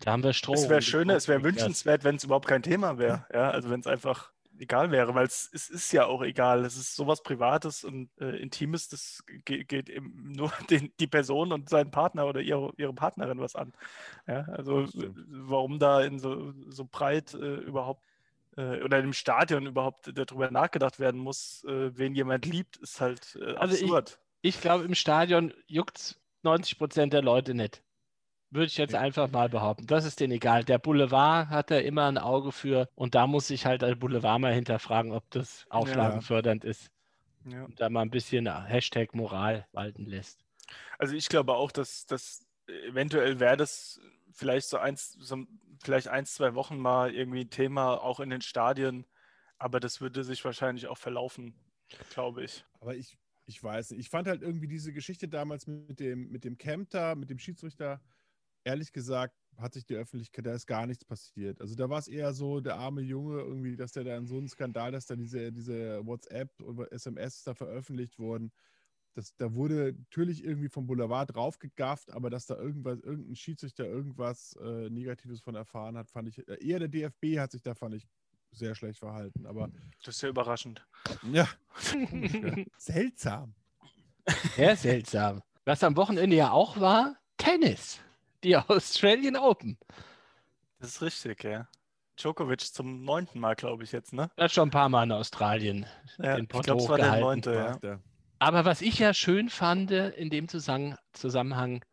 Da 0.00 0.12
haben 0.12 0.22
wir 0.22 0.32
Strom. 0.32 0.54
Es 0.54 0.70
wäre 0.70 0.80
schöner, 0.80 1.16
es 1.16 1.28
wäre 1.28 1.44
wünschenswert, 1.44 2.02
wenn 2.02 2.16
es 2.16 2.24
überhaupt 2.24 2.48
kein 2.48 2.62
Thema 2.62 2.96
wäre. 2.96 3.26
Ja, 3.30 3.50
also 3.50 3.68
wenn 3.68 3.80
es 3.80 3.86
einfach 3.86 4.32
egal 4.58 4.90
wäre, 4.90 5.14
weil 5.14 5.26
es, 5.26 5.48
es 5.52 5.68
ist 5.68 5.92
ja 5.92 6.06
auch 6.06 6.22
egal. 6.22 6.64
Es 6.64 6.76
ist 6.76 6.96
sowas 6.96 7.22
Privates 7.22 7.84
und 7.84 8.10
äh, 8.20 8.36
Intimes, 8.36 8.88
das 8.88 9.24
geht, 9.44 9.68
geht 9.68 9.88
eben 9.88 10.32
nur 10.36 10.52
den, 10.70 10.92
die 11.00 11.06
Person 11.06 11.52
und 11.52 11.68
seinen 11.68 11.90
Partner 11.90 12.26
oder 12.26 12.40
ihre, 12.40 12.72
ihre 12.76 12.92
Partnerin 12.92 13.40
was 13.40 13.54
an. 13.56 13.72
Ja, 14.26 14.42
also 14.44 14.86
warum 14.94 15.78
da 15.78 16.02
in 16.02 16.18
so, 16.18 16.52
so 16.68 16.84
breit 16.90 17.34
äh, 17.34 17.56
überhaupt 17.56 18.04
äh, 18.56 18.82
oder 18.82 18.98
im 19.00 19.12
Stadion 19.12 19.66
überhaupt 19.66 20.10
darüber 20.16 20.50
nachgedacht 20.50 20.98
werden 20.98 21.20
muss, 21.20 21.64
äh, 21.64 21.96
wen 21.96 22.14
jemand 22.14 22.46
liebt, 22.46 22.76
ist 22.78 23.00
halt 23.00 23.38
äh, 23.40 23.54
Also 23.56 23.74
ich- 23.74 23.82
absurd. 23.82 24.18
Ich 24.42 24.60
glaube, 24.60 24.84
im 24.84 24.94
Stadion 24.94 25.52
juckt 25.66 26.20
90 26.42 26.78
Prozent 26.78 27.12
der 27.12 27.22
Leute 27.22 27.52
nicht. 27.54 27.82
Würde 28.56 28.68
ich 28.68 28.78
jetzt 28.78 28.94
einfach 28.94 29.30
mal 29.30 29.50
behaupten. 29.50 29.86
Das 29.86 30.06
ist 30.06 30.18
denen 30.18 30.32
egal. 30.32 30.64
Der 30.64 30.78
Boulevard 30.78 31.50
hat 31.50 31.70
da 31.70 31.76
immer 31.78 32.06
ein 32.06 32.16
Auge 32.16 32.52
für 32.52 32.88
und 32.94 33.14
da 33.14 33.26
muss 33.26 33.48
sich 33.48 33.66
halt 33.66 33.82
der 33.82 33.94
Boulevard 33.96 34.40
mal 34.40 34.54
hinterfragen, 34.54 35.12
ob 35.12 35.28
das 35.30 35.66
auflagenfördernd 35.68 36.64
ist 36.64 36.90
Ja. 37.44 37.64
und 37.64 37.78
da 37.78 37.90
mal 37.90 38.00
ein 38.00 38.10
bisschen 38.10 38.46
Hashtag 38.66 39.14
Moral 39.14 39.66
walten 39.72 40.06
lässt. 40.06 40.42
Also 40.98 41.14
ich 41.14 41.28
glaube 41.28 41.54
auch, 41.54 41.70
dass 41.70 42.06
das 42.06 42.46
eventuell 42.66 43.40
wäre 43.40 43.58
das 43.58 44.00
vielleicht 44.32 44.68
so 44.68 44.78
eins, 44.78 45.12
so 45.20 45.44
vielleicht 45.82 46.08
eins, 46.08 46.32
zwei 46.32 46.54
Wochen 46.54 46.78
mal 46.78 47.14
irgendwie 47.14 47.42
ein 47.42 47.50
Thema, 47.50 48.00
auch 48.02 48.20
in 48.20 48.30
den 48.30 48.40
Stadien, 48.40 49.04
aber 49.58 49.80
das 49.80 50.00
würde 50.00 50.24
sich 50.24 50.42
wahrscheinlich 50.46 50.86
auch 50.86 50.98
verlaufen, 50.98 51.54
glaube 52.08 52.42
ich. 52.42 52.64
Aber 52.80 52.94
ich, 52.94 53.18
ich 53.44 53.62
weiß 53.62 53.90
nicht. 53.90 54.00
Ich 54.00 54.08
fand 54.08 54.28
halt 54.28 54.40
irgendwie 54.40 54.66
diese 54.66 54.94
Geschichte 54.94 55.28
damals 55.28 55.66
mit 55.66 56.00
dem, 56.00 56.30
mit 56.30 56.44
dem 56.44 56.56
Camp 56.56 56.88
da, 56.88 57.14
mit 57.14 57.28
dem 57.28 57.38
Schiedsrichter, 57.38 58.00
ehrlich 58.66 58.92
gesagt, 58.92 59.34
hat 59.58 59.72
sich 59.72 59.86
die 59.86 59.94
Öffentlichkeit, 59.94 60.44
da 60.44 60.52
ist 60.52 60.66
gar 60.66 60.86
nichts 60.86 61.04
passiert. 61.04 61.60
Also 61.60 61.74
da 61.76 61.88
war 61.88 61.98
es 61.98 62.08
eher 62.08 62.34
so, 62.34 62.60
der 62.60 62.76
arme 62.76 63.00
Junge, 63.00 63.38
irgendwie, 63.40 63.76
dass 63.76 63.92
der 63.92 64.04
da 64.04 64.16
in 64.16 64.26
so 64.26 64.36
einen 64.36 64.48
Skandal, 64.48 64.92
dass 64.92 65.06
da 65.06 65.16
diese, 65.16 65.52
diese 65.52 66.04
WhatsApp 66.04 66.50
oder 66.60 66.92
SMS 66.92 67.44
da 67.44 67.54
veröffentlicht 67.54 68.18
wurden. 68.18 68.52
Das, 69.14 69.34
da 69.36 69.54
wurde 69.54 69.94
natürlich 69.96 70.44
irgendwie 70.44 70.68
vom 70.68 70.86
Boulevard 70.86 71.34
draufgegafft, 71.34 72.12
aber 72.12 72.28
dass 72.28 72.46
da 72.46 72.56
irgendwas, 72.56 73.00
irgendein 73.00 73.36
Schiedsrichter 73.36 73.86
irgendwas 73.86 74.54
äh, 74.60 74.90
Negatives 74.90 75.40
von 75.40 75.54
erfahren 75.54 75.96
hat, 75.96 76.10
fand 76.10 76.28
ich, 76.28 76.46
äh, 76.46 76.58
eher 76.62 76.80
der 76.80 76.88
DFB 76.88 77.38
hat 77.38 77.52
sich 77.52 77.62
da, 77.62 77.74
fand 77.74 77.94
ich, 77.94 78.06
sehr 78.50 78.74
schlecht 78.74 78.98
verhalten. 78.98 79.46
Aber 79.46 79.70
Das 80.04 80.16
ist 80.16 80.22
ja 80.22 80.28
überraschend. 80.28 80.86
ja, 81.22 81.48
seltsam. 82.78 83.54
Sehr 84.56 84.76
seltsam. 84.76 85.42
Was 85.64 85.82
am 85.82 85.96
Wochenende 85.96 86.36
ja 86.36 86.50
auch 86.50 86.78
war, 86.78 87.16
Tennis. 87.38 88.00
Die 88.46 88.56
Australian 88.56 89.34
Open. 89.34 89.76
Das 90.78 90.90
ist 90.90 91.02
richtig, 91.02 91.42
ja. 91.42 91.66
Djokovic 92.16 92.60
zum 92.60 93.02
neunten 93.02 93.40
Mal, 93.40 93.56
glaube 93.56 93.82
ich 93.82 93.90
jetzt, 93.90 94.12
ne? 94.12 94.30
Das 94.36 94.52
schon 94.52 94.68
ein 94.68 94.70
paar 94.70 94.88
Mal 94.88 95.02
in 95.02 95.10
Australien. 95.10 95.84
Ja, 96.18 96.36
Den 96.36 96.44
ich 96.44 96.50
Pott 96.50 96.64
glaube, 96.64 96.80
es 96.80 96.88
war 96.88 96.96
der 96.96 97.16
neunte, 97.18 97.52
ja. 97.52 97.76
Er. 97.82 98.00
Aber 98.38 98.64
was 98.64 98.82
ich 98.82 99.00
ja 99.00 99.14
schön 99.14 99.48
fand 99.48 99.90
in 99.90 100.30
dem 100.30 100.46
Zusammen 100.46 100.94
Zusammenhang, 101.12 101.84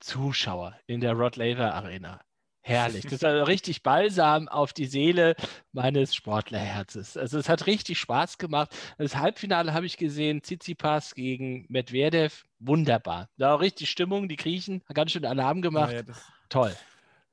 Zuschauer 0.00 0.78
in 0.86 1.02
der 1.02 1.12
Rod 1.12 1.36
Laver 1.36 1.74
Arena. 1.74 2.22
Herrlich. 2.68 3.04
Das 3.04 3.12
ist 3.14 3.24
also 3.24 3.44
richtig 3.44 3.82
balsam 3.82 4.48
auf 4.48 4.72
die 4.72 4.86
Seele 4.86 5.34
meines 5.72 6.14
Sportlerherzes. 6.14 7.16
Also 7.16 7.38
es 7.38 7.48
hat 7.48 7.66
richtig 7.66 7.98
Spaß 7.98 8.38
gemacht. 8.38 8.74
Das 8.98 9.16
Halbfinale 9.16 9.72
habe 9.72 9.86
ich 9.86 9.96
gesehen, 9.96 10.42
Tsitsipas 10.42 11.14
gegen 11.14 11.64
Medvedev. 11.68 12.44
Wunderbar. 12.60 13.28
Da 13.38 13.54
auch 13.54 13.60
richtig 13.60 13.90
Stimmung. 13.90 14.28
Die 14.28 14.36
Griechen 14.36 14.82
haben 14.86 14.94
ganz 14.94 15.12
schön 15.12 15.24
Alarm 15.24 15.62
gemacht. 15.62 15.90
Naja, 15.90 16.02
das, 16.02 16.22
Toll. 16.48 16.74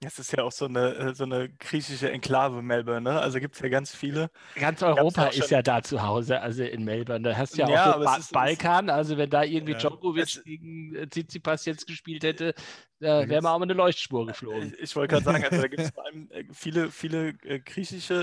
Das 0.06 0.20
ist 0.20 0.32
ja 0.32 0.43
auch 0.43 0.51
so 0.51 0.66
eine, 0.66 0.93
äh, 0.95 1.14
so 1.16 1.24
eine 1.24 1.49
griechische 1.49 2.12
Enklave 2.12 2.62
Melbourne, 2.62 3.01
ne? 3.01 3.20
Also 3.20 3.39
gibt 3.39 3.56
es 3.56 3.62
ja 3.62 3.70
ganz 3.70 3.93
viele. 3.95 4.30
Ganz 4.56 4.82
Europa 4.84 5.26
ist 5.28 5.49
ja 5.49 5.62
da 5.64 5.82
zu 5.82 6.01
Hause, 6.03 6.39
also 6.41 6.64
in 6.64 6.84
Melbourne. 6.86 7.28
Da 7.28 7.36
hast 7.36 7.58
du 7.58 7.62
ja, 7.62 7.70
Ja, 7.70 7.89
auch 7.89 7.93
den 7.95 8.01
es 8.01 8.06
ba 8.06 8.16
ist- 8.18 8.24
es- 8.26 8.32
Balkan. 8.32 8.89
Also 8.89 9.18
wenn 9.18 9.30
da 9.30 9.43
irgendwie 9.43 9.74
Ja. 9.74 9.80
Djokovic 9.80 10.24
Es- 10.24 10.43
gegen 10.43 10.93
äh, 10.95 11.08
Tsitsipas 11.08 11.66
jetzt 11.66 11.88
gespielt 11.88 12.24
hätte, 12.24 12.53
da 12.99 13.28
wäre 13.28 13.41
man 13.41 13.51
auch 13.53 13.60
mal 13.60 13.64
eine 13.66 13.74
Leuchtspur 13.74 14.26
geflogen. 14.28 14.74
Ich, 14.76 14.80
ich 14.84 14.95
wollte 14.95 15.14
gerade 15.16 15.26
sagen, 15.26 15.43
also 15.43 15.62
da 15.62 15.68
gibt 15.68 15.82
es 15.82 15.89
vor 15.95 16.06
allem 16.06 16.30
äh, 16.32 16.43
viele, 16.53 16.91
viele 16.91 17.30
äh, 17.43 17.60
griechische 17.60 18.14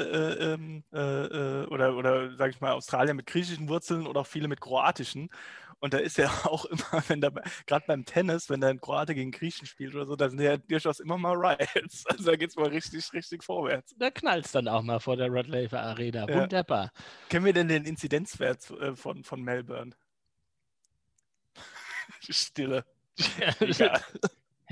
äh, 0.41 0.53
ähm, 0.55 0.85
äh, 0.93 0.99
äh, 1.01 1.66
oder, 1.66 1.97
oder 1.97 2.37
sage 2.37 2.51
ich 2.51 2.61
mal, 2.61 2.72
Australier 2.72 3.14
mit 3.14 3.26
griechischen 3.26 3.68
Wurzeln 3.68 4.07
oder 4.07 4.20
auch 4.20 4.26
viele 4.26 4.47
mit 4.49 4.61
kroatischen. 4.61 5.30
Und 5.83 5.95
da 5.95 5.99
ist 5.99 6.16
ja 6.16 6.30
auch 6.45 6.64
immer, 6.66 7.03
wenn 7.09 7.20
da, 7.20 7.30
gerade 7.66 7.85
beim 7.89 8.05
Tennis, 8.05 8.49
wenn 8.49 8.61
da 8.61 8.68
ein 8.68 8.80
Kroate 8.80 9.16
gegen 9.16 9.33
Griechen 9.33 9.66
spielt 9.66 9.97
oder 9.97 10.07
so, 10.07 10.14
da 10.14 10.30
sind 10.30 10.41
ja 10.41 10.57
durchaus 10.57 11.01
immer 11.01 11.18
mal 11.18 11.35
Riots. 11.35 12.05
Also 12.12 12.30
da 12.30 12.37
geht 12.37 12.51
es 12.51 12.57
mal 12.57 12.68
richtig, 12.68 13.12
richtig 13.12 13.43
vorwärts. 13.43 13.93
Da 13.99 14.11
knallt 14.11 14.47
es 14.47 14.53
dann 14.53 14.68
auch 14.68 14.83
mal 14.83 15.01
vor 15.01 15.16
der 15.16 15.28
Rod 15.28 15.49
Laver 15.49 15.83
Arena. 15.83 16.28
Ja. 16.28 16.43
Wunderbar. 16.43 16.93
Kennen 17.28 17.45
wir 17.45 17.53
denn 17.53 17.68
den 17.68 17.85
Inzidenzwert 17.85 18.70
äh, 18.70 18.95
von, 18.95 19.24
von 19.24 19.43
Melbourne? 19.43 19.93
Stille. 22.30 22.85
Egal. 23.59 24.01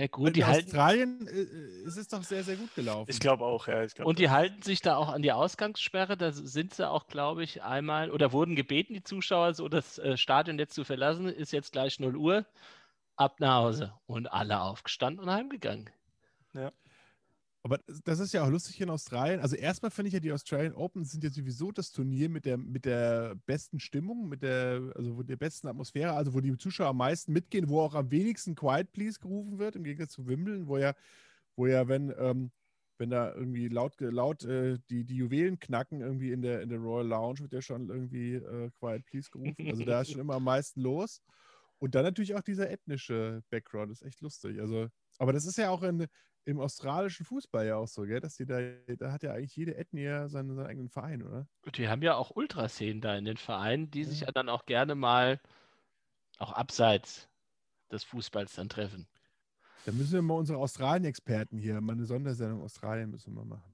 Ja, 0.00 0.06
gut, 0.06 0.34
die 0.34 0.40
in 0.40 0.46
halten, 0.46 0.64
Australien 0.64 1.28
äh, 1.28 1.40
äh, 1.40 1.86
ist 1.86 1.98
es 1.98 2.08
doch 2.08 2.22
sehr, 2.22 2.42
sehr 2.42 2.56
gut 2.56 2.74
gelaufen. 2.74 3.10
Ich 3.10 3.20
glaube 3.20 3.44
auch, 3.44 3.68
ja. 3.68 3.84
Ich 3.84 3.94
glaub, 3.94 4.08
und 4.08 4.18
die 4.18 4.30
halten 4.30 4.62
sich 4.62 4.80
da 4.80 4.96
auch 4.96 5.10
an 5.10 5.20
die 5.20 5.30
Ausgangssperre. 5.30 6.16
Da 6.16 6.32
sind 6.32 6.72
sie 6.72 6.88
auch, 6.88 7.06
glaube 7.06 7.44
ich, 7.44 7.62
einmal 7.62 8.10
oder 8.10 8.32
wurden 8.32 8.56
gebeten, 8.56 8.94
die 8.94 9.02
Zuschauer, 9.02 9.52
so 9.52 9.68
das 9.68 9.98
äh, 9.98 10.16
Stadion 10.16 10.58
jetzt 10.58 10.74
zu 10.74 10.84
verlassen. 10.84 11.26
Ist 11.26 11.52
jetzt 11.52 11.72
gleich 11.72 12.00
0 12.00 12.16
Uhr. 12.16 12.46
Ab 13.16 13.40
nach 13.40 13.56
Hause. 13.56 13.92
Und 14.06 14.32
alle 14.32 14.62
aufgestanden 14.62 15.22
und 15.22 15.30
heimgegangen. 15.30 15.90
Aber 17.62 17.78
das 18.04 18.20
ist 18.20 18.32
ja 18.32 18.42
auch 18.42 18.48
lustig 18.48 18.80
in 18.80 18.88
Australien. 18.88 19.40
Also 19.40 19.54
erstmal 19.54 19.90
finde 19.90 20.08
ich 20.08 20.14
ja, 20.14 20.20
die 20.20 20.32
Australian 20.32 20.74
Open 20.74 21.04
sind 21.04 21.22
ja 21.22 21.30
sowieso 21.30 21.72
das 21.72 21.92
Turnier 21.92 22.30
mit 22.30 22.46
der, 22.46 22.56
mit 22.56 22.86
der 22.86 23.34
besten 23.44 23.80
Stimmung, 23.80 24.28
mit 24.28 24.42
der, 24.42 24.92
also 24.94 25.18
wo 25.18 25.22
der 25.22 25.36
besten 25.36 25.68
Atmosphäre, 25.68 26.14
also 26.14 26.32
wo 26.32 26.40
die 26.40 26.56
Zuschauer 26.56 26.88
am 26.88 26.96
meisten 26.96 27.32
mitgehen, 27.32 27.68
wo 27.68 27.82
auch 27.82 27.94
am 27.94 28.10
wenigsten 28.10 28.54
Quiet 28.54 28.92
Please 28.92 29.20
gerufen 29.20 29.58
wird, 29.58 29.76
im 29.76 29.84
Gegensatz 29.84 30.12
zu 30.12 30.26
Wimbledon, 30.26 30.68
wo 30.68 30.78
ja, 30.78 30.94
wo 31.56 31.66
ja, 31.66 31.86
wenn, 31.86 32.14
ähm, 32.18 32.50
wenn 32.96 33.10
da 33.10 33.34
irgendwie 33.34 33.68
laut, 33.68 34.00
laut 34.00 34.42
äh, 34.44 34.78
die, 34.88 35.04
die 35.04 35.16
Juwelen 35.16 35.58
knacken, 35.58 36.00
irgendwie 36.00 36.32
in 36.32 36.40
der, 36.40 36.62
in 36.62 36.70
der 36.70 36.78
Royal 36.78 37.08
Lounge 37.08 37.40
wird 37.40 37.52
ja 37.52 37.60
schon 37.60 37.90
irgendwie 37.90 38.36
äh, 38.36 38.70
Quiet 38.78 39.04
Please 39.04 39.28
gerufen. 39.30 39.66
Also 39.68 39.84
da 39.84 40.00
ist 40.00 40.12
schon 40.12 40.20
immer 40.20 40.36
am 40.36 40.44
meisten 40.44 40.80
los. 40.80 41.20
Und 41.78 41.94
dann 41.94 42.04
natürlich 42.04 42.34
auch 42.34 42.42
dieser 42.42 42.70
ethnische 42.70 43.42
Background, 43.50 43.90
das 43.90 44.00
ist 44.00 44.06
echt 44.06 44.20
lustig. 44.20 44.60
Also, 44.60 44.88
aber 45.18 45.32
das 45.32 45.46
ist 45.46 45.58
ja 45.58 45.70
auch 45.70 45.82
in, 45.82 46.06
im 46.44 46.60
australischen 46.60 47.26
Fußball 47.26 47.66
ja 47.66 47.76
auch 47.76 47.88
so, 47.88 48.02
gell? 48.02 48.20
Dass 48.20 48.36
die 48.36 48.46
da, 48.46 48.60
da 48.98 49.12
hat 49.12 49.22
ja 49.22 49.32
eigentlich 49.32 49.56
jede 49.56 49.76
Ethnie 49.76 50.28
seinen, 50.28 50.54
seinen 50.54 50.66
eigenen 50.66 50.88
Verein, 50.90 51.22
oder? 51.22 51.48
Und 51.64 51.78
die 51.78 51.88
haben 51.88 52.02
ja 52.02 52.14
auch 52.16 52.30
Ultraszenen 52.30 53.00
da 53.00 53.16
in 53.16 53.24
den 53.24 53.36
Vereinen, 53.38 53.90
die 53.90 54.04
sich 54.04 54.20
Ja. 54.20 54.26
ja 54.26 54.30
dann 54.32 54.48
auch 54.50 54.66
gerne 54.66 54.94
mal 54.94 55.40
auch 56.38 56.52
abseits 56.52 57.30
des 57.92 58.04
Fußballs 58.04 58.54
dann 58.54 58.68
treffen. 58.70 59.08
Da 59.84 59.92
müssen 59.92 60.12
wir 60.14 60.22
mal 60.22 60.34
unsere 60.38 60.58
Australien-Experten 60.58 61.58
hier, 61.58 61.80
mal 61.82 61.92
eine 61.92 62.06
Sondersendung 62.06 62.62
Australien 62.62 63.10
müssen 63.10 63.34
wir 63.34 63.44
machen. 63.44 63.69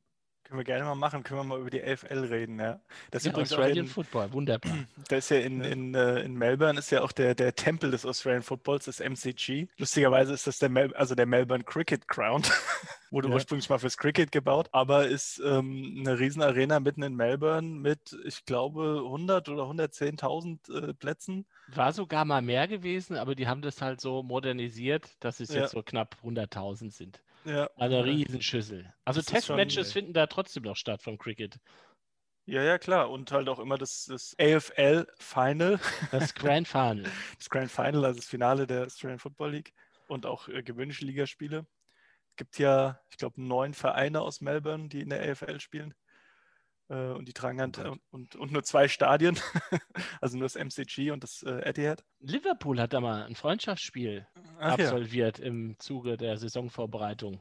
Können 0.46 0.58
wir 0.60 0.64
gerne 0.64 0.84
mal 0.84 0.94
machen, 0.94 1.24
können 1.24 1.40
wir 1.40 1.44
mal 1.44 1.58
über 1.60 1.70
die 1.70 1.80
LFL 1.80 2.24
reden, 2.26 2.60
ja. 2.60 2.80
Das 3.10 3.22
ist 3.22 3.26
Ja, 3.26 3.32
übrigens 3.32 3.50
Australian 3.50 3.86
in, 3.86 3.86
Football, 3.86 4.32
wunderbar. 4.32 4.78
da 5.08 5.16
ist 5.16 5.28
ja 5.30 5.38
in, 5.38 5.60
in, 5.60 5.92
äh, 5.96 6.20
in 6.20 6.34
Melbourne 6.34 6.78
ist 6.78 6.92
ja 6.92 7.02
auch 7.02 7.10
der, 7.10 7.34
der 7.34 7.56
Tempel 7.56 7.90
des 7.90 8.06
Australian 8.06 8.44
Footballs, 8.44 8.84
das 8.84 9.00
MCG. 9.00 9.66
Lustigerweise 9.76 10.32
ist 10.32 10.46
das 10.46 10.60
der, 10.60 10.68
Mel 10.68 10.94
also 10.94 11.16
der 11.16 11.26
Melbourne 11.26 11.64
Cricket 11.64 12.06
Ground. 12.06 12.52
Wurde 13.10 13.26
Ja. 13.26 13.34
ursprünglich 13.34 13.68
mal 13.68 13.78
fürs 13.80 13.96
Cricket 13.96 14.30
gebaut, 14.30 14.68
aber 14.70 15.08
ist 15.08 15.40
ähm, 15.44 15.96
eine 15.98 16.16
Riesenarena 16.18 16.78
mitten 16.78 17.02
in 17.02 17.16
Melbourne 17.16 17.66
mit, 17.80 18.16
ich 18.24 18.44
glaube, 18.44 19.02
100 19.04 19.48
oder 19.48 19.64
110.000 19.64 20.90
äh, 20.90 20.94
Plätzen. 20.94 21.44
War 21.66 21.92
sogar 21.92 22.24
mal 22.24 22.42
mehr 22.42 22.68
gewesen, 22.68 23.16
aber 23.16 23.34
die 23.34 23.48
haben 23.48 23.62
das 23.62 23.82
halt 23.82 24.00
so 24.00 24.22
modernisiert, 24.22 25.10
dass 25.18 25.40
es 25.40 25.52
Ja. 25.52 25.62
jetzt 25.62 25.72
so 25.72 25.82
knapp 25.82 26.16
100.000 26.22 26.92
sind. 26.92 27.20
Ja, 27.46 27.70
Eine. 27.76 28.04
Riesenschüssel. 28.04 28.92
Also 29.04 29.22
Testmatches 29.22 29.92
finden 29.92 30.12
da 30.12 30.26
trotzdem 30.26 30.64
noch 30.64 30.76
statt 30.76 31.02
vom 31.02 31.16
Cricket. 31.16 31.60
ja, 32.44 32.62
ja, 32.62 32.76
klar. 32.78 33.10
Und 33.10 33.30
halt 33.30 33.48
auch 33.48 33.60
immer 33.60 33.78
das, 33.78 34.06
das 34.06 34.34
AFL 34.38 35.06
Final. 35.18 35.78
Das 36.10 36.34
Grand 36.34 36.66
Final. 36.66 37.04
das 37.38 37.48
Grand 37.48 37.70
Final, 37.70 38.04
also 38.04 38.18
das 38.18 38.28
Finale 38.28 38.66
der 38.66 38.86
Australian 38.86 39.20
Football 39.20 39.52
League 39.52 39.72
und 40.08 40.26
auch 40.26 40.48
äh, 40.48 40.62
gewöhnliche 40.62 41.04
Ligaspiele. 41.04 41.66
Es 42.30 42.36
gibt 42.36 42.58
ja, 42.58 43.00
ich 43.10 43.16
glaube, 43.16 43.40
neun 43.40 43.74
Vereine 43.74 44.20
aus 44.20 44.40
Melbourne, 44.40 44.88
die 44.88 45.00
in 45.00 45.10
der 45.10 45.30
AFL 45.30 45.60
spielen. 45.60 45.94
Äh, 46.88 47.12
und 47.12 47.26
die 47.26 47.32
tragen 47.32 47.58
dann 47.58 47.72
Gott. 47.72 47.98
und, 48.10 48.36
und 48.36 48.52
nur 48.52 48.62
zwei 48.62 48.88
Stadien, 48.88 49.38
also 50.20 50.36
nur 50.38 50.44
das 50.46 50.54
MCG 50.56 51.10
und 51.10 51.22
das 51.24 51.42
äh, 51.42 51.60
Etihad. 51.68 52.04
Liverpool 52.20 52.80
hat 52.80 52.92
da 52.92 53.00
mal 53.00 53.24
ein 53.24 53.34
Freundschaftsspiel 53.34 54.26
Ach 54.58 54.78
ja. 54.78 54.84
absolviert 54.84 55.38
im 55.38 55.76
Zuge 55.78 56.16
der 56.16 56.36
Saisonvorbereitung. 56.38 57.40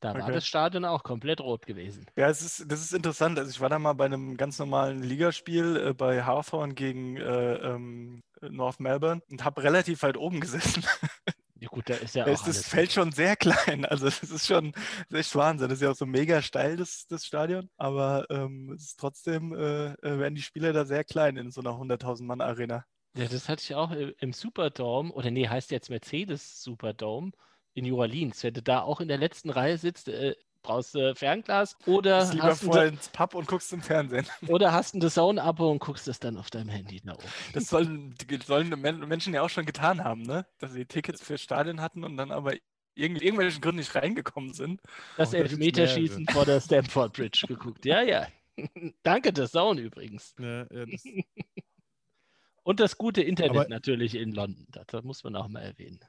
Da 0.00 0.12
war 0.12 0.24
Okay. 0.24 0.32
das 0.32 0.46
Stadion 0.46 0.84
auch 0.84 1.02
komplett 1.02 1.40
rot 1.40 1.64
gewesen. 1.64 2.04
Ja, 2.14 2.28
es 2.28 2.42
ist, 2.42 2.70
das 2.70 2.82
ist 2.82 2.92
interessant. 2.92 3.38
Also 3.38 3.50
ich 3.50 3.60
war 3.60 3.70
da 3.70 3.78
mal 3.78 3.94
bei 3.94 4.04
einem 4.04 4.36
ganz 4.36 4.58
normalen 4.58 5.02
Ligaspiel 5.02 5.76
äh, 5.78 5.94
bei 5.94 6.24
Hawthorne 6.24 6.74
gegen 6.74 7.16
äh, 7.16 7.54
ähm, 7.54 8.22
North 8.42 8.80
Melbourne 8.80 9.22
und 9.30 9.44
habe 9.44 9.62
relativ 9.62 10.02
weit 10.02 10.18
oben 10.18 10.40
gesessen. 10.40 10.84
Ja 11.64 11.70
gut, 11.70 11.88
da 11.88 11.94
ist 11.94 12.14
ja 12.14 12.24
auch 12.24 12.44
das. 12.44 12.66
Feld 12.66 12.92
schon 12.92 13.10
sehr 13.12 13.36
klein. 13.36 13.86
Also 13.86 14.04
das 14.04 14.22
ist 14.22 14.46
schon 14.46 14.72
das 14.72 15.20
ist 15.20 15.26
echt 15.26 15.36
Wahnsinn. 15.36 15.68
Das 15.68 15.78
ist 15.78 15.82
ja 15.82 15.90
auch 15.90 15.96
so 15.96 16.04
mega 16.04 16.42
steil, 16.42 16.76
das, 16.76 17.06
das 17.08 17.24
Stadion. 17.24 17.70
Aber 17.78 18.26
ähm, 18.28 18.70
es 18.74 18.84
ist 18.84 19.00
trotzdem, 19.00 19.54
äh, 19.54 19.92
äh, 19.92 20.18
werden 20.18 20.34
die 20.34 20.42
Spieler 20.42 20.74
da 20.74 20.84
sehr 20.84 21.04
klein 21.04 21.38
in 21.38 21.50
so 21.50 21.62
einer 21.62 21.70
100.000 21.70 22.24
Mann 22.24 22.42
Arena. 22.42 22.84
Ja, 23.16 23.26
das 23.26 23.48
hatte 23.48 23.62
ich 23.62 23.74
auch 23.74 23.92
im 23.92 24.32
Superdome, 24.32 25.12
oder 25.12 25.30
nee, 25.30 25.48
heißt 25.48 25.70
jetzt 25.70 25.88
Mercedes 25.88 26.62
Superdome 26.62 27.30
in 27.72 27.86
New 27.86 27.96
Orleans. 27.96 28.42
Wenn 28.42 28.54
du 28.54 28.62
da 28.62 28.82
auch 28.82 29.00
in 29.00 29.08
der 29.08 29.18
letzten 29.18 29.50
Reihe 29.50 29.78
sitzt, 29.78 30.08
äh, 30.08 30.34
brauchst 30.64 30.94
du 30.96 31.14
Fernglas 31.14 31.76
oder 31.86 32.18
Bist 32.20 32.32
lieber 32.34 32.44
hast, 32.46 32.62
ein, 32.62 32.66
vorher 32.66 32.86
ins 32.88 33.08
Pub 33.10 33.34
und 33.34 33.46
guckst 33.46 33.72
im 33.72 33.80
Fernsehen. 33.82 34.26
oder 34.48 34.72
hast 34.72 34.94
ein 34.96 35.00
The 35.00 35.08
Zone-Abo 35.08 35.70
und 35.70 35.78
guckst 35.78 36.08
es 36.08 36.18
dann 36.18 36.36
auf 36.36 36.50
deinem 36.50 36.70
Handy 36.70 37.00
da 37.04 37.12
oben. 37.12 37.22
Das 37.52 37.68
sollen, 37.68 38.14
die 38.16 38.38
sollen 38.44 38.68
Men- 38.70 39.06
Menschen 39.06 39.32
ja 39.32 39.42
auch 39.42 39.50
schon 39.50 39.66
getan 39.66 40.02
haben, 40.02 40.22
ne? 40.22 40.44
Dass 40.58 40.72
sie 40.72 40.84
Tickets 40.86 41.22
für 41.22 41.38
Stadien 41.38 41.80
hatten 41.80 42.02
und 42.02 42.16
dann 42.16 42.32
aber 42.32 42.54
irgend, 42.96 43.22
irgendwelchen 43.22 43.60
Gründen 43.60 43.78
nicht 43.78 43.94
reingekommen 43.94 44.52
sind. 44.54 44.80
Das 45.16 45.32
Oh, 45.32 45.36
Elfmeterschießen 45.36 46.26
vor 46.32 46.44
der 46.44 46.60
Stamford 46.60 47.12
Bridge 47.12 47.44
geguckt. 47.46 47.84
Ja, 47.84 48.02
ja. 48.02 48.26
Danke, 49.04 49.32
The 49.34 49.46
Zone 49.46 49.80
übrigens. 49.80 50.34
Ja, 50.40 50.66
ja, 50.72 50.86
das, 50.86 51.04
Und 52.62 52.80
das 52.80 52.96
gute 52.96 53.22
Internet 53.22 53.50
Aber- 53.52 53.68
natürlich 53.68 54.14
in 54.14 54.32
London. 54.32 54.66
Das, 54.70 54.86
das 54.86 55.04
muss 55.04 55.22
man 55.22 55.36
auch 55.36 55.48
mal 55.48 55.60
erwähnen. 55.60 56.00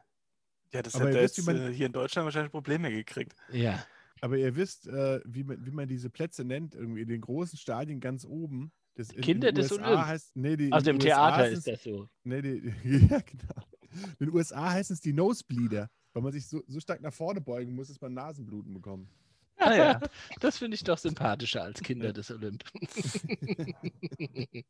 Ja, 0.71 0.81
das 0.81 0.95
Aber 0.95 1.07
hätte 1.09 1.21
wisst, 1.21 1.37
jetzt 1.37 1.47
äh, 1.47 1.71
hier 1.73 1.85
in 1.87 1.93
Deutschland 1.93 2.25
wahrscheinlich 2.25 2.51
Probleme 2.51 2.89
gekriegt. 2.91 3.33
Ja. 3.51 3.85
Aber 4.21 4.37
ihr 4.37 4.55
wisst, 4.55 4.87
äh, 4.87 5.19
wie, 5.25 5.43
man, 5.43 5.65
wie 5.65 5.71
man 5.71 5.87
diese 5.87 6.09
Plätze 6.09 6.43
nennt, 6.43 6.75
irgendwie 6.75 7.01
in 7.01 7.07
den 7.07 7.21
großen 7.21 7.57
Stadien 7.57 7.99
ganz 7.99 8.25
oben. 8.25 8.71
Das, 8.95 9.11
in- 9.11 9.21
Kinder 9.21 9.49
in 9.49 9.55
des 9.55 9.71
USA 9.71 10.07
heißt, 10.07 10.35
nee, 10.37 10.55
die, 10.55 10.71
Also 10.71 10.89
in 10.89 10.95
im 10.95 10.99
den 10.99 11.07
USA 11.09 11.27
Theater 11.35 11.49
ist 11.49 11.67
das 11.67 11.83
so. 11.83 12.07
Nee, 12.23 12.41
die, 12.41 12.73
ja, 13.09 13.19
genau. 13.19 13.63
In 14.19 14.27
den 14.27 14.33
USA 14.33 14.71
heißen 14.71 14.93
es 14.93 15.01
die 15.01 15.13
Nosebleeder, 15.13 15.89
weil 16.13 16.23
man 16.23 16.31
sich 16.31 16.47
so, 16.47 16.63
so 16.67 16.79
stark 16.79 17.01
nach 17.01 17.13
vorne 17.13 17.41
beugen 17.41 17.73
muss, 17.75 17.87
dass 17.89 17.99
man 18.01 18.13
Nasenbluten 18.13 18.73
bekommt. 18.73 19.09
Ah, 19.57 19.73
ja. 19.75 20.01
Das 20.39 20.57
finde 20.57 20.75
ich 20.75 20.83
doch 20.83 20.97
sympathischer 20.97 21.63
als 21.63 21.81
Kinder 21.81 22.11
des 22.13 22.29
Olymp. 22.31 22.63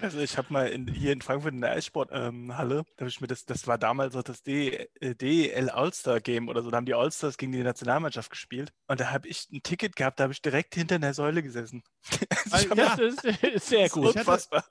Also 0.00 0.18
ich 0.20 0.38
habe 0.38 0.52
mal 0.52 0.68
in, 0.68 0.86
hier 0.88 1.12
in 1.12 1.20
Frankfurt 1.20 1.52
in 1.54 1.60
der 1.60 1.72
Eissporthalle, 1.72 2.84
da 2.96 3.00
habe 3.02 3.08
ich 3.08 3.20
mir 3.20 3.26
das, 3.26 3.44
das 3.44 3.66
war 3.66 3.78
damals 3.78 4.16
auch 4.16 4.22
das 4.22 4.40
äh, 4.46 4.86
DEL 5.00 5.70
All-Star 5.70 6.20
Game 6.20 6.48
oder 6.48 6.62
so, 6.62 6.70
da 6.70 6.78
haben 6.78 6.86
die 6.86 6.94
All-Stars 6.94 7.36
gegen 7.36 7.52
die 7.52 7.62
Nationalmannschaft 7.62 8.30
gespielt 8.30 8.72
und 8.88 9.00
da 9.00 9.10
habe 9.12 9.28
ich 9.28 9.48
ein 9.52 9.62
Ticket 9.62 9.94
gehabt, 9.96 10.18
da 10.18 10.24
habe 10.24 10.32
ich 10.32 10.42
direkt 10.42 10.74
hinter 10.74 10.94
einer 10.96 11.14
Säule 11.14 11.42
gesessen. 11.42 11.82
Also 12.50 12.74
Das 12.74 12.98
ist, 12.98 13.24
ist 13.24 13.68
sehr 13.68 13.80
das 13.80 13.86
ist 13.88 13.92
gut. 13.92 14.04
Ich 14.04 14.16
hatte- 14.16 14.18
Unfassbar, 14.20 14.64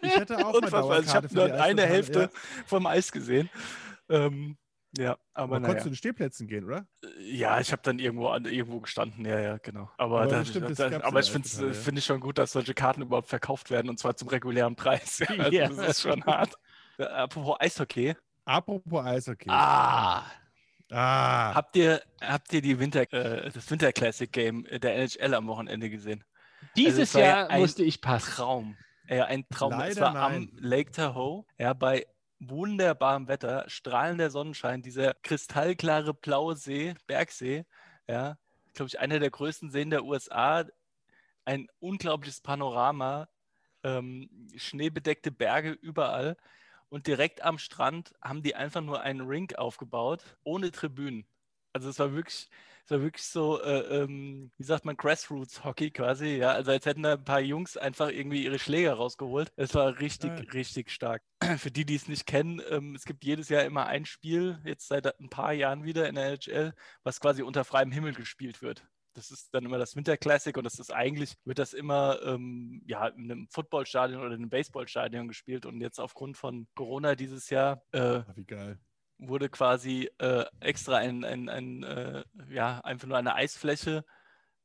Ich 0.00 0.16
hatte 0.16 0.36
auch 0.38 0.52
mal 0.52 0.54
unfassbar. 0.56 0.90
Also 0.90 1.08
ich 1.10 1.14
habe 1.14 1.34
nur 1.34 1.44
eine 1.54 1.82
Hälfte 1.86 2.20
Ja. 2.20 2.28
vom 2.66 2.86
Eis 2.86 3.12
gesehen. 3.12 3.50
Ähm, 4.08 4.56
ja, 4.98 5.16
aber 5.34 5.56
Aber 5.56 5.66
konntest 5.66 5.68
naja. 5.74 5.82
du 5.84 5.88
in 5.90 5.94
Stehplätzen 5.96 6.48
gehen, 6.48 6.64
oder? 6.64 6.86
Ja, 7.20 7.60
ich 7.60 7.72
habe 7.72 7.82
dann 7.82 7.98
irgendwo 7.98 8.28
an, 8.28 8.44
irgendwo 8.44 8.80
gestanden, 8.80 9.24
ja, 9.24 9.38
ja, 9.38 9.58
genau. 9.58 9.90
Aber, 9.98 10.22
Aber 10.22 10.30
da, 10.30 10.38
bestimmt, 10.40 10.70
das 10.70 10.76
da, 10.78 11.00
aber 11.02 11.20
ich 11.20 11.30
finde 11.30 11.46
es 11.48 11.60
ja. 11.60 11.72
find 11.72 11.98
ich 11.98 12.04
schon 12.04 12.20
gut, 12.20 12.38
dass 12.38 12.52
solche 12.52 12.74
Karten 12.74 13.02
überhaupt 13.02 13.28
verkauft 13.28 13.70
werden 13.70 13.88
und 13.88 13.98
zwar 13.98 14.16
zum 14.16 14.28
regulären 14.28 14.76
Preis. 14.76 15.18
Ja, 15.28 15.36
also 15.44 15.50
Ja. 15.56 15.68
Das 15.68 15.88
ist 15.88 16.02
schon 16.02 16.24
hart. 16.24 16.54
Ja, 16.98 17.06
apropos 17.08 17.56
Eishockey, 17.60 18.14
Apropos 18.44 19.04
Eishockey. 19.04 19.48
Ah, 19.50 20.24
Ah. 20.92 21.52
habt 21.54 21.74
ihr, 21.76 22.00
habt 22.20 22.52
ihr 22.52 22.62
die 22.62 22.78
Winter, 22.78 23.12
äh, 23.12 23.50
das 23.50 23.68
Winter 23.70 23.92
Classic 23.92 24.30
Game 24.30 24.64
der 24.70 24.94
NHL 24.96 25.34
am 25.34 25.48
Wochenende 25.48 25.90
gesehen? 25.90 26.22
dieses 26.76 27.08
es 27.08 27.12
ja 27.14 27.20
Jahr 27.48 27.58
musste 27.58 27.82
ich 27.82 28.00
passen. 28.00 28.30
Traum. 28.30 28.76
Ja, 29.08 29.24
ein 29.26 29.48
Traum. 29.48 29.72
es 29.72 29.78
Leider 29.78 30.00
war 30.00 30.12
nein. 30.14 30.34
am 30.34 30.50
Lake 30.58 30.90
Tahoe, 30.92 31.44
ja, 31.58 31.72
bei 31.72 32.06
wunderbarem 32.48 33.28
Wetter, 33.28 33.64
strahlender 33.68 34.30
Sonnenschein, 34.30 34.82
dieser 34.82 35.14
kristallklare 35.14 36.14
blaue 36.14 36.56
See, 36.56 36.94
Bergsee, 37.06 37.64
ja, 38.08 38.36
glaube 38.74 38.88
ich, 38.88 38.98
einer 39.00 39.18
der 39.18 39.30
größten 39.30 39.70
Seen 39.70 39.90
der 39.90 40.04
USA, 40.04 40.64
ein 41.44 41.68
unglaubliches 41.78 42.40
Panorama, 42.40 43.28
ähm, 43.82 44.48
schneebedeckte 44.56 45.30
Berge 45.30 45.70
überall. 45.70 46.36
Und 46.88 47.06
direkt 47.06 47.42
am 47.42 47.58
Strand 47.58 48.14
haben 48.22 48.42
die 48.42 48.54
einfach 48.54 48.80
nur 48.80 49.00
einen 49.00 49.22
Rink 49.22 49.56
aufgebaut, 49.56 50.36
ohne 50.44 50.70
Tribünen. 50.70 51.26
Also 51.72 51.88
es 51.88 51.98
war 51.98 52.12
wirklich, 52.12 52.48
war 52.90 53.00
wirklich 53.02 53.24
so, 53.24 53.60
äh, 53.62 54.02
ähm, 54.02 54.50
wie 54.58 54.64
sagt 54.64 54.84
man, 54.84 54.96
Grassroots-Hockey 54.96 55.90
quasi, 55.90 56.36
ja. 56.36 56.52
Also 56.52 56.70
als 56.70 56.86
hätten 56.86 57.02
da 57.02 57.14
ein 57.14 57.24
paar 57.24 57.40
Jungs 57.40 57.76
einfach 57.76 58.08
irgendwie 58.08 58.44
ihre 58.44 58.58
Schläger 58.58 58.94
rausgeholt. 58.94 59.52
Es 59.56 59.74
war 59.74 59.98
richtig, 60.00 60.30
Geil. 60.30 60.46
richtig 60.52 60.90
stark. 60.90 61.22
Für 61.58 61.70
die, 61.70 61.84
die 61.84 61.96
es 61.96 62.08
nicht 62.08 62.26
kennen, 62.26 62.60
ähm, 62.70 62.94
es 62.94 63.04
gibt 63.04 63.24
jedes 63.24 63.48
Jahr 63.48 63.64
immer 63.64 63.86
ein 63.86 64.04
Spiel, 64.04 64.60
jetzt 64.64 64.88
seit 64.88 65.18
ein 65.20 65.28
paar 65.30 65.52
Jahren 65.52 65.84
wieder 65.84 66.08
in 66.08 66.14
der 66.14 66.26
NHL, 66.26 66.74
was 67.02 67.20
quasi 67.20 67.42
unter 67.42 67.64
freiem 67.64 67.92
Himmel 67.92 68.14
gespielt 68.14 68.62
wird. 68.62 68.86
Das 69.14 69.30
ist 69.30 69.54
dann 69.54 69.64
immer 69.64 69.78
das 69.78 69.96
Winter 69.96 70.18
Classic 70.18 70.54
und 70.56 70.64
das 70.64 70.78
ist 70.78 70.92
eigentlich, 70.92 71.36
wird 71.44 71.58
das 71.58 71.72
immer 71.72 72.20
ähm, 72.22 72.82
ja, 72.86 73.06
in 73.08 73.30
einem 73.30 73.48
Footballstadion 73.48 74.20
oder 74.20 74.34
in 74.34 74.42
einem 74.42 74.50
Baseballstadion 74.50 75.26
gespielt 75.26 75.64
und 75.64 75.80
jetzt 75.80 75.98
aufgrund 75.98 76.36
von 76.36 76.66
Corona 76.74 77.14
dieses 77.14 77.48
Jahr 77.48 77.82
äh, 77.92 77.98
Ah, 77.98 78.26
wie 78.34 78.44
geil. 78.44 78.78
Wurde 79.18 79.48
quasi 79.48 80.10
äh, 80.18 80.44
extra 80.60 80.96
ein, 80.98 81.24
ein, 81.24 81.48
ein 81.48 81.82
äh, 81.82 82.24
ja, 82.50 82.80
einfach 82.80 83.08
nur 83.08 83.16
eine 83.18 83.34
Eisfläche 83.34 84.04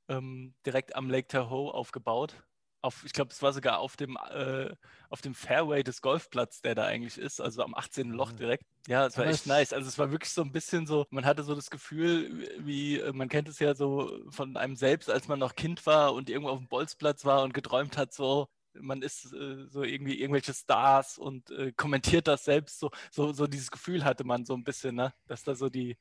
ähm, 0.09 0.55
direkt 0.65 0.95
am 0.95 1.09
Lake 1.09 1.27
Tahoe 1.27 1.73
aufgebaut. 1.73 2.35
Auf, 2.83 3.05
ich 3.05 3.13
glaube, 3.13 3.31
es 3.31 3.41
war 3.43 3.53
sogar 3.53 3.79
auf 3.79 3.95
dem, 3.95 4.17
äh, 4.31 4.75
auf 5.09 5.21
dem 5.21 5.35
Fairway 5.35 5.83
des 5.83 6.01
Golfplatzes, 6.01 6.61
der 6.61 6.73
da 6.75 6.85
eigentlich 6.85 7.17
ist, 7.19 7.39
also 7.39 7.63
am 7.63 7.75
18. 7.75 8.11
Loch 8.11 8.31
Ah. 8.31 8.33
direkt. 8.33 8.65
Ja, 8.87 9.05
es 9.05 9.17
war 9.17 9.27
echt 9.27 9.45
nice. 9.45 9.73
Also 9.73 9.87
es 9.87 9.99
war 9.99 10.11
wirklich 10.11 10.31
so 10.31 10.41
ein 10.41 10.51
bisschen 10.51 10.87
so, 10.87 11.05
man 11.11 11.25
hatte 11.25 11.43
so 11.43 11.53
das 11.53 11.69
Gefühl, 11.69 12.49
wie, 12.59 12.99
äh, 12.99 13.13
man 13.13 13.29
kennt 13.29 13.47
es 13.47 13.59
ja 13.59 13.75
so 13.75 14.19
von 14.29 14.57
einem 14.57 14.75
selbst, 14.75 15.09
als 15.11 15.27
man 15.27 15.37
noch 15.39 15.55
Kind 15.55 15.85
war 15.85 16.13
und 16.13 16.29
irgendwo 16.29 16.49
auf 16.49 16.57
dem 16.59 16.67
Bolzplatz 16.67 17.23
war 17.25 17.43
und 17.43 17.53
geträumt 17.53 17.97
hat, 17.97 18.13
so, 18.13 18.47
man 18.73 19.01
ist 19.01 19.33
äh, 19.33 19.65
so 19.67 19.83
irgendwie 19.83 20.19
irgendwelche 20.19 20.53
Stars 20.53 21.17
und 21.17 21.49
äh, 21.51 21.71
kommentiert 21.73 22.27
das 22.27 22.43
selbst. 22.45 22.79
So, 22.79 22.89
so, 23.11 23.33
so 23.33 23.47
dieses 23.47 23.71
Gefühl 23.71 24.03
hatte 24.03 24.23
man 24.23 24.45
so 24.45 24.53
ein 24.53 24.63
bisschen, 24.63 24.95
ne? 24.95 25.13
dass 25.27 25.43
da 25.43 25.55
so 25.55 25.69
die, 25.69 25.97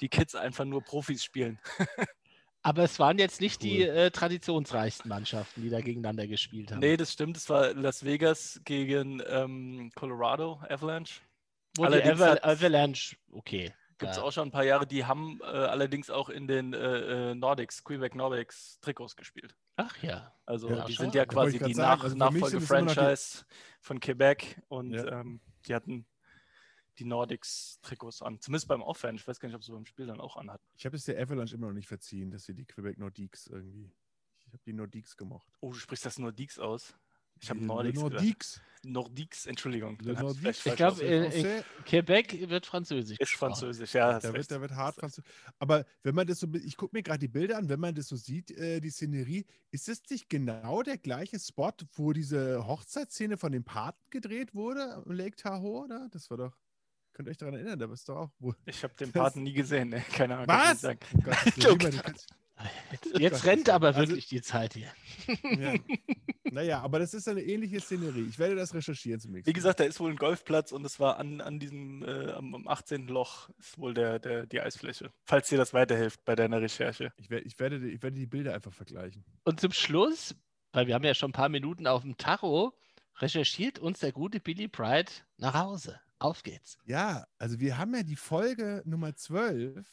die 0.00 0.08
Kids 0.08 0.34
einfach 0.34 0.64
nur 0.64 0.82
Profis 0.82 1.22
spielen. 1.24 1.58
Aber 2.62 2.82
es 2.84 2.98
waren 2.98 3.18
jetzt 3.18 3.40
nicht 3.40 3.62
die 3.62 3.80
Cool. 3.88 3.96
äh, 3.96 4.10
traditionsreichsten 4.10 5.08
Mannschaften, 5.08 5.62
die 5.62 5.70
da 5.70 5.80
gegeneinander 5.80 6.26
gespielt 6.26 6.70
haben. 6.70 6.80
Nee, 6.80 6.98
das 6.98 7.10
stimmt. 7.12 7.38
Es 7.38 7.48
war 7.48 7.72
Las 7.72 8.04
Vegas 8.04 8.60
gegen 8.64 9.22
ähm, 9.26 9.90
Colorado 9.94 10.60
Avalanche. 10.68 11.20
Wo 11.76 11.82
die 11.82 11.86
allerdings 11.86 12.20
Aval 12.20 12.30
hat- 12.32 12.44
Avalanche, 12.44 13.16
okay. 13.32 13.72
Gibt 14.00 14.12
es 14.12 14.16
ja. 14.16 14.22
auch 14.22 14.32
schon 14.32 14.48
ein 14.48 14.50
paar 14.50 14.64
Jahre. 14.64 14.86
Die 14.86 15.04
haben 15.04 15.38
äh, 15.42 15.44
allerdings 15.44 16.08
auch 16.08 16.30
in 16.30 16.48
den 16.48 16.72
äh, 16.72 17.30
äh, 17.30 17.34
Nordics, 17.34 17.84
Quebec 17.84 18.14
Nordics 18.14 18.80
Trikots 18.80 19.14
gespielt. 19.14 19.54
Ach 19.76 19.94
ja. 20.02 20.34
Also 20.46 20.70
Ja, 20.70 20.84
die 20.86 20.94
sind 20.94 21.14
ja 21.14 21.26
quasi 21.26 21.58
die 21.58 21.74
Nach 21.74 22.02
also 22.02 22.16
Nachfolge-Franchise 22.16 23.44
von 23.82 24.00
Quebec 24.00 24.62
und 24.68 24.94
Ja. 24.94 25.20
ähm, 25.20 25.42
die 25.66 25.74
hatten 25.74 26.06
die 26.98 27.04
Nordics-Trikots 27.04 28.22
an. 28.22 28.40
Zumindest 28.40 28.68
beim 28.68 28.82
Aufwärmen. 28.82 29.16
Ich 29.18 29.28
weiß 29.28 29.38
gar 29.38 29.48
nicht, 29.48 29.56
ob 29.56 29.62
sie 29.62 29.72
beim 29.72 29.84
Spiel 29.84 30.06
dann 30.06 30.20
auch 30.20 30.36
anhatten. 30.36 30.64
Ich 30.76 30.86
habe 30.86 30.96
es 30.96 31.04
der 31.04 31.20
Avalanche 31.20 31.54
immer 31.54 31.66
noch 31.66 31.74
nicht 31.74 31.88
verziehen, 31.88 32.30
dass 32.30 32.44
sie 32.44 32.54
die 32.54 32.64
Quebec 32.64 32.98
Nordiques 32.98 33.48
irgendwie. 33.48 33.92
Ich 34.38 34.46
habe 34.46 34.62
die 34.64 34.72
Nordiques 34.72 35.14
gemocht. 35.14 35.46
Oh, 35.60 35.72
du 35.72 35.78
sprichst 35.78 36.06
das 36.06 36.18
Nordiques 36.18 36.58
aus? 36.58 36.94
Ich 37.40 37.50
habe 37.50 37.64
Nordics 37.64 37.94
gesagt. 37.94 38.12
Nordiques. 38.14 38.60
Nordiques, 38.82 39.46
Entschuldigung. 39.46 39.98
Nordiques. 40.02 40.56
Ich 40.56 40.62
falsch 40.62 40.76
glaub, 40.76 40.92
ausgesprochen. 40.92 41.44
äh. 41.44 41.62
Quebec 41.84 42.48
wird 42.48 42.64
französisch. 42.64 43.18
ist 43.20 43.32
französisch, 43.32 43.92
ja. 43.92 44.18
Da 44.18 44.32
wird, 44.32 44.50
da 44.50 44.60
wird 44.60 44.72
hart 44.72 44.96
Französisch. 44.96 45.30
Aber 45.58 45.84
wenn 46.02 46.14
man 46.14 46.26
das 46.26 46.40
so, 46.40 46.46
ich 46.54 46.76
gucke 46.78 46.96
mir 46.96 47.02
gerade 47.02 47.18
die 47.18 47.28
Bilder 47.28 47.58
an, 47.58 47.68
wenn 47.68 47.80
man 47.80 47.94
das 47.94 48.08
so 48.08 48.16
sieht, 48.16 48.50
äh, 48.52 48.80
die 48.80 48.88
Szenerie, 48.90 49.44
ist 49.70 49.88
es 49.88 50.00
nicht 50.08 50.30
genau 50.30 50.82
der 50.82 50.96
gleiche 50.96 51.38
Spot, 51.38 51.72
wo 51.94 52.12
diese 52.14 52.66
Hochzeitsszene 52.66 53.36
von 53.36 53.52
dem 53.52 53.64
Paten 53.64 54.00
gedreht 54.08 54.54
wurde, 54.54 54.94
am 54.94 55.12
Lake 55.12 55.36
Tahoe, 55.36 55.84
oder? 55.84 56.08
Das 56.10 56.30
war 56.30 56.38
doch, 56.38 56.56
könnt 57.12 57.28
ihr 57.28 57.32
euch 57.32 57.36
daran 57.36 57.54
erinnern, 57.56 57.78
da 57.78 57.86
bist 57.86 58.08
du 58.08 58.14
auch. 58.14 58.30
Wo, 58.38 58.54
Ich 58.64 58.82
habe 58.82 58.94
den 58.94 59.12
Paten 59.12 59.42
nie 59.42 59.52
gesehen, 59.52 59.90
ne? 59.90 60.02
keine 60.12 60.36
Ahnung. 60.38 60.46
ich 60.48 60.70
was? 60.70 60.80
sagen. 60.80 61.00
Oh 61.14 61.76
Gott, 61.76 62.00
das 62.02 62.26
Jetzt, 62.92 63.06
jetzt 63.18 63.44
rennt 63.44 63.68
aber 63.70 63.88
also- 63.88 64.00
wirklich 64.00 64.26
die 64.28 64.42
Zeit 64.42 64.74
hier. 64.74 64.92
ja. 65.58 65.74
Naja, 66.52 66.80
aber 66.80 66.98
das 66.98 67.14
ist 67.14 67.28
eine 67.28 67.42
ähnliche 67.42 67.80
Szenerie. 67.80 68.26
Ich 68.28 68.38
werde 68.38 68.56
das 68.56 68.74
recherchieren 68.74 69.20
zum 69.20 69.30
nächsten 69.32 69.48
Wie 69.48 69.52
gesagt, 69.52 69.78
da 69.78 69.84
ist 69.84 70.00
wohl 70.00 70.10
ein 70.10 70.16
Golfplatz 70.16 70.72
und 70.72 70.84
es 70.84 70.98
war 70.98 71.18
an, 71.18 71.40
an 71.40 71.60
diesem, 71.60 72.02
äh, 72.02 72.32
am, 72.32 72.54
am 72.54 72.66
18. 72.66 73.06
Loch 73.06 73.50
ist 73.58 73.78
wohl 73.78 73.94
der, 73.94 74.18
der, 74.18 74.46
die 74.46 74.60
Eisfläche. 74.60 75.12
Falls 75.26 75.48
dir 75.48 75.58
das 75.58 75.72
weiterhilft 75.74 76.24
bei 76.24 76.34
deiner 76.34 76.60
Recherche. 76.60 77.12
Ich, 77.18 77.30
werde, 77.30 77.46
ich, 77.46 77.58
werde, 77.60 77.78
die- 77.80 77.90
ich 77.90 78.02
werde 78.02 78.16
die 78.18 78.26
Bilder 78.26 78.54
einfach 78.54 78.72
vergleichen. 78.72 79.24
Und 79.44 79.60
zum 79.60 79.70
Schluss, 79.72 80.34
weil 80.72 80.86
wir 80.88 80.94
haben 80.94 81.04
ja 81.04 81.14
schon 81.14 81.30
ein 81.30 81.34
paar 81.34 81.48
Minuten 81.50 81.86
auf 81.86 82.02
dem 82.02 82.16
Tacho, 82.16 82.76
recherchiert 83.18 83.78
uns 83.78 84.00
der 84.00 84.10
gute 84.12 84.40
Billy 84.40 84.66
Pride 84.66 85.12
nach 85.36 85.54
Hause. 85.54 86.00
Auf 86.18 86.42
geht's. 86.42 86.78
Ja, 86.84 87.26
also 87.38 87.60
wir 87.60 87.78
haben 87.78 87.94
ja 87.94 88.02
die 88.02 88.16
Folge 88.16 88.82
Nummer 88.84 89.14
12 89.14 89.86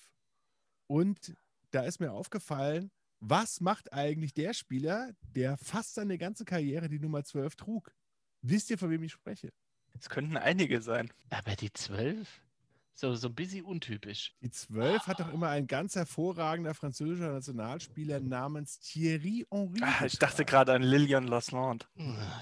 und 0.88 1.36
da 1.72 1.82
ist 1.82 1.99
mir 1.99 2.11
aufgefallen, 2.11 2.91
was 3.20 3.61
macht 3.61 3.93
eigentlich 3.93 4.34
der 4.34 4.53
Spieler, 4.53 5.11
der 5.36 5.57
fast 5.57 5.95
seine 5.95 6.18
ganze 6.18 6.45
Karriere 6.45 6.88
die 6.88 6.99
Nummer 6.99 7.24
12 7.24 7.55
trug? 7.55 7.91
Wisst 8.41 8.70
ihr, 8.70 8.78
von 8.78 8.89
wem 8.89 9.03
ich 9.03 9.11
spreche? 9.11 9.51
Es 9.99 10.09
könnten 10.09 10.38
einige 10.38 10.82
sein. 10.82 11.11
Aber 11.30 11.55
die 11.55 11.74
12? 11.74 12.28
So, 12.99 13.13
so 13.13 13.28
ein 13.28 13.36
bisschen 13.36 13.63
untypisch. 13.63 14.34
Die 14.41 14.49
12 14.49 15.05
hat 15.05 15.20
doch 15.20 15.32
immer 15.32 15.49
ein 15.49 15.68
ganz 15.68 15.95
hervorragender 15.95 16.74
französischer 16.74 17.32
Nationalspieler 17.32 18.20
namens 18.20 18.80
Thierry 18.80 19.45
Henry. 19.51 19.82
Ah, 19.84 20.05
ich 20.05 20.18
dachte 20.18 20.45
gerade 20.45 20.74
an 20.74 20.82
Lilian 20.82 21.28
Lasland. 21.28 21.88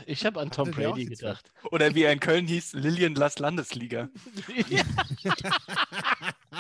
Ich 0.06 0.26
habe 0.26 0.40
an 0.40 0.52
Tom 0.52 0.70
Hatte 0.70 0.78
Brady 0.78 1.10
die 1.10 1.16
12? 1.16 1.20
gedacht. 1.20 1.52
Oder 1.72 1.94
wie 1.94 2.04
er 2.04 2.14
in 2.14 2.22
Köln 2.22 2.48
hieß, 2.48 2.72
Lilian 2.74 3.16
Las 3.16 3.38
Landesliga. 3.40 4.08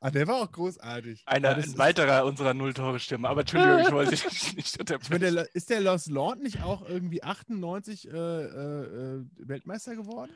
Ah, 0.00 0.10
der 0.12 0.28
war 0.28 0.36
auch 0.36 0.52
großartig. 0.52 1.22
Einer, 1.26 1.54
das 1.56 1.64
ein 1.64 1.70
ist- 1.70 1.78
weiterer 1.78 2.24
unserer 2.24 2.54
Null-Tore-Stimme. 2.54 3.28
Aber 3.28 3.40
Entschuldigung, 3.40 3.80
ich 3.80 3.90
wollte 3.92 4.10
dich 4.12 4.22
nicht 4.56 4.78
unterbrechen. 4.80 5.20
der, 5.34 5.54
ist 5.54 5.70
der 5.70 5.80
Los 5.80 6.06
Land 6.06 6.42
nicht 6.42 6.62
auch 6.62 6.88
irgendwie 6.88 7.22
98 7.22 8.06
äh, 8.08 8.10
äh, 8.12 9.16
äh, 9.16 9.24
Weltmeister 9.38 9.96
geworden? 9.96 10.30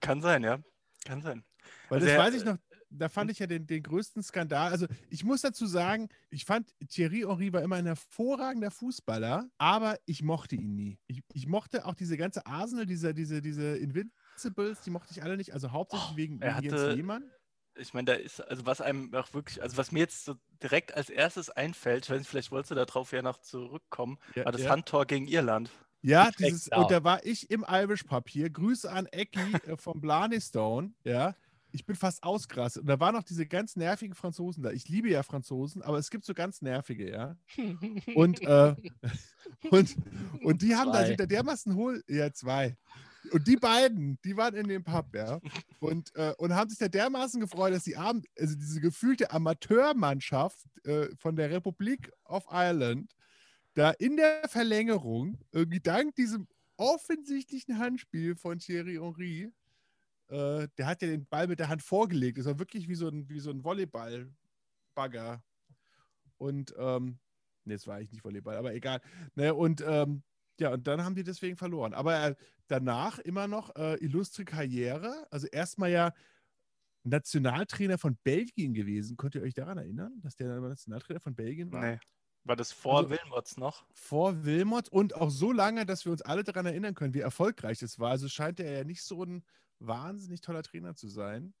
Kann 0.00 0.20
sein, 0.20 0.42
ja. 0.42 0.58
Kann 1.04 1.22
sein. 1.22 1.44
Weil 1.88 1.98
Also 1.98 2.06
das 2.06 2.14
er- 2.16 2.20
weiß 2.22 2.34
ich 2.34 2.44
noch, 2.44 2.56
da 2.90 3.08
fand 3.08 3.30
ich 3.30 3.38
ja 3.38 3.46
den, 3.46 3.66
den 3.66 3.82
größten 3.82 4.22
Skandal. 4.22 4.70
Also 4.72 4.86
ich 5.10 5.24
muss 5.24 5.42
dazu 5.42 5.66
sagen, 5.66 6.08
ich 6.30 6.44
fand 6.44 6.72
Thierry 6.88 7.20
Henry 7.26 7.52
war 7.52 7.62
immer 7.62 7.76
ein 7.76 7.86
hervorragender 7.86 8.70
Fußballer, 8.70 9.48
aber 9.58 9.96
ich 10.06 10.22
mochte 10.22 10.56
ihn 10.56 10.74
nie. 10.74 10.98
Ich, 11.06 11.22
ich 11.32 11.46
mochte 11.46 11.86
auch 11.86 11.94
diese 11.94 12.16
ganze 12.16 12.46
Arsenal, 12.46 12.86
diese, 12.86 13.12
diese, 13.14 13.42
diese 13.42 13.76
Invincibles, 13.76 14.80
die 14.82 14.90
mochte 14.90 15.12
ich 15.12 15.22
alle 15.22 15.36
nicht. 15.36 15.52
Also 15.52 15.72
hauptsächlich 15.72 16.10
Oh, 16.12 16.16
wegen, 16.16 16.40
wegen 16.40 16.54
hatte- 16.54 16.66
Jens 16.66 16.96
Lehmann. 16.96 17.24
Ich 17.76 17.94
meine, 17.94 18.06
da 18.06 18.12
ist, 18.14 18.40
also 18.40 18.66
was 18.66 18.80
einem 18.80 19.12
auch 19.14 19.32
wirklich, 19.34 19.62
also 19.62 19.76
was 19.76 19.92
mir 19.92 20.00
jetzt 20.00 20.24
so 20.24 20.34
direkt 20.62 20.94
als 20.94 21.10
erstes 21.10 21.50
einfällt, 21.50 22.04
ich 22.04 22.10
weiß 22.10 22.18
nicht, 22.18 22.28
vielleicht 22.28 22.52
wolltest 22.52 22.70
du 22.70 22.74
darauf 22.74 23.12
ja 23.12 23.22
noch 23.22 23.38
zurückkommen, 23.38 24.18
Ja, 24.34 24.44
war 24.44 24.52
das 24.52 24.62
ja. 24.62 24.70
Handtor 24.70 25.06
gegen 25.06 25.26
Irland. 25.26 25.70
Ja, 26.02 26.30
dieses, 26.38 26.68
und 26.68 26.90
da 26.90 27.02
war 27.02 27.24
ich 27.24 27.50
im 27.50 27.64
Irish-Papier. 27.66 28.50
Grüße 28.50 28.92
an 28.92 29.06
Ecki 29.06 29.40
äh, 29.66 29.76
vom 29.78 30.02
Blarney 30.02 30.38
Stone. 30.38 30.92
Ja, 31.02 31.34
ich 31.74 31.86
bin 31.86 31.96
fast 31.96 32.22
ausgerastet. 32.22 32.82
Und 32.82 32.88
da 32.88 33.00
waren 33.00 33.14
noch 33.14 33.24
diese 33.24 33.46
ganz 33.46 33.74
nervigen 33.74 34.14
Franzosen 34.14 34.62
da. 34.62 34.70
Ich 34.70 34.88
liebe 34.88 35.08
ja 35.08 35.22
Franzosen, 35.22 35.82
aber 35.82 35.98
es 35.98 36.10
gibt 36.10 36.24
so 36.24 36.34
ganz 36.34 36.62
nervige, 36.62 37.10
ja. 37.10 37.36
Und, 38.14 38.42
äh, 38.42 38.76
und, 39.70 39.96
und 40.42 40.62
die 40.62 40.76
haben 40.76 40.92
da 40.92 40.98
Zwei. 40.98 41.06
sind 41.06 41.20
da 41.20 41.26
dermaßen 41.26 41.74
hohl. 41.74 42.04
Ja, 42.06 42.32
zwei. 42.32 42.76
Und 43.32 43.46
die 43.46 43.56
beiden, 43.56 44.18
die 44.24 44.36
waren 44.36 44.54
in 44.54 44.68
dem 44.68 44.84
Pub, 44.84 45.14
ja. 45.14 45.40
Und, 45.80 46.14
äh, 46.16 46.34
und 46.38 46.54
haben 46.54 46.68
sich 46.68 46.78
da 46.78 46.88
dermaßen 46.88 47.40
gefreut, 47.40 47.72
dass 47.72 47.84
die 47.84 47.96
Abend, 47.96 48.26
also 48.38 48.54
diese 48.54 48.80
gefühlte 48.80 49.30
Amateurmannschaft 49.30 50.66
äh, 50.84 51.08
von 51.16 51.36
der 51.36 51.50
Republik 51.50 52.10
of 52.24 52.46
Ireland 52.50 53.14
da 53.74 53.90
in 53.90 54.16
der 54.16 54.48
Verlängerung, 54.48 55.38
irgendwie 55.52 55.80
dank 55.80 56.14
diesem 56.14 56.46
offensichtlichen 56.76 57.78
Handspiel 57.78 58.36
von 58.36 58.58
Thierry 58.58 58.94
Henry, 58.94 59.52
äh, 60.28 60.68
der 60.78 60.86
hat 60.86 61.02
ja 61.02 61.08
den 61.08 61.26
Ball 61.26 61.46
mit 61.46 61.58
der 61.58 61.68
Hand 61.68 61.82
vorgelegt. 61.82 62.38
Das 62.38 62.46
war 62.46 62.58
wirklich 62.58 62.88
wie 62.88 62.94
so 62.94 63.08
ein, 63.08 63.28
wie 63.28 63.40
so 63.40 63.50
ein 63.50 63.64
Volleyball-Bagger. 63.64 65.42
Und, 66.38 66.74
ähm, 66.78 67.18
nee, 67.64 67.74
das 67.74 67.86
war 67.86 67.96
eigentlich 67.96 68.12
nicht 68.12 68.24
Volleyball, 68.24 68.56
aber 68.56 68.74
egal. 68.74 69.00
Ne, 69.34 69.54
und, 69.54 69.82
ähm, 69.86 70.22
ja, 70.60 70.72
und 70.72 70.86
dann 70.86 71.02
haben 71.04 71.14
die 71.14 71.24
deswegen 71.24 71.56
verloren. 71.56 71.94
Aber 71.94 72.22
äh, 72.28 72.34
danach 72.68 73.18
immer 73.18 73.46
noch 73.48 73.74
äh, 73.76 73.94
illustre 74.04 74.44
Karriere. 74.44 75.26
Also 75.30 75.46
erstmal 75.48 75.90
ja 75.90 76.12
Nationaltrainer 77.02 77.98
von 77.98 78.16
Belgien 78.24 78.72
gewesen. 78.72 79.16
Könnt 79.16 79.34
ihr 79.34 79.42
euch 79.42 79.54
daran 79.54 79.78
erinnern, 79.78 80.20
dass 80.22 80.36
der 80.36 80.58
Nationaltrainer 80.60 81.20
von 81.20 81.34
Belgien 81.34 81.70
war? 81.72 81.82
Nee. 81.82 81.98
War 82.44 82.56
das 82.56 82.72
vor 82.72 82.98
Also- 82.98 83.10
Wilmots 83.10 83.56
noch? 83.56 83.86
vor 83.92 84.44
Wilmot 84.44 84.88
und 84.90 85.14
auch 85.14 85.30
so 85.30 85.50
lange, 85.52 85.86
dass 85.86 86.04
wir 86.04 86.12
uns 86.12 86.22
alle 86.22 86.44
daran 86.44 86.66
erinnern 86.66 86.94
können, 86.94 87.14
wie 87.14 87.20
erfolgreich 87.20 87.78
das 87.78 87.98
war. 87.98 88.10
Also 88.10 88.28
scheint 88.28 88.60
er 88.60 88.70
ja 88.78 88.84
nicht 88.84 89.02
so 89.02 89.22
ein 89.24 89.44
wahnsinnig 89.78 90.40
toller 90.40 90.62
Trainer 90.62 90.94
zu 90.94 91.08
sein. 91.08 91.54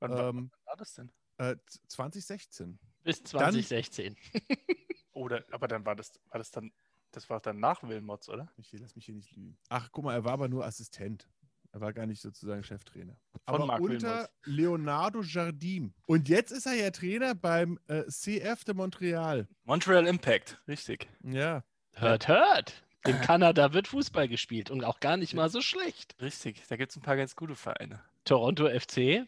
Wann, 0.00 0.10
war- 0.10 0.28
Ähm, 0.30 0.50
wann 0.52 0.66
war 0.66 0.76
das 0.76 0.94
denn? 0.94 1.10
äh, 1.38 1.56
2016. 1.88 2.78
Bis 3.04 3.22
2016. 3.24 4.16
Oder, 5.12 5.44
aber 5.50 5.66
dann 5.68 5.84
war 5.84 5.96
das, 5.96 6.12
war 6.30 6.38
das 6.38 6.50
dann, 6.50 6.72
das 7.18 7.28
war 7.28 7.40
dann 7.40 7.58
nach 7.58 7.82
Wilmots, 7.82 8.28
oder? 8.28 8.48
Michi, 8.56 8.76
lass 8.76 8.94
mich 8.94 9.06
hier 9.06 9.14
nicht 9.16 9.34
lügen. 9.34 9.58
Ach, 9.68 9.88
guck 9.90 10.04
mal, 10.04 10.14
er 10.14 10.24
war 10.24 10.32
aber 10.34 10.48
nur 10.48 10.64
Assistent. 10.64 11.28
Er 11.72 11.80
war 11.80 11.92
gar 11.92 12.06
nicht 12.06 12.22
sozusagen 12.22 12.62
Cheftrainer. 12.62 13.16
Von 13.32 13.40
aber 13.56 13.66
Marc 13.66 13.80
unter 13.80 14.08
Wilmots. 14.08 14.30
Leonardo 14.44 15.22
Jardim. 15.22 15.92
Und 16.06 16.28
jetzt 16.28 16.52
ist 16.52 16.66
er 16.66 16.74
ja 16.74 16.90
Trainer 16.90 17.34
beim 17.34 17.78
äh, 17.88 18.04
CF 18.04 18.62
de 18.64 18.74
Montreal. 18.74 19.48
Montreal 19.64 20.06
Impact, 20.06 20.62
richtig. 20.68 21.08
Ja. 21.24 21.64
Hört, 21.94 22.28
hört. 22.28 22.84
In 23.04 23.20
Kanada 23.20 23.72
wird 23.72 23.88
Fußball 23.88 24.28
gespielt 24.28 24.70
und 24.70 24.84
auch 24.84 25.00
gar 25.00 25.16
nicht 25.16 25.34
mal 25.34 25.48
so 25.50 25.60
schlecht. 25.60 26.14
Richtig. 26.20 26.62
Da 26.68 26.76
gibt 26.76 26.92
es 26.92 26.96
ein 26.96 27.02
paar 27.02 27.16
ganz 27.16 27.34
gute 27.34 27.56
Vereine. 27.56 28.00
Toronto 28.24 28.68
FC, 28.68 29.26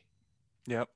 Ja. 0.66 0.86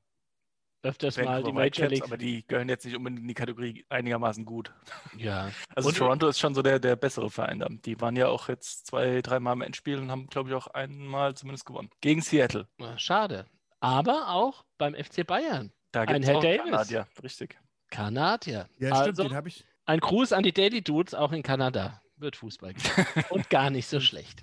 Öfters 0.85 1.17
mal 1.17 1.25
Vancouver 1.25 1.47
die 1.47 1.53
Major 1.53 1.65
Whitecaps, 1.65 1.91
League. 1.93 2.05
aber 2.05 2.17
die 2.17 2.47
gehören 2.47 2.69
jetzt 2.69 2.85
nicht 2.85 2.97
unbedingt 2.97 3.23
in 3.23 3.29
die 3.29 3.35
Kategorie 3.35 3.85
einigermaßen 3.89 4.45
gut. 4.45 4.73
Ja. 5.17 5.51
Also 5.75 5.89
Und- 5.89 5.99
Toronto 5.99 6.29
ist 6.29 6.39
schon 6.39 6.55
so 6.55 6.63
der, 6.63 6.79
der 6.79 6.95
bessere 6.97 7.31
Verein 7.31 7.59
da. 7.59 7.69
Die 7.69 8.01
waren 8.01 8.15
ja 8.17 8.29
auch 8.29 8.49
jetzt 8.49 8.87
zwei, 8.87 9.21
dreimal 9.23 9.55
im 9.55 9.63
Endspiel 9.63 9.99
und 9.99 10.11
haben, 10.11 10.27
glaube 10.29 10.51
ich, 10.51 10.55
auch 10.55 10.69
einmal 10.69 11.35
zumindest 11.35 11.65
gewonnen. 11.67 11.91
Gegen 12.01 12.21
Seattle. 12.21 12.69
Schade. 12.97 13.47
Aber 13.81 14.29
auch 14.29 14.65
beim 14.79 14.95
FC 14.95 15.27
Bayern. 15.27 15.73
Da 15.93 16.05
gibt 16.05 16.21
es. 16.25 16.27
Kanadier, 16.27 17.07
richtig. 17.23 17.59
Kanadier. 17.91 18.69
Ja, 18.79 18.91
also, 18.93 19.13
stimmt, 19.13 19.31
den 19.31 19.37
habe 19.37 19.49
ich. 19.49 19.65
ein 19.87 20.01
Gruß 20.01 20.33
an 20.33 20.43
die 20.43 20.53
Daily 20.53 20.83
Dudes, 20.83 21.15
auch 21.15 21.33
in 21.33 21.43
Kanada. 21.43 22.01
Wird 22.17 22.37
Fußball. 22.37 22.75
Und 23.31 23.51
gar 23.51 23.71
nicht 23.71 23.87
so 23.87 24.01
schlecht. 24.01 24.43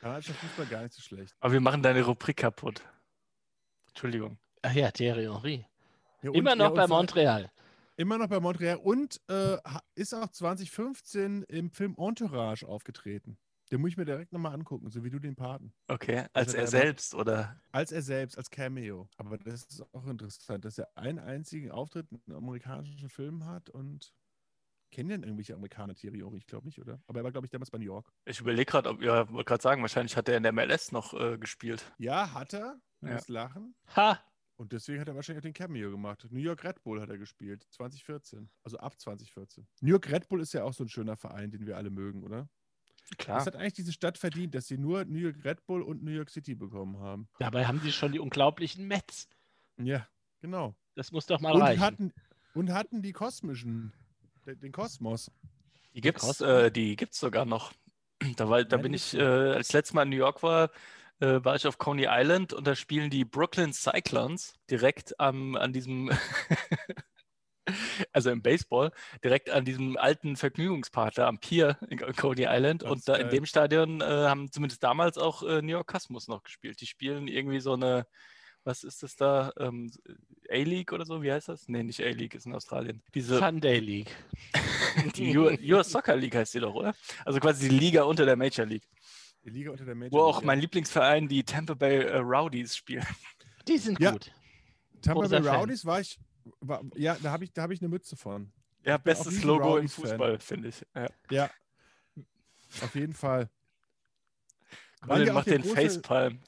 Kanadischer 0.00 0.34
Fußball 0.34 0.66
gar 0.66 0.82
nicht 0.82 0.94
so 0.94 1.02
schlecht. 1.02 1.34
Aber 1.40 1.52
wir 1.52 1.60
machen 1.60 1.82
deine 1.82 2.02
Rubrik 2.02 2.36
kaputt. 2.36 2.82
Entschuldigung. 3.88 4.38
Ach 4.68 4.74
ja, 4.74 4.90
Thierry 4.90 5.22
Henry. 5.24 5.64
Ja, 6.20 6.30
Immer 6.32 6.54
noch 6.54 6.74
bei 6.74 6.86
Montreal. 6.86 7.50
Immer 7.96 8.18
noch 8.18 8.28
bei 8.28 8.38
Montreal 8.38 8.76
und 8.76 9.18
äh, 9.30 9.56
ist 9.94 10.12
auch 10.12 10.28
2015 10.28 11.44
im 11.44 11.70
Film 11.70 11.96
Entourage 11.96 12.68
aufgetreten. 12.68 13.38
Den 13.72 13.80
muss 13.80 13.92
ich 13.92 13.96
mir 13.96 14.04
direkt 14.04 14.34
nochmal 14.34 14.52
angucken, 14.52 14.90
so 14.90 15.02
wie 15.04 15.08
du 15.08 15.18
den 15.20 15.36
Paten. 15.36 15.72
Okay, 15.88 16.26
als 16.34 16.48
hat 16.48 16.56
er 16.56 16.60
er 16.62 16.66
selbst 16.66 17.14
oder? 17.14 17.58
Als 17.72 17.92
er 17.92 18.02
selbst, 18.02 18.36
als 18.36 18.50
Cameo. 18.50 19.08
Aber 19.16 19.38
das 19.38 19.64
ist 19.64 19.82
auch 19.94 20.06
interessant, 20.06 20.66
dass 20.66 20.76
er 20.76 20.88
einen 20.96 21.18
einzigen 21.18 21.70
Auftritt 21.70 22.12
in 22.12 22.20
einem 22.26 22.36
amerikanischen 22.36 23.08
Film 23.08 23.46
hat 23.46 23.70
und 23.70 24.12
kennen 24.90 25.08
denn 25.08 25.22
irgendwelche 25.22 25.54
Amerikaner 25.54 25.94
Thierry 25.94 26.18
Henry? 26.18 26.36
Ich 26.36 26.46
glaube 26.46 26.66
nicht, 26.66 26.78
oder? 26.78 27.00
Aber 27.06 27.20
er 27.20 27.24
war, 27.24 27.32
glaube 27.32 27.46
ich, 27.46 27.50
damals 27.50 27.70
bei 27.70 27.78
New 27.78 27.84
York. 27.86 28.12
Ich 28.26 28.40
überlege 28.40 28.66
gerade, 28.70 28.90
ob, 28.90 29.00
ja, 29.00 29.30
wollte 29.30 29.48
gerade 29.48 29.62
sagen, 29.62 29.80
wahrscheinlich 29.80 30.14
hat 30.14 30.28
er 30.28 30.36
in 30.36 30.42
der 30.42 30.52
MLS 30.52 30.92
noch 30.92 31.14
äh, 31.14 31.38
gespielt. 31.38 31.90
Ja, 31.98 32.34
hat 32.34 32.52
er. 32.52 32.78
Du 33.00 33.06
Ja. 33.06 33.14
musst 33.14 33.28
lachen. 33.30 33.74
Ha! 33.96 34.20
Und 34.58 34.72
deswegen 34.72 35.00
hat 35.00 35.06
er 35.06 35.14
wahrscheinlich 35.14 35.40
auch 35.40 35.48
den 35.48 35.54
Cameo 35.54 35.88
gemacht. 35.90 36.26
New 36.30 36.40
York 36.40 36.64
Red 36.64 36.82
Bull 36.82 37.00
hat 37.00 37.08
er 37.08 37.16
gespielt, 37.16 37.64
2014. 37.70 38.50
Also 38.64 38.76
ab 38.78 38.98
2014. 38.98 39.64
New 39.80 39.90
York 39.90 40.10
Red 40.10 40.28
Bull 40.28 40.40
ist 40.40 40.52
ja 40.52 40.64
auch 40.64 40.72
so 40.74 40.82
ein 40.82 40.88
schöner 40.88 41.16
Verein, 41.16 41.52
den 41.52 41.64
wir 41.64 41.76
alle 41.76 41.90
mögen, 41.90 42.24
oder? 42.24 42.48
Klar. 43.18 43.38
Das 43.38 43.46
hat 43.46 43.54
eigentlich 43.54 43.74
diese 43.74 43.92
Stadt 43.92 44.18
verdient, 44.18 44.56
dass 44.56 44.66
sie 44.66 44.76
nur 44.76 45.04
New 45.04 45.20
York 45.20 45.44
Red 45.44 45.64
Bull 45.64 45.82
und 45.82 46.02
New 46.02 46.10
York 46.10 46.28
City 46.28 46.56
bekommen 46.56 46.98
haben. 46.98 47.28
Dabei 47.38 47.66
haben 47.66 47.80
sie 47.80 47.92
schon 47.92 48.10
die 48.10 48.18
unglaublichen 48.18 48.86
Mets. 48.88 49.28
Ja, 49.76 50.06
genau. 50.40 50.74
Das 50.96 51.12
muss 51.12 51.26
doch 51.26 51.40
mal 51.40 51.52
Und 51.54 51.62
reichen. 51.62 51.80
hatten, 51.80 52.12
und 52.54 52.72
hatten 52.72 53.00
die 53.00 53.12
kosmischen, 53.12 53.92
den 54.44 54.72
Kosmos. 54.72 55.30
Die 55.94 56.00
gibt's, 56.00 56.40
äh, 56.40 56.72
die 56.72 56.96
gibt's 56.96 57.20
sogar 57.20 57.44
noch. 57.44 57.72
Da, 58.36 58.48
war, 58.50 58.64
da 58.64 58.76
bin 58.78 58.92
ich, 58.92 59.14
äh, 59.14 59.22
als 59.22 59.72
letztes 59.72 59.94
Mal 59.94 60.02
in 60.02 60.08
New 60.08 60.16
York 60.16 60.42
war, 60.42 60.72
äh, 61.20 61.44
war 61.44 61.56
ich 61.56 61.66
auf 61.66 61.78
Coney 61.78 62.06
Island 62.08 62.52
und 62.52 62.66
da 62.66 62.74
spielen 62.74 63.10
die 63.10 63.24
Brooklyn 63.24 63.72
Cyclones 63.72 64.54
direkt 64.70 65.18
am, 65.18 65.56
an 65.56 65.72
diesem, 65.72 66.10
also 68.12 68.30
im 68.30 68.42
Baseball, 68.42 68.92
direkt 69.24 69.50
an 69.50 69.64
diesem 69.64 69.96
alten 69.96 70.36
Vergnügungspark 70.36 71.14
da 71.14 71.28
am 71.28 71.38
Pier 71.38 71.78
in 71.88 71.98
Coney 71.98 72.46
Island. 72.48 72.82
Das 72.82 72.90
und 72.90 73.08
da 73.08 73.14
in 73.14 73.22
geil. 73.22 73.30
dem 73.30 73.46
Stadion 73.46 74.00
äh, 74.00 74.04
haben 74.04 74.50
zumindest 74.52 74.82
damals 74.82 75.18
auch 75.18 75.42
äh, 75.42 75.62
New 75.62 75.72
York 75.72 75.88
Cosmos 75.88 76.28
noch 76.28 76.42
gespielt. 76.42 76.80
Die 76.80 76.86
spielen 76.86 77.28
irgendwie 77.28 77.60
so 77.60 77.74
eine, 77.74 78.06
was 78.64 78.84
ist 78.84 79.02
das 79.02 79.16
da? 79.16 79.52
Ähm, 79.58 79.90
A-League 80.50 80.92
oder 80.92 81.04
so? 81.04 81.22
Wie 81.22 81.32
heißt 81.32 81.48
das? 81.48 81.68
Nee, 81.68 81.82
nicht 81.82 82.00
A-League, 82.00 82.34
ist 82.34 82.46
in 82.46 82.54
Australien. 82.54 83.02
Diese 83.14 83.38
Sunday 83.38 83.78
League. 83.78 84.14
die 85.16 85.36
US, 85.36 85.58
US 85.62 85.90
Soccer 85.90 86.16
League 86.16 86.34
heißt 86.34 86.54
die 86.54 86.60
doch, 86.60 86.74
oder? 86.74 86.94
Also 87.24 87.40
quasi 87.40 87.68
die 87.68 87.76
Liga 87.76 88.02
unter 88.02 88.24
der 88.24 88.36
Major 88.36 88.66
League, 88.66 88.86
Die 89.48 89.54
Liga 89.58 89.70
unter 89.70 89.84
der 89.84 89.94
Major 89.94 90.12
wo 90.12 90.22
auch 90.24 90.36
League, 90.38 90.46
mein 90.46 90.60
Lieblingsverein, 90.60 91.28
die 91.28 91.42
Tampa 91.42 91.74
Bay 91.74 92.02
äh, 92.02 92.16
Rowdies, 92.18 92.76
spielt. 92.76 93.04
Die 93.68 93.78
sind 93.78 93.98
Ja. 94.00 94.12
gut. 94.12 94.32
Tampa 95.02 95.22
großer 95.22 95.40
Bay. 95.40 95.56
Rowdies 95.56 95.84
war 95.84 96.00
ich, 96.00 96.18
war, 96.60 96.82
ja, 96.96 97.16
da 97.22 97.30
habe 97.32 97.44
ich, 97.44 97.52
da 97.52 97.62
hab 97.62 97.70
ich 97.70 97.80
eine 97.80 97.88
Mütze 97.88 98.16
von. 98.16 98.52
Ja, 98.84 98.98
bestes 98.98 99.42
Logo 99.44 99.76
im. 99.78 99.88
Fußball, 99.88 100.38
finde 100.38 100.68
ich. 100.68 100.84
Ja. 100.94 101.08
Ja, 101.30 101.50
auf 102.82 102.94
jeden 102.94 103.12
Fall. 103.14 103.48
Colin 105.00 105.26
ja 105.26 105.32
macht 105.32 105.46
den 105.46 105.62
große- 105.62 105.74
Facepalm. 105.74 106.40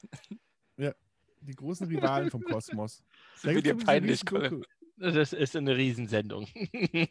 Die 1.43 1.55
großen 1.55 1.87
Rivalen 1.87 2.29
vom 2.29 2.43
Kosmos. 2.43 3.03
Das 3.41 3.55
wird 3.55 3.65
dir 3.65 3.75
peinlich, 3.75 4.23
Colin. 4.25 4.63
Das 4.97 5.33
ist 5.33 5.55
eine 5.55 5.75
Riesensendung. 5.75 6.47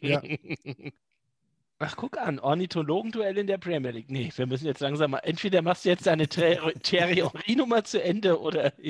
Ja. 0.01 0.21
Ach, 1.83 1.95
guck 1.95 2.19
an, 2.19 2.37
Ornithologenduell 2.37 3.39
in 3.39 3.47
der 3.47 3.57
Premier 3.57 3.89
League. 3.89 4.11
Nee, 4.11 4.31
wir 4.35 4.45
müssen 4.45 4.67
jetzt 4.67 4.81
langsam 4.81 5.11
mal. 5.11 5.19
Entweder 5.19 5.63
machst 5.63 5.83
du 5.83 5.89
jetzt 5.89 6.05
deine 6.05 6.27
Thierry 6.27 6.57
Henry-Nummer 6.83 7.83
zu 7.83 8.03
Ende 8.03 8.39
oder. 8.39 8.71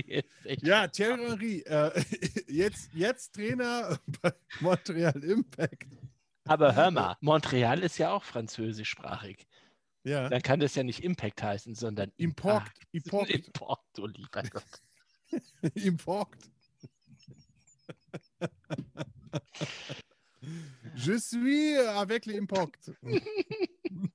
Ja, 0.62 0.88
Thierry 0.88 1.24
Henry, 1.26 1.60
äh, 1.62 2.04
jetzt, 2.48 2.90
jetzt 2.94 3.34
Trainer 3.34 3.98
bei 4.22 4.34
Montreal 4.60 5.24
Impact. 5.24 5.88
Aber 6.44 6.76
hör 6.76 6.92
mal, 6.92 7.16
Montreal 7.22 7.80
ist 7.80 7.98
ja 7.98 8.12
auch 8.12 8.24
französischsprachig. 8.24 9.48
Ja, 10.04 10.28
Dann 10.28 10.42
kann 10.42 10.60
das 10.60 10.76
ja 10.76 10.84
nicht 10.84 11.02
Impact 11.02 11.42
heißen, 11.42 11.76
sondern 11.76 12.12
Import, 12.18 12.64
Import. 12.92 13.30
Import, 13.30 13.46
Import, 13.48 13.80
du 13.94 14.08
lieber 14.08 14.44
Gott. 14.50 14.64
Import. 15.76 16.36
Je 20.96 21.18
suis 21.20 21.78
avec 21.78 22.26
l'import. 22.26 22.72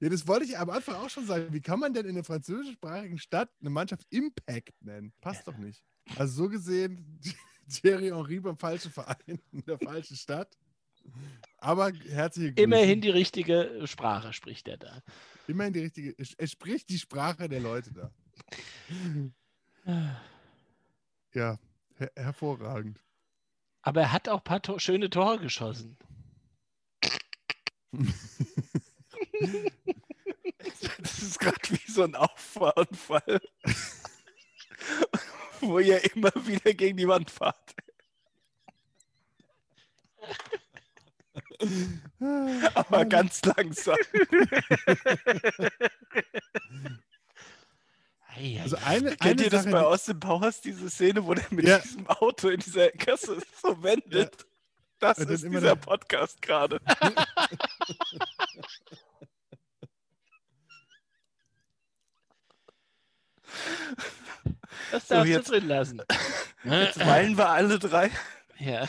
Ja, 0.00 0.08
das 0.08 0.26
wollte 0.26 0.44
ich 0.44 0.56
am 0.56 0.70
Anfang 0.70 0.96
auch 0.96 1.10
schon 1.10 1.26
sagen. 1.26 1.52
Wie 1.52 1.60
kann 1.60 1.80
man 1.80 1.92
denn 1.92 2.04
in 2.04 2.12
einer 2.12 2.24
französischsprachigen 2.24 3.18
Stadt 3.18 3.50
eine 3.60 3.70
Mannschaft 3.70 4.06
Impact 4.10 4.72
nennen? 4.80 5.12
Passt 5.20 5.48
doch 5.48 5.56
nicht. 5.56 5.82
Also 6.16 6.44
so 6.44 6.48
gesehen, 6.48 7.20
Thierry 7.68 8.08
Henry 8.08 8.40
beim 8.40 8.56
falschen 8.56 8.92
Verein 8.92 9.40
in 9.52 9.64
der 9.66 9.78
falschen 9.78 10.16
Stadt. 10.16 10.56
Aber 11.58 11.92
herzliche 11.92 12.52
Grüße. 12.54 12.64
Immerhin 12.64 13.00
die 13.00 13.10
richtige 13.10 13.82
Sprache 13.86 14.32
spricht 14.32 14.68
er 14.68 14.78
da. 14.78 15.02
Immerhin 15.46 15.72
die 15.72 15.80
richtige. 15.80 16.14
Er 16.38 16.46
spricht 16.46 16.88
die 16.88 16.98
Sprache 16.98 17.48
der 17.48 17.60
Leute 17.60 17.92
da. 17.92 18.10
Ja, 21.34 21.58
her 21.96 22.12
hervorragend. 22.16 23.03
Aber 23.84 24.00
er 24.00 24.12
hat 24.12 24.30
auch 24.30 24.38
ein 24.38 24.44
paar 24.44 24.62
to 24.62 24.78
schöne 24.78 25.10
Tore 25.10 25.38
geschossen. 25.38 25.98
Das 30.98 31.18
ist 31.18 31.38
gerade 31.38 31.60
wie 31.68 31.90
so 31.90 32.02
ein 32.04 32.14
Auffahrunfall, 32.14 33.42
wo 35.60 35.78
ihr 35.80 36.02
immer 36.14 36.32
wieder 36.46 36.72
gegen 36.72 36.96
die 36.96 37.06
Wand 37.06 37.30
fahrt. 37.30 37.74
Aber 42.74 43.04
ganz 43.04 43.44
langsam. 43.44 43.98
Ei, 48.36 48.56
ei, 48.58 48.62
Also 48.62 48.76
eine, 48.84 49.10
Kennt 49.16 49.22
eine 49.22 49.42
ihr 49.44 49.50
das 49.50 49.62
Sache, 49.64 49.72
bei 49.72 49.80
Austin 49.82 50.20
Powers, 50.20 50.60
diese 50.60 50.90
Szene, 50.90 51.24
wo 51.24 51.34
der 51.34 51.44
mit 51.50 51.66
Ja. 51.66 51.78
diesem 51.78 52.06
Auto 52.08 52.48
in 52.48 52.60
dieser 52.60 52.90
Kasse 52.90 53.38
so 53.62 53.82
wendet? 53.82 54.46
Das 54.98 55.18
Und 55.18 55.26
dann 55.26 55.34
ist 55.34 55.44
dieser 55.44 55.60
der- 55.60 55.74
Podcast 55.76 56.40
gerade. 56.42 56.80
das 64.90 65.08
So, 65.08 65.14
darfst 65.14 65.30
jetzt- 65.30 65.48
du 65.48 65.52
drin 65.52 65.68
lassen. 65.68 66.02
Jetzt 66.64 66.98
weinen 67.04 67.36
wir 67.36 67.48
alle 67.50 67.78
drei. 67.78 68.10
ja. 68.58 68.86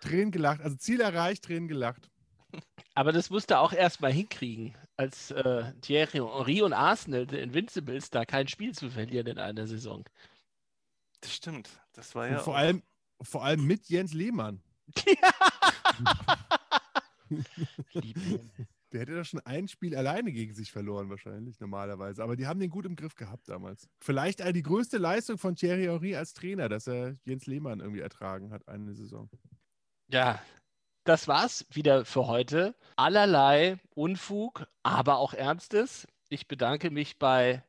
Tränen 0.00 0.30
gelacht. 0.32 0.60
Also 0.60 0.76
Ziel 0.76 1.00
erreicht, 1.00 1.44
Tränen 1.44 1.68
gelacht. 1.68 2.10
Aber 2.94 3.12
das 3.12 3.30
musste 3.30 3.54
er 3.54 3.60
auch 3.60 3.72
erstmal 3.72 4.12
hinkriegen, 4.12 4.74
als 4.96 5.30
äh, 5.30 5.72
Thierry 5.80 6.18
Henry 6.18 6.60
und 6.62 6.72
Arsenal, 6.74 7.26
die 7.26 7.38
Invincibles, 7.38 8.10
da 8.10 8.24
kein 8.26 8.48
Spiel 8.48 8.74
zu 8.74 8.90
verlieren 8.90 9.26
in 9.26 9.38
einer 9.38 9.66
Saison. 9.66 10.04
Das 11.20 11.34
stimmt. 11.34 11.70
Das 11.92 12.14
war 12.14 12.26
Und 12.26 12.32
ja. 12.32 12.38
vor, 12.40 12.54
auch- 12.54 12.58
allem, 12.58 12.82
vor 13.22 13.44
allem 13.44 13.66
mit 13.66 13.88
Jens 13.88 14.12
Lehmann. 14.12 14.60
Der 18.92 19.00
hätte 19.00 19.14
doch 19.16 19.24
schon 19.24 19.40
ein 19.40 19.68
Spiel 19.68 19.96
alleine 19.96 20.32
gegen 20.32 20.52
sich 20.52 20.70
verloren, 20.70 21.08
wahrscheinlich, 21.08 21.58
normalerweise. 21.60 22.22
Aber 22.22 22.36
die 22.36 22.46
haben 22.46 22.60
den 22.60 22.68
gut 22.68 22.84
im 22.84 22.94
Griff 22.94 23.14
gehabt 23.14 23.48
damals. 23.48 23.88
Vielleicht 24.00 24.42
all 24.42 24.52
die 24.52 24.62
größte 24.62 24.98
Leistung 24.98 25.38
von 25.38 25.56
Thierry 25.56 25.84
Henry 25.84 26.14
als 26.14 26.34
Trainer, 26.34 26.68
dass 26.68 26.86
er 26.86 27.16
Jens 27.24 27.46
Lehmann 27.46 27.80
irgendwie 27.80 28.00
ertragen 28.02 28.52
hat, 28.52 28.68
eine 28.68 28.92
Saison. 28.94 29.30
Ja, 30.08 30.42
das 31.04 31.28
war's 31.28 31.66
wieder 31.70 32.04
für 32.04 32.26
heute. 32.26 32.74
Allerlei 32.96 33.78
Unfug, 33.94 34.66
aber 34.82 35.18
auch 35.18 35.34
Ernstes. 35.34 36.06
Ich 36.28 36.48
bedanke 36.48 36.90
mich 36.90 37.18
bei 37.18 37.62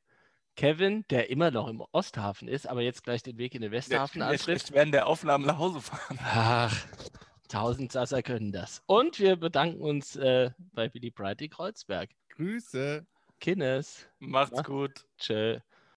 Kevin, 0.56 1.04
der 1.10 1.30
immer 1.30 1.50
noch 1.52 1.68
im 1.68 1.84
Osthafen 1.92 2.48
ist, 2.48 2.68
aber 2.68 2.82
jetzt 2.82 3.04
gleich 3.04 3.24
den 3.24 3.38
Weg 3.38 3.56
in 3.56 3.62
den 3.62 3.72
Westhafen 3.72 4.22
ich 4.22 4.24
antritt. 4.24 4.42
schlecht 4.42 4.72
während 4.72 4.94
der 4.94 5.08
Aufnahmen 5.08 5.46
nach 5.46 5.58
Hause 5.58 5.82
fahren. 5.82 6.20
Ach, 6.24 6.86
Tausendsasser 7.50 8.22
können 8.22 8.52
das. 8.52 8.82
Und 8.86 9.20
wir 9.20 9.36
bedanken 9.36 9.82
uns 9.82 10.16
äh, 10.16 10.52
bei 10.74 10.90
Billy 10.90 11.10
Brighty 11.12 11.50
Kreuzberg. 11.50 12.10
Grüße. 12.30 13.06
Kinnes. 13.40 14.08
Macht's 14.20 14.58
Ja. 14.58 14.64
gut. 14.64 15.06
Tschö. 15.18 15.60